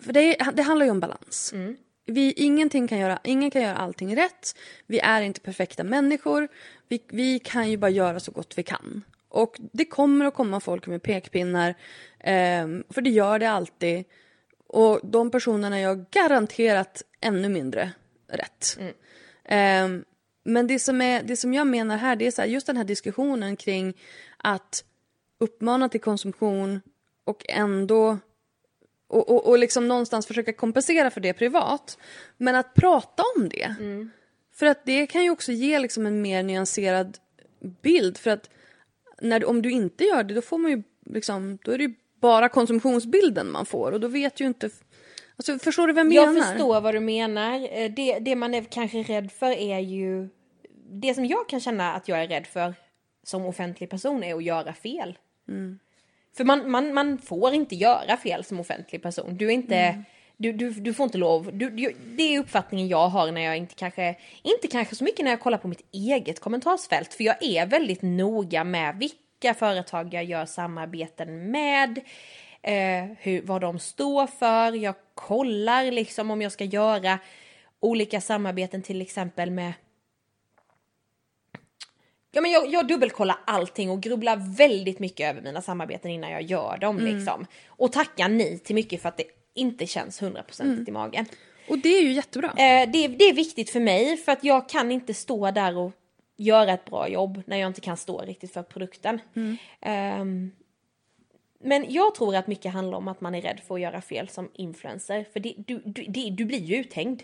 [0.01, 1.53] För det, det handlar ju om balans.
[2.05, 4.55] Vi, ingenting kan göra, ingen kan göra allting rätt.
[4.87, 6.47] Vi är inte perfekta människor.
[6.87, 9.03] Vi, vi kan ju bara göra så gott vi kan.
[9.29, 11.75] Och det kommer att komma folk med pekpinnar.
[12.19, 14.03] ehm, för det gör det alltid.
[14.67, 17.91] Och de personerna gör garanterat ännu mindre
[18.27, 18.79] rätt.
[19.43, 20.03] Ehm,
[20.43, 22.77] men det som, är, det som jag menar här, det är så här, just den
[22.77, 23.93] här diskussionen kring
[24.37, 24.83] att
[25.39, 26.81] uppmana till konsumtion
[27.23, 28.17] och ändå
[29.11, 31.97] och, och, och liksom någonstans försöka kompensera för det privat.
[32.37, 33.75] Men att prata om det.
[34.53, 37.17] För att det kan ju också ge liksom en mer nyanserad
[37.81, 38.17] bild.
[38.17, 38.49] För att
[39.21, 41.93] när, om du inte gör det, då får man ju liksom, då är det ju
[42.21, 44.69] bara konsumtionsbilden man får och då vet ju inte...
[45.37, 46.47] Alltså förstår du vad jag Jag menar?
[46.47, 47.53] förstår vad du menar.
[47.71, 50.29] Eh, Det, det man är kanske rädd för är ju...
[50.93, 52.73] Det som jag kan känna att jag är rädd för
[53.23, 55.17] som offentlig person är att göra fel.
[56.37, 59.37] För man, man, man får inte göra fel som offentlig person.
[59.37, 60.03] Du är inte...
[60.37, 61.49] Du, du, du får inte lov.
[61.53, 64.15] Du, du, det är uppfattningen jag har när jag inte kanske...
[64.41, 67.13] Inte kanske så mycket när jag kollar på mitt eget kommentarsfält.
[67.13, 71.97] För jag är väldigt noga med vilka företag jag gör samarbeten med.
[72.61, 74.71] Eh, hur, vad de står för.
[74.71, 77.19] Jag kollar liksom om jag ska göra
[77.79, 79.73] olika samarbeten till exempel med
[82.31, 86.41] Ja, men jag, jag dubbelkollar allting och grubblar väldigt mycket över mina samarbeten innan jag
[86.41, 86.97] gör dem.
[86.99, 87.45] Liksom.
[87.67, 89.23] Och tackar nej till mycket för att det
[89.53, 91.25] inte känns hundraprocentigt i magen.
[91.69, 92.47] Och det är ju jättebra.
[92.47, 95.91] Eh, det, det är viktigt för mig för att jag kan inte stå där och
[96.37, 99.19] göra ett bra jobb när jag inte kan stå riktigt för produkten.
[99.81, 100.51] Ehm,
[101.63, 104.29] men jag tror att mycket handlar om att man är rädd för att göra fel
[104.29, 105.25] som influencer.
[105.33, 107.23] För det, du, du, det, du blir ju uthängd.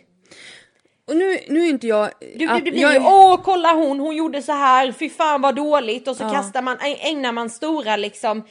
[1.08, 2.10] Och nu, nu är inte jag...
[2.36, 5.42] Du, att- du blir jag ju, åh kolla hon, hon gjorde så här, fy fan
[5.42, 6.08] vad dåligt.
[6.08, 6.30] Och så Ja.
[6.34, 8.44] kastar man, ägnar man stora liksom,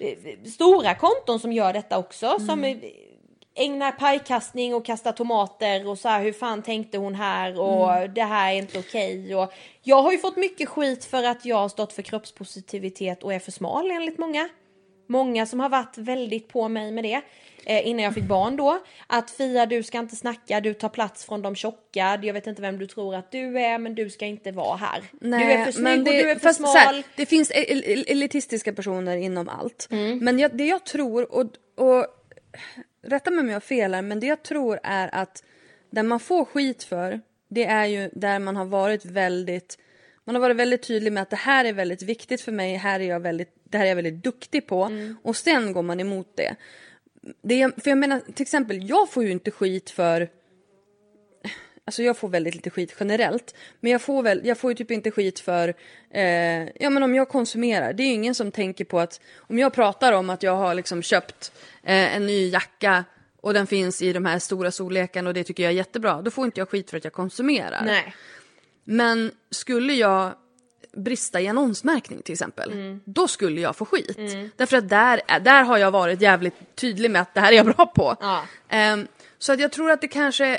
[0.00, 2.26] eh, stora konton som gör detta också.
[2.26, 2.46] Mm.
[2.46, 2.76] Som eh,
[3.56, 8.14] ägnar pajkastning och kastar tomater och så här, hur fan tänkte hon här och Mm.
[8.14, 9.36] det här är inte okej.
[9.36, 9.52] Och
[9.82, 13.38] jag har ju fått mycket skit för att jag har stått för kroppspositivitet och är
[13.38, 14.48] för smal enligt många.
[15.06, 17.20] Många som har varit väldigt på mig med det.
[17.66, 18.84] Eh, innan jag fick barn då.
[19.06, 22.20] Att Fia du ska inte snacka, du tar plats från de tjocka.
[22.22, 25.02] Jag vet inte vem du tror att du är men du ska inte vara här.
[25.20, 26.76] du är för snygg och du är för smal.
[26.76, 29.88] här, det finns el- el- elitistiska personer inom allt.
[29.90, 30.18] Mm.
[30.18, 32.06] Men jag, det jag tror, och, och
[33.02, 35.44] rätta mig om jag har fel här, men det jag tror är att
[35.90, 39.78] det man får skit för det är ju där man har varit väldigt
[40.24, 43.00] man har varit väldigt tydlig med att det här är väldigt viktigt för mig, här
[43.00, 44.90] är jag väldigt, det här är jag väldigt duktig på
[45.22, 46.56] och sen går man emot det.
[47.42, 50.28] det är, för jag menar till exempel, jag får ju inte skit för
[51.86, 53.54] Alltså jag får väldigt lite skit generellt.
[53.80, 55.74] Men jag får, väl, jag får ju typ inte skit för,
[56.10, 57.92] eh, ja men om jag konsumerar.
[57.92, 60.74] Det är ju ingen som tänker på att, om jag pratar om att jag har
[60.74, 61.52] liksom köpt
[61.82, 63.04] eh, en ny jacka
[63.40, 66.22] och den finns i de här stora storlekarna och det tycker jag är jättebra.
[66.22, 67.82] Då får inte jag skit för att jag konsumerar.
[67.84, 68.14] Nej.
[68.84, 70.34] Men skulle jag
[70.96, 73.00] brista i annonsmärkning till exempel, Mm.
[73.04, 74.18] då skulle jag få skit.
[74.56, 77.66] Därför att där, där har jag varit jävligt tydlig med att det här är jag
[77.66, 78.16] bra på.
[78.20, 78.42] Ja.
[78.68, 79.06] Ehm,
[79.38, 80.58] så att jag tror att det kanske,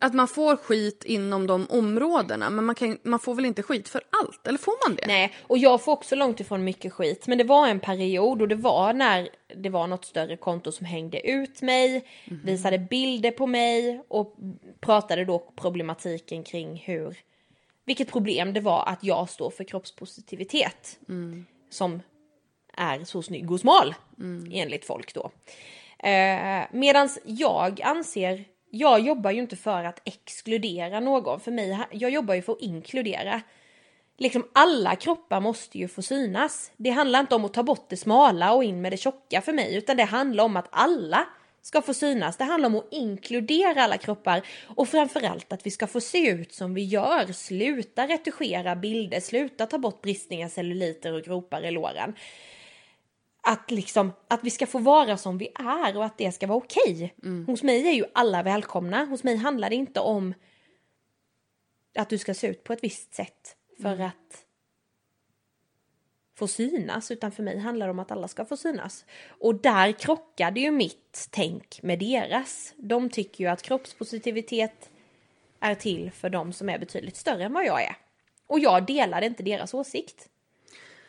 [0.00, 3.88] att man får skit inom de områdena, men man, kan, man får väl inte skit
[3.88, 5.06] för allt, eller får man det?
[5.06, 7.26] Nej, och jag får också långt ifrån mycket skit.
[7.26, 10.86] Men det var en period och det var när det var något större konto som
[10.86, 12.04] hängde ut mig,
[12.44, 14.36] visade bilder på mig och
[14.80, 17.16] pratade då problematiken kring hur,
[17.84, 20.98] vilket problem det var att jag står för kroppspositivitet.
[21.70, 22.02] Som
[22.76, 23.94] är så snygg och smal,
[24.52, 25.30] enligt folk då.
[26.08, 31.40] Eh, Medan jag anser, jag jobbar ju inte för att exkludera någon.
[31.40, 33.40] För mig, jag jobbar ju för att inkludera
[34.20, 36.72] liksom alla kroppar måste ju få synas.
[36.76, 39.52] Det handlar inte om att ta bort det smala och in med det tjocka för
[39.52, 41.26] mig, utan det handlar om att alla
[41.62, 42.36] ska få synas.
[42.36, 46.54] Det handlar om att inkludera alla kroppar och framförallt att vi ska få se ut
[46.54, 47.32] som vi gör.
[47.32, 52.14] Sluta retuschera bilder, sluta ta bort bristningar, celluliter och gropar i låren.
[53.42, 56.58] Att, liksom, att vi ska få vara som vi är och att det ska vara
[56.58, 57.14] okej.
[57.46, 59.04] Hos mig är ju alla välkomna.
[59.04, 60.34] Hos mig handlar det inte om
[61.98, 64.44] att du ska se ut på ett visst sätt för att
[66.40, 69.04] få synas utan för mig handlar det om att alla ska få synas.
[69.28, 72.74] Och där krockade ju mitt tänk med deras.
[72.76, 74.90] De tycker ju att kroppspositivitet
[75.60, 77.96] är till för de som är betydligt större än vad jag är.
[78.46, 80.28] Och jag delade inte deras åsikt.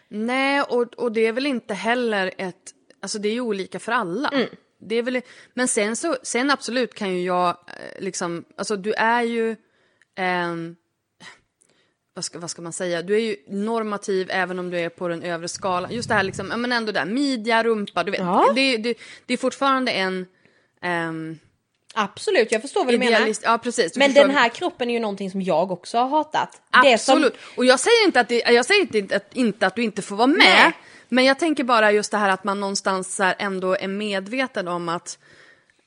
[0.08, 2.76] Nej, och, och det är väl inte heller ett...
[3.00, 4.30] Alltså det är ju olika för alla.
[4.30, 4.50] Mm.
[4.78, 5.22] Det är väl,
[5.54, 9.56] men sen så, sen absolut kan ju jag eh, liksom, alltså du är ju,
[10.16, 10.76] ehm,
[12.14, 15.08] vad, ska, vad ska man säga, du är ju normativ även om du är på
[15.08, 15.92] den övre skalan.
[15.92, 18.20] Just det här liksom, men ändå där, midja, rumpa, du vet.
[18.20, 18.52] Ja.
[18.56, 20.26] Det, det, det är fortfarande en,
[20.82, 21.40] ehm,
[21.94, 23.12] Absolut, jag förstår vad du menar.
[23.12, 23.94] idealist, ja precis.
[23.94, 24.28] du Men förstår.
[24.28, 26.62] den här kroppen är ju någonting som jag också har hatat.
[26.84, 27.36] Det som- Absolut.
[27.58, 30.16] Och jag säger inte att, det, jag säger inte att, inte att du inte får
[30.16, 30.38] vara med.
[30.38, 30.72] Nej.
[31.10, 35.20] Men jag tänker bara just det här att man någonstans ändå är medveten om att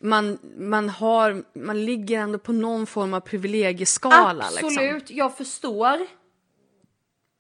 [0.05, 4.45] man, man, har, man ligger ändå på någon form av privilegieskala.
[4.45, 5.17] Absolut, Liksom.
[5.17, 6.07] jag förstår.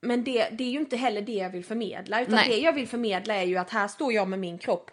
[0.02, 2.22] Men det, det är ju inte heller det jag vill förmedla.
[2.22, 2.48] Utan Nej.
[2.48, 4.90] det jag vill förmedla är ju att här står jag med min kropp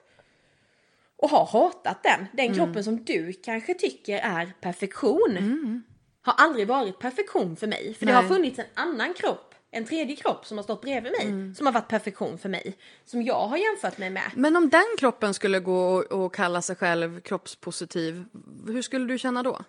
[1.18, 2.26] och har hatat den.
[2.34, 2.57] Den Mm.
[2.57, 5.84] kroppen som du kanske tycker är perfektion.
[6.22, 7.93] Har aldrig varit perfektion för mig.
[7.93, 8.22] För det Nej.
[8.22, 11.26] har funnits en annan kropp, en tredje kropp som har stått bredvid mig.
[11.26, 11.56] Mm.
[11.56, 12.77] Som har varit perfektion för mig.
[13.06, 14.31] Som jag har jämfört mig med.
[14.35, 18.26] Men om den kroppen skulle gå och, och kalla sig själv kroppspositiv,
[18.68, 19.61] hur skulle du känna då?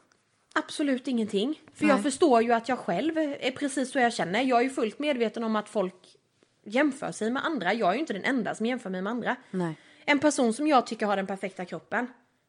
[0.55, 1.61] Absolut ingenting.
[1.75, 1.95] För Nej.
[1.95, 4.43] jag förstår ju att jag själv är precis så jag känner.
[4.43, 6.17] Jag är ju fullt medveten om att folk
[6.65, 7.75] jämför sig med andra.
[7.75, 9.37] Jag är ju inte den enda som jämför mig med andra.
[9.51, 9.75] Nej.
[10.05, 12.07] En person som jag tycker har den perfekta kroppen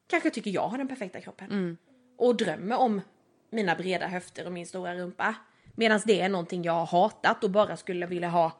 [0.08, 1.52] kanske tycker jag har den perfekta kroppen.
[1.52, 1.78] Mm.
[2.18, 3.02] Och drömmer om
[3.50, 5.36] mina breda höfter och min stora rumpa.
[5.76, 8.52] Medan det är någonting jag har hatat och bara skulle vilja ha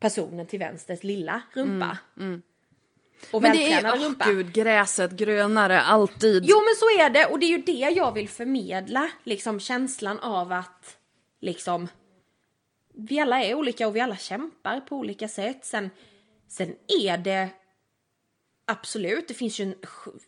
[0.00, 1.98] personen till vänsters lilla rumpa.
[2.16, 2.42] Och Mm,
[3.42, 4.24] Men det är, rumpa.
[4.28, 6.44] gud, gräset grönare, alltid.
[6.46, 9.10] Jo men så är det och det är ju det jag vill förmedla.
[9.24, 10.96] Liksom känslan av att
[11.40, 11.88] liksom
[12.94, 15.64] vi alla är olika och vi alla kämpar på olika sätt.
[15.64, 15.90] Sen,
[16.48, 17.48] sen är det
[18.72, 19.74] absolut, det finns ju en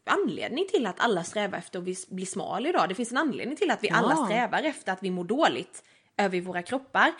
[0.04, 2.88] anledning till att alla strävar efter att bli, smal idag.
[2.88, 4.24] Det finns en anledning till att vi alla Ja.
[4.26, 5.82] strävar efter att vi mår dåligt
[6.16, 7.12] över våra kroppar.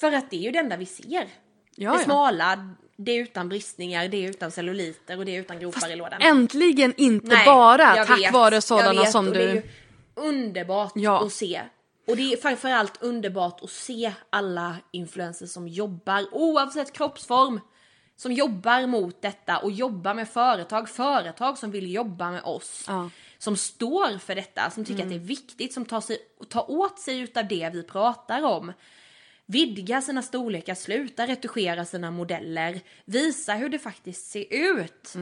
[0.00, 1.28] För att det är ju det enda vi ser.
[1.76, 5.58] Ja, det smala, det är utan bristningar, det är utan celluliter och det är utan
[5.60, 6.20] gropar i lådan.
[6.22, 9.32] Äntligen inte Nej, bara tack vet, vare sådana vet, som du...
[9.32, 9.62] Det är ju
[10.14, 11.24] underbart Ja.
[11.26, 11.62] att se.
[12.08, 17.60] Och det är framförallt underbart att se alla influencers som jobbar, oavsett kroppsform,
[18.22, 22.84] som jobbar mot detta och jobbar med företag, företag som vill jobba med oss.
[22.86, 23.10] Ja.
[23.38, 26.18] Som står för detta, som tycker att det är viktigt, som tar, sig,
[26.48, 28.72] tar åt sig utav det vi pratar om.
[29.46, 35.14] Vidga sina storlekar, sluta retuschera sina modeller, visa hur det faktiskt ser ut.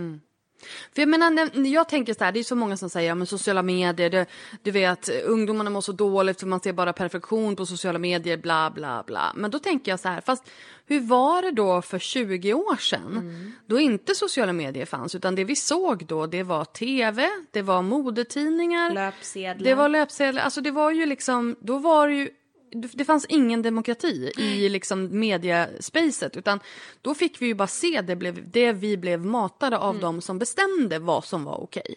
[0.94, 3.26] För jag menar, jag tänker så här, det är så många som säger, ja men
[3.26, 4.26] sociala medier, det,
[4.62, 8.70] du vet, ungdomarna mår så dåligt för man ser bara perfektion på sociala medier, bla
[8.70, 9.32] bla bla.
[9.36, 10.44] Men då tänker jag så här, fast
[10.86, 13.52] hur var det då för 20 år sedan?
[13.66, 17.82] Då inte sociala medier fanns, utan det vi såg då, det var tv, det var
[17.82, 19.64] modetidningar, Löpsedlar.
[19.64, 22.30] det var löpsedlar, alltså det var ju liksom, då var det ju
[22.70, 26.60] det fanns ingen demokrati i liksom mediaspacet utan
[27.02, 30.38] då fick vi ju bara se det, blev, det vi blev matade av de som
[30.38, 31.97] bestämde vad som var okej.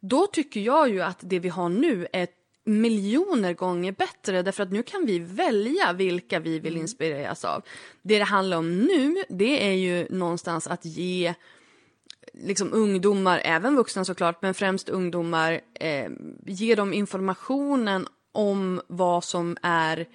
[0.00, 2.28] Då tycker jag ju att det vi har nu är
[2.64, 7.62] miljoner gånger bättre därför att nu kan vi välja vilka vi vill inspireras av.
[8.02, 11.34] Det det handlar om nu det är ju någonstans att ge
[12.32, 16.10] liksom ungdomar, även vuxna såklart, men främst ungdomar, eh,
[16.46, 20.06] ge dem informationen om vad som är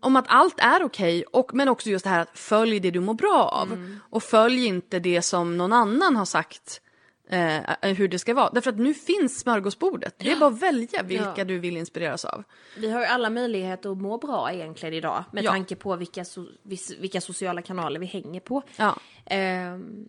[0.00, 3.00] om att allt är okej, och men också just det här att följ det du
[3.00, 3.98] mår bra av.
[4.10, 6.80] Och följ inte det som någon annan har sagt
[7.28, 8.50] eh, hur det ska vara.
[8.50, 10.14] Därför att nu finns smörgåsbordet.
[10.18, 11.44] Det är bara att välja vilka Ja.
[11.44, 12.44] du vill inspireras av.
[12.76, 15.50] Vi har ju alla möjligheter att må bra egentligen idag med Ja.
[15.50, 18.62] tanke på vilka, so- vilka sociala kanaler vi hänger på.
[18.76, 18.96] Ja.
[19.26, 20.08] Ehm.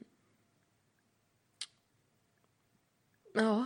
[3.34, 3.66] Ja.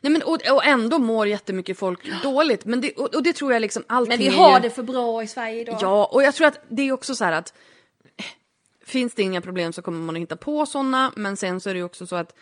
[0.00, 2.64] Nej, men, och, och ändå mår jättemycket folk dåligt.
[2.64, 4.62] Men det, och, och det tror jag liksom allting Men vi har ju...
[4.62, 5.78] det för bra i Sverige idag.
[5.80, 7.54] Ja, och jag tror att det är också så här att
[8.16, 8.24] eh,
[8.84, 11.12] finns det inga problem så kommer man att hitta på sådana.
[11.16, 12.34] Men sen så är det ju också så att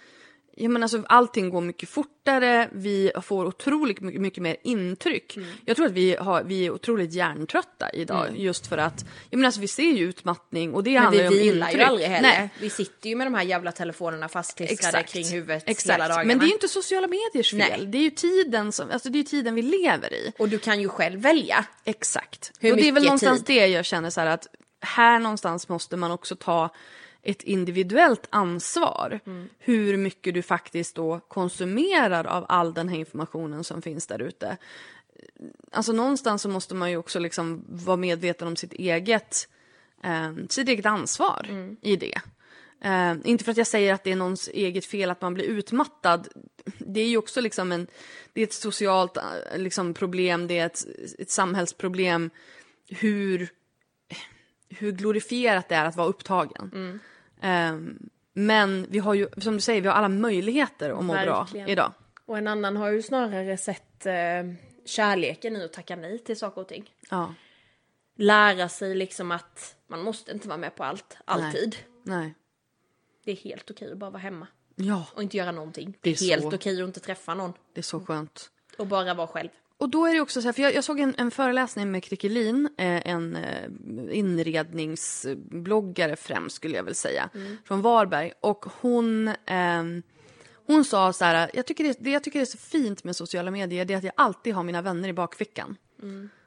[0.57, 5.37] Ja, men alltså, allting går mycket fortare, vi får otroligt mycket, mycket mer intryck.
[5.37, 5.49] Mm.
[5.65, 9.47] Jag tror att vi, har, vi är otroligt hjärntrötta idag just för att, jag menar,
[9.47, 11.81] alltså, vi ser ju utmattning och det Men handlar vi ju om vilar intryck.
[11.83, 12.29] ju aldrig heller.
[12.29, 15.95] Nej, Vi sitter ju med de här jävla telefonerna fastklistrade kring huvudet Exakt.
[15.95, 16.25] hela dagarna.
[16.25, 17.59] Men det är ju inte sociala mediers fel.
[17.59, 17.87] Nej.
[17.87, 20.33] Det är ju tiden, som, alltså det är tiden vi lever i.
[20.39, 21.65] Och du kan ju själv välja.
[21.85, 22.53] Exakt.
[22.61, 23.57] Hur och det är väl någonstans tid?
[23.57, 24.47] det jag känner så här att
[24.81, 26.71] här någonstans måste man också ta
[27.25, 29.21] ett individuellt ansvar.
[29.27, 29.49] Mm.
[29.59, 34.57] Hur mycket du faktiskt då konsumerar av all den här informationen som finns där ute.
[35.73, 39.49] Alltså någonstans så måste man ju också liksom vara medveten om sitt eget,
[40.03, 41.77] eh, sitt eget ansvar Mm.
[41.81, 42.21] i det.
[42.81, 45.45] Eh, inte för att jag säger att det är någons eget fel att man blir
[45.45, 46.29] utmattad.
[46.79, 47.87] Det är ju också liksom en,
[48.33, 49.23] det är ett socialt eh,
[49.59, 50.87] liksom, problem, det är ett,
[51.19, 52.31] ett samhällsproblem.
[52.89, 53.49] Hur,
[54.69, 57.01] hur glorifierat det är att vara upptagen.
[57.41, 57.77] Eh,
[58.33, 61.65] men vi har ju, som du säger, vi har alla möjligheter att må Verkligen.
[61.67, 61.93] bra idag.
[62.27, 64.15] Och en annan har ju snarare sett eh,
[64.85, 66.95] kärleken i att tacka nej till saker och ting.
[67.11, 67.35] Ja,
[68.17, 71.77] Lära sig liksom att man måste inte vara med på allt, alltid.
[72.03, 72.35] nej.
[73.25, 74.47] Det är helt okej att bara vara hemma
[74.77, 75.87] Ja, och inte göra någonting.
[75.87, 76.55] Det Det är, är helt så.
[76.55, 78.51] okej att inte träffa någon det är så skönt.
[78.79, 79.49] och bara vara själv.
[79.79, 82.05] Och då är det också så här, för jag, jag såg en, en föreläsning med
[82.05, 83.71] Krickelin, eh, en eh,
[84.11, 87.31] inredningsbloggare främst skulle jag väl säga,
[87.65, 88.33] från Varberg.
[88.41, 90.03] Och hon, ehm,
[90.67, 93.51] hon sa så här, jag tycker det, det jag tycker är så fint med sociala
[93.51, 95.77] medier det är att jag alltid har mina vänner i bakfickan.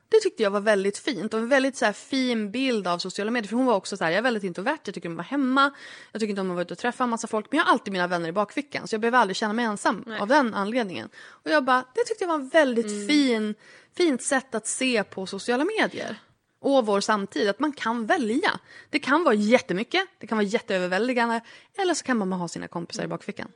[0.10, 3.32] Det tyckte jag var väldigt fint och en väldigt så här, fin bild av sociala
[3.32, 3.50] medier.
[3.50, 5.28] För hon var också så här, jag är väldigt introvert, jag tycker om att vara
[5.28, 5.72] hemma,
[6.12, 7.48] jag tycker inte om att vara ute och träffa en massa folk.
[7.52, 10.06] Men jag har alltid mina vänner i bakfickan så jag behöver aldrig känna mig ensam
[10.20, 11.10] av den anledningen.
[11.18, 13.56] Och jag bara, det tyckte jag var en väldigt fin,
[13.98, 16.18] fint sätt att se på sociala medier.
[16.60, 18.60] Och vår samtid, att man kan välja.
[18.90, 21.42] Det kan vara jättemycket, det kan vara jätteöverväldigande.
[21.78, 23.52] Eller så kan man ha sina kompisar i bakfickan.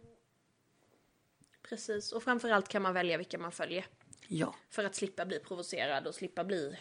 [1.69, 3.85] Precis, och framförallt kan man välja vilka man följer.
[4.33, 4.55] Ja.
[4.69, 6.77] För att slippa bli provocerad och slippa bli...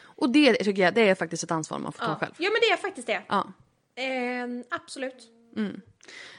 [0.00, 2.34] Och det tycker jag, det är faktiskt ett ansvar man får ta Ja, själv.
[2.38, 3.22] ja men det är faktiskt det.
[3.28, 3.52] Ja.
[3.94, 5.28] Ehm, absolut.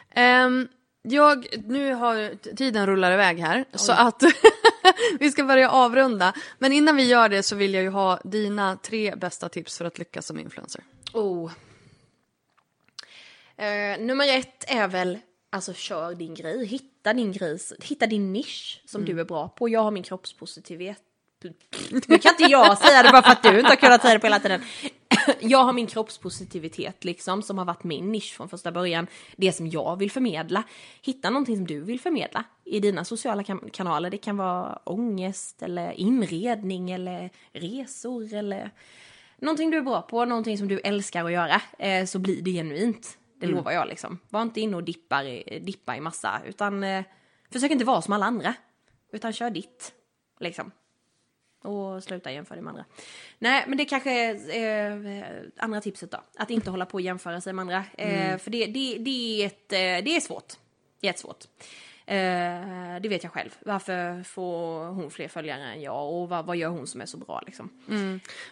[0.10, 0.68] Ehm,
[1.02, 4.24] jag, nu har tiden rullar iväg här så att
[5.20, 6.34] vi ska börja avrunda.
[6.60, 9.86] Men innan vi gör det så vill jag ju ha dina tre bästa tips för
[9.86, 10.84] att lyckas som influencer.
[11.14, 11.52] Oh.
[13.58, 15.20] Eh, nummer ett är väl,
[15.52, 19.70] alltså kör din grej, hitta din grej, hitta din nisch som du är bra på.
[19.70, 21.04] Jag har min kroppspositivitet.
[21.92, 24.20] Nu kan inte jag säga det bara för att du inte har kunnat säga det
[24.20, 24.62] på hela tiden.
[25.40, 29.08] Jag har min kroppspositivitet liksom som har varit min nisch från första början.
[29.38, 30.64] Det som jag vill förmedla.
[31.02, 34.10] Hitta någonting som du vill förmedla i dina sociala kan- kanaler.
[34.10, 38.72] Det kan vara ångest eller inredning eller resor eller
[39.38, 42.52] någonting du är bra på, någonting som du älskar att göra, eh, så blir det
[42.52, 43.18] genuint.
[43.42, 44.20] Det lovar jag liksom.
[44.30, 45.24] Var inte inne och dippar
[45.60, 47.04] dippa i massa, utan eh,
[47.52, 48.54] försök inte vara som alla andra.
[49.12, 49.94] Utan kör ditt,
[50.40, 50.72] liksom.
[51.64, 52.86] Och sluta jämföra dig med andra.
[53.40, 56.18] Nej, men det kanske är eh, andra tipset då.
[56.38, 57.86] Att inte hålla på och jämföra sig med andra.
[57.98, 60.54] Eh, För det, det, det, är ett, eh, det är svårt.
[61.02, 61.44] Jättesvårt.
[61.44, 61.66] Eh,
[63.02, 63.50] det vet jag själv.
[63.66, 67.18] Varför får hon fler följare än jag och vad, vad gör hon som är så
[67.18, 67.70] bra liksom?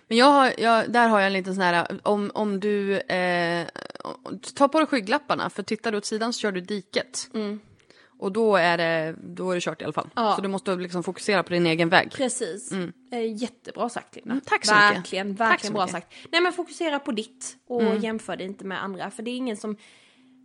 [0.07, 3.67] Men jag har, jag, där har jag en liten sån här, om, om du eh,
[4.55, 7.30] tar på dig skygglapparna för tittar du åt sidan så kör du diket.
[8.19, 10.09] Och då är det, då är det kört i alla fall.
[10.15, 10.35] Ja.
[10.35, 12.11] Så du måste liksom fokusera på din egen väg.
[12.11, 12.71] Precis.
[13.11, 14.31] Eh, jättebra sagt Linda.
[14.31, 14.97] Mm, tack så mycket.
[14.97, 15.95] verkligen, Tack Verkligen så bra mycket.
[15.95, 16.01] Mm.
[16.01, 16.31] sagt.
[16.31, 19.11] Nej men fokusera på ditt och jämför det inte med andra.
[19.11, 19.77] För det är ingen som...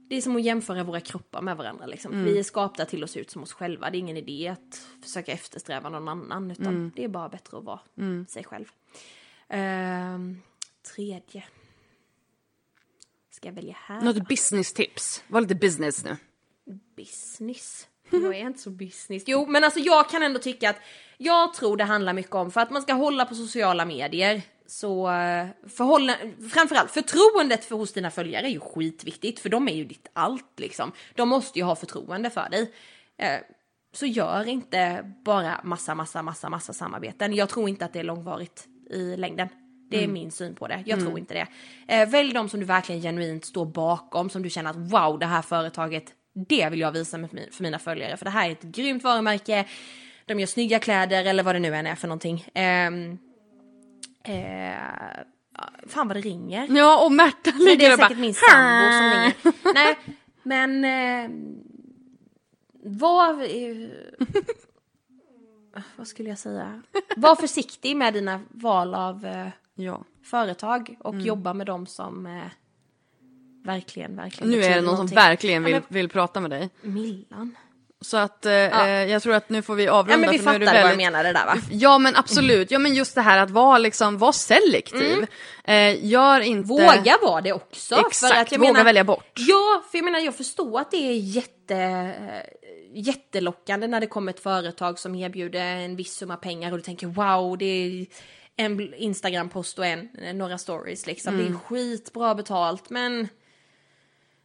[0.08, 1.86] Det är som att jämföra våra kroppar med varandra.
[1.86, 2.12] Liksom.
[2.12, 2.24] Mm.
[2.24, 3.90] Vi är skapta till att se ut som oss själva.
[3.90, 6.50] Det är ingen idé att försöka eftersträva någon annan.
[6.50, 6.92] Utan Mm.
[6.96, 7.80] det är bara bättre att vara
[8.28, 8.64] sig själv.
[9.48, 10.40] Ehm,
[10.94, 11.44] tredje.
[13.30, 14.00] Ska jag välja här?
[14.00, 15.22] Något business tips.
[15.28, 16.16] Var lite business nu.
[16.96, 17.88] business.
[18.10, 19.22] Jag är inte så business.
[19.26, 20.76] Jo, men alltså jag kan ändå tycka att
[21.18, 25.10] jag tror det handlar mycket om för att man ska hålla på sociala medier så
[25.10, 26.16] eh, förhålla,
[26.52, 30.60] framförallt förtroendet för hos dina följare är ju skitviktigt för de är ju ditt allt
[30.60, 30.92] liksom.
[31.14, 32.72] De måste ju ha förtroende för dig.
[33.18, 33.40] Eh,
[33.92, 37.34] Så gör inte bara massa, massa, massa, massa samarbeten.
[37.34, 39.48] Jag tror inte att det är långvarigt i längden.
[39.90, 40.82] Det är min syn på det.
[40.86, 41.46] Jag tror inte det.
[41.94, 45.26] Eh, välj de som du verkligen genuint står bakom, som du känner att wow, det
[45.26, 46.04] här företaget,
[46.48, 47.18] det vill jag visa
[47.52, 48.16] för mina följare.
[48.16, 49.64] För det här är ett grymt varumärke.
[50.26, 52.44] De gör snygga kläder eller vad det nu än är för någonting.
[52.54, 53.18] Ehm,
[54.24, 54.74] eh,
[55.86, 56.68] fan vad det ringer.
[56.76, 58.08] Ja, och Märta det ligger är och bara...
[58.08, 59.74] säkert min sambo som ringer.
[59.74, 59.98] Nej,
[60.42, 60.84] men...
[60.84, 61.30] Eh,
[62.86, 63.42] vad...
[63.42, 63.88] Eh,
[65.96, 66.82] vad skulle jag säga?
[67.16, 70.04] Var försiktig med dina val av eh, Ja.
[70.22, 72.42] företag och jobba med dem som eh,
[73.64, 75.16] verkligen, verkligen Nu är det någon som någonting.
[75.16, 76.70] verkligen Ja, vill, men- vill prata med dig.
[76.82, 77.56] Millan.
[78.04, 80.12] Så att eh, eh, jag tror att nu får vi avrunda.
[80.12, 81.56] Ja men vi fattar det vad väldigt- menade där va?
[81.70, 85.26] Ja men absolut, ja men just det här att vara liksom, vara selektiv.
[85.64, 86.68] Eh, gör inte...
[86.68, 87.94] Våga vara det också.
[88.06, 89.32] Exakt, jag våga menar- välja bort.
[89.36, 92.12] Ja, för jag menar jag förstår att det är jätte,
[92.94, 97.06] jättelockande när det kommer ett företag som erbjuder en viss summa pengar och du tänker
[97.06, 98.06] wow, det är
[98.56, 101.34] en Instagram-post och en, några stories liksom.
[101.34, 101.46] Mm.
[101.46, 103.28] Det är skitbra betalt men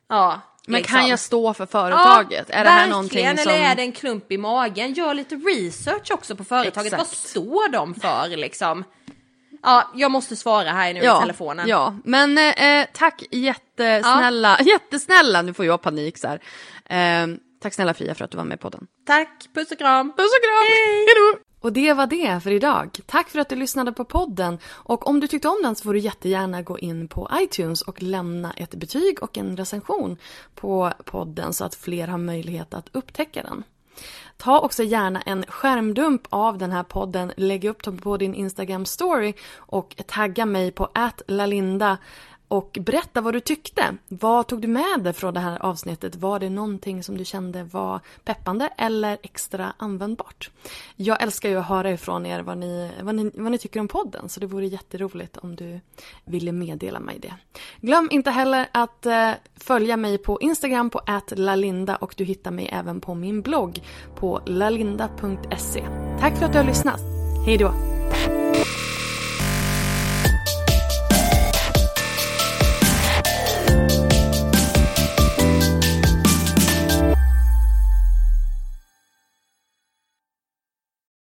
[0.10, 0.42] ja.
[0.68, 1.00] Men liksom.
[1.00, 2.50] kan jag stå för företaget?
[2.50, 3.38] är det här någonting som...
[3.38, 4.94] eller är det en klump i magen?
[4.94, 6.92] Gör lite research också på företaget.
[6.92, 7.30] Vad Exakt.
[7.30, 8.84] står de för liksom?
[9.64, 11.68] Ja, jag måste svara här nu i telefonen.
[11.68, 16.42] Ja, men eh, tack jättesnälla, jättesnälla, nu får jag panik så här.
[16.86, 17.28] Eh,
[17.62, 18.88] tack snälla Fia för att du var med i podden.
[19.06, 20.14] Tack, puss och kram!
[20.18, 20.66] Puss och kram!
[20.68, 21.06] Hej!
[21.06, 21.49] Hejdå!
[21.62, 23.00] Och det var det för idag.
[23.06, 24.58] Tack för att du lyssnade på podden.
[24.66, 28.02] Och om du tyckte om den så får du jättegärna gå in på iTunes och
[28.02, 30.18] lämna ett betyg och en recension
[30.56, 33.64] på podden så att fler har möjlighet att upptäcka den.
[34.38, 38.86] Ta också gärna en skärmdump av den här podden, lägg upp den på din Instagram
[38.86, 40.90] story och tagga mig på
[41.28, 41.98] @lalinda
[42.50, 43.96] och berätta vad du tyckte.
[44.08, 46.16] Vad tog du med dig från det här avsnittet?
[46.16, 50.50] Var det någonting som du kände var peppande eller extra användbart?
[50.96, 53.88] Jag älskar ju att höra ifrån er vad ni, vad ni, vad ni tycker om
[53.88, 55.80] podden så det vore jätteroligt om du
[56.26, 57.34] ville meddela mig det.
[57.82, 61.02] Glöm inte heller att eh, följa mig på Instagram på
[61.32, 63.84] @lalinda och du hittar mig även på min blogg
[64.16, 65.84] på lalinda.se.
[66.20, 67.00] Tack för att du har lyssnat.
[67.46, 67.74] Hej då!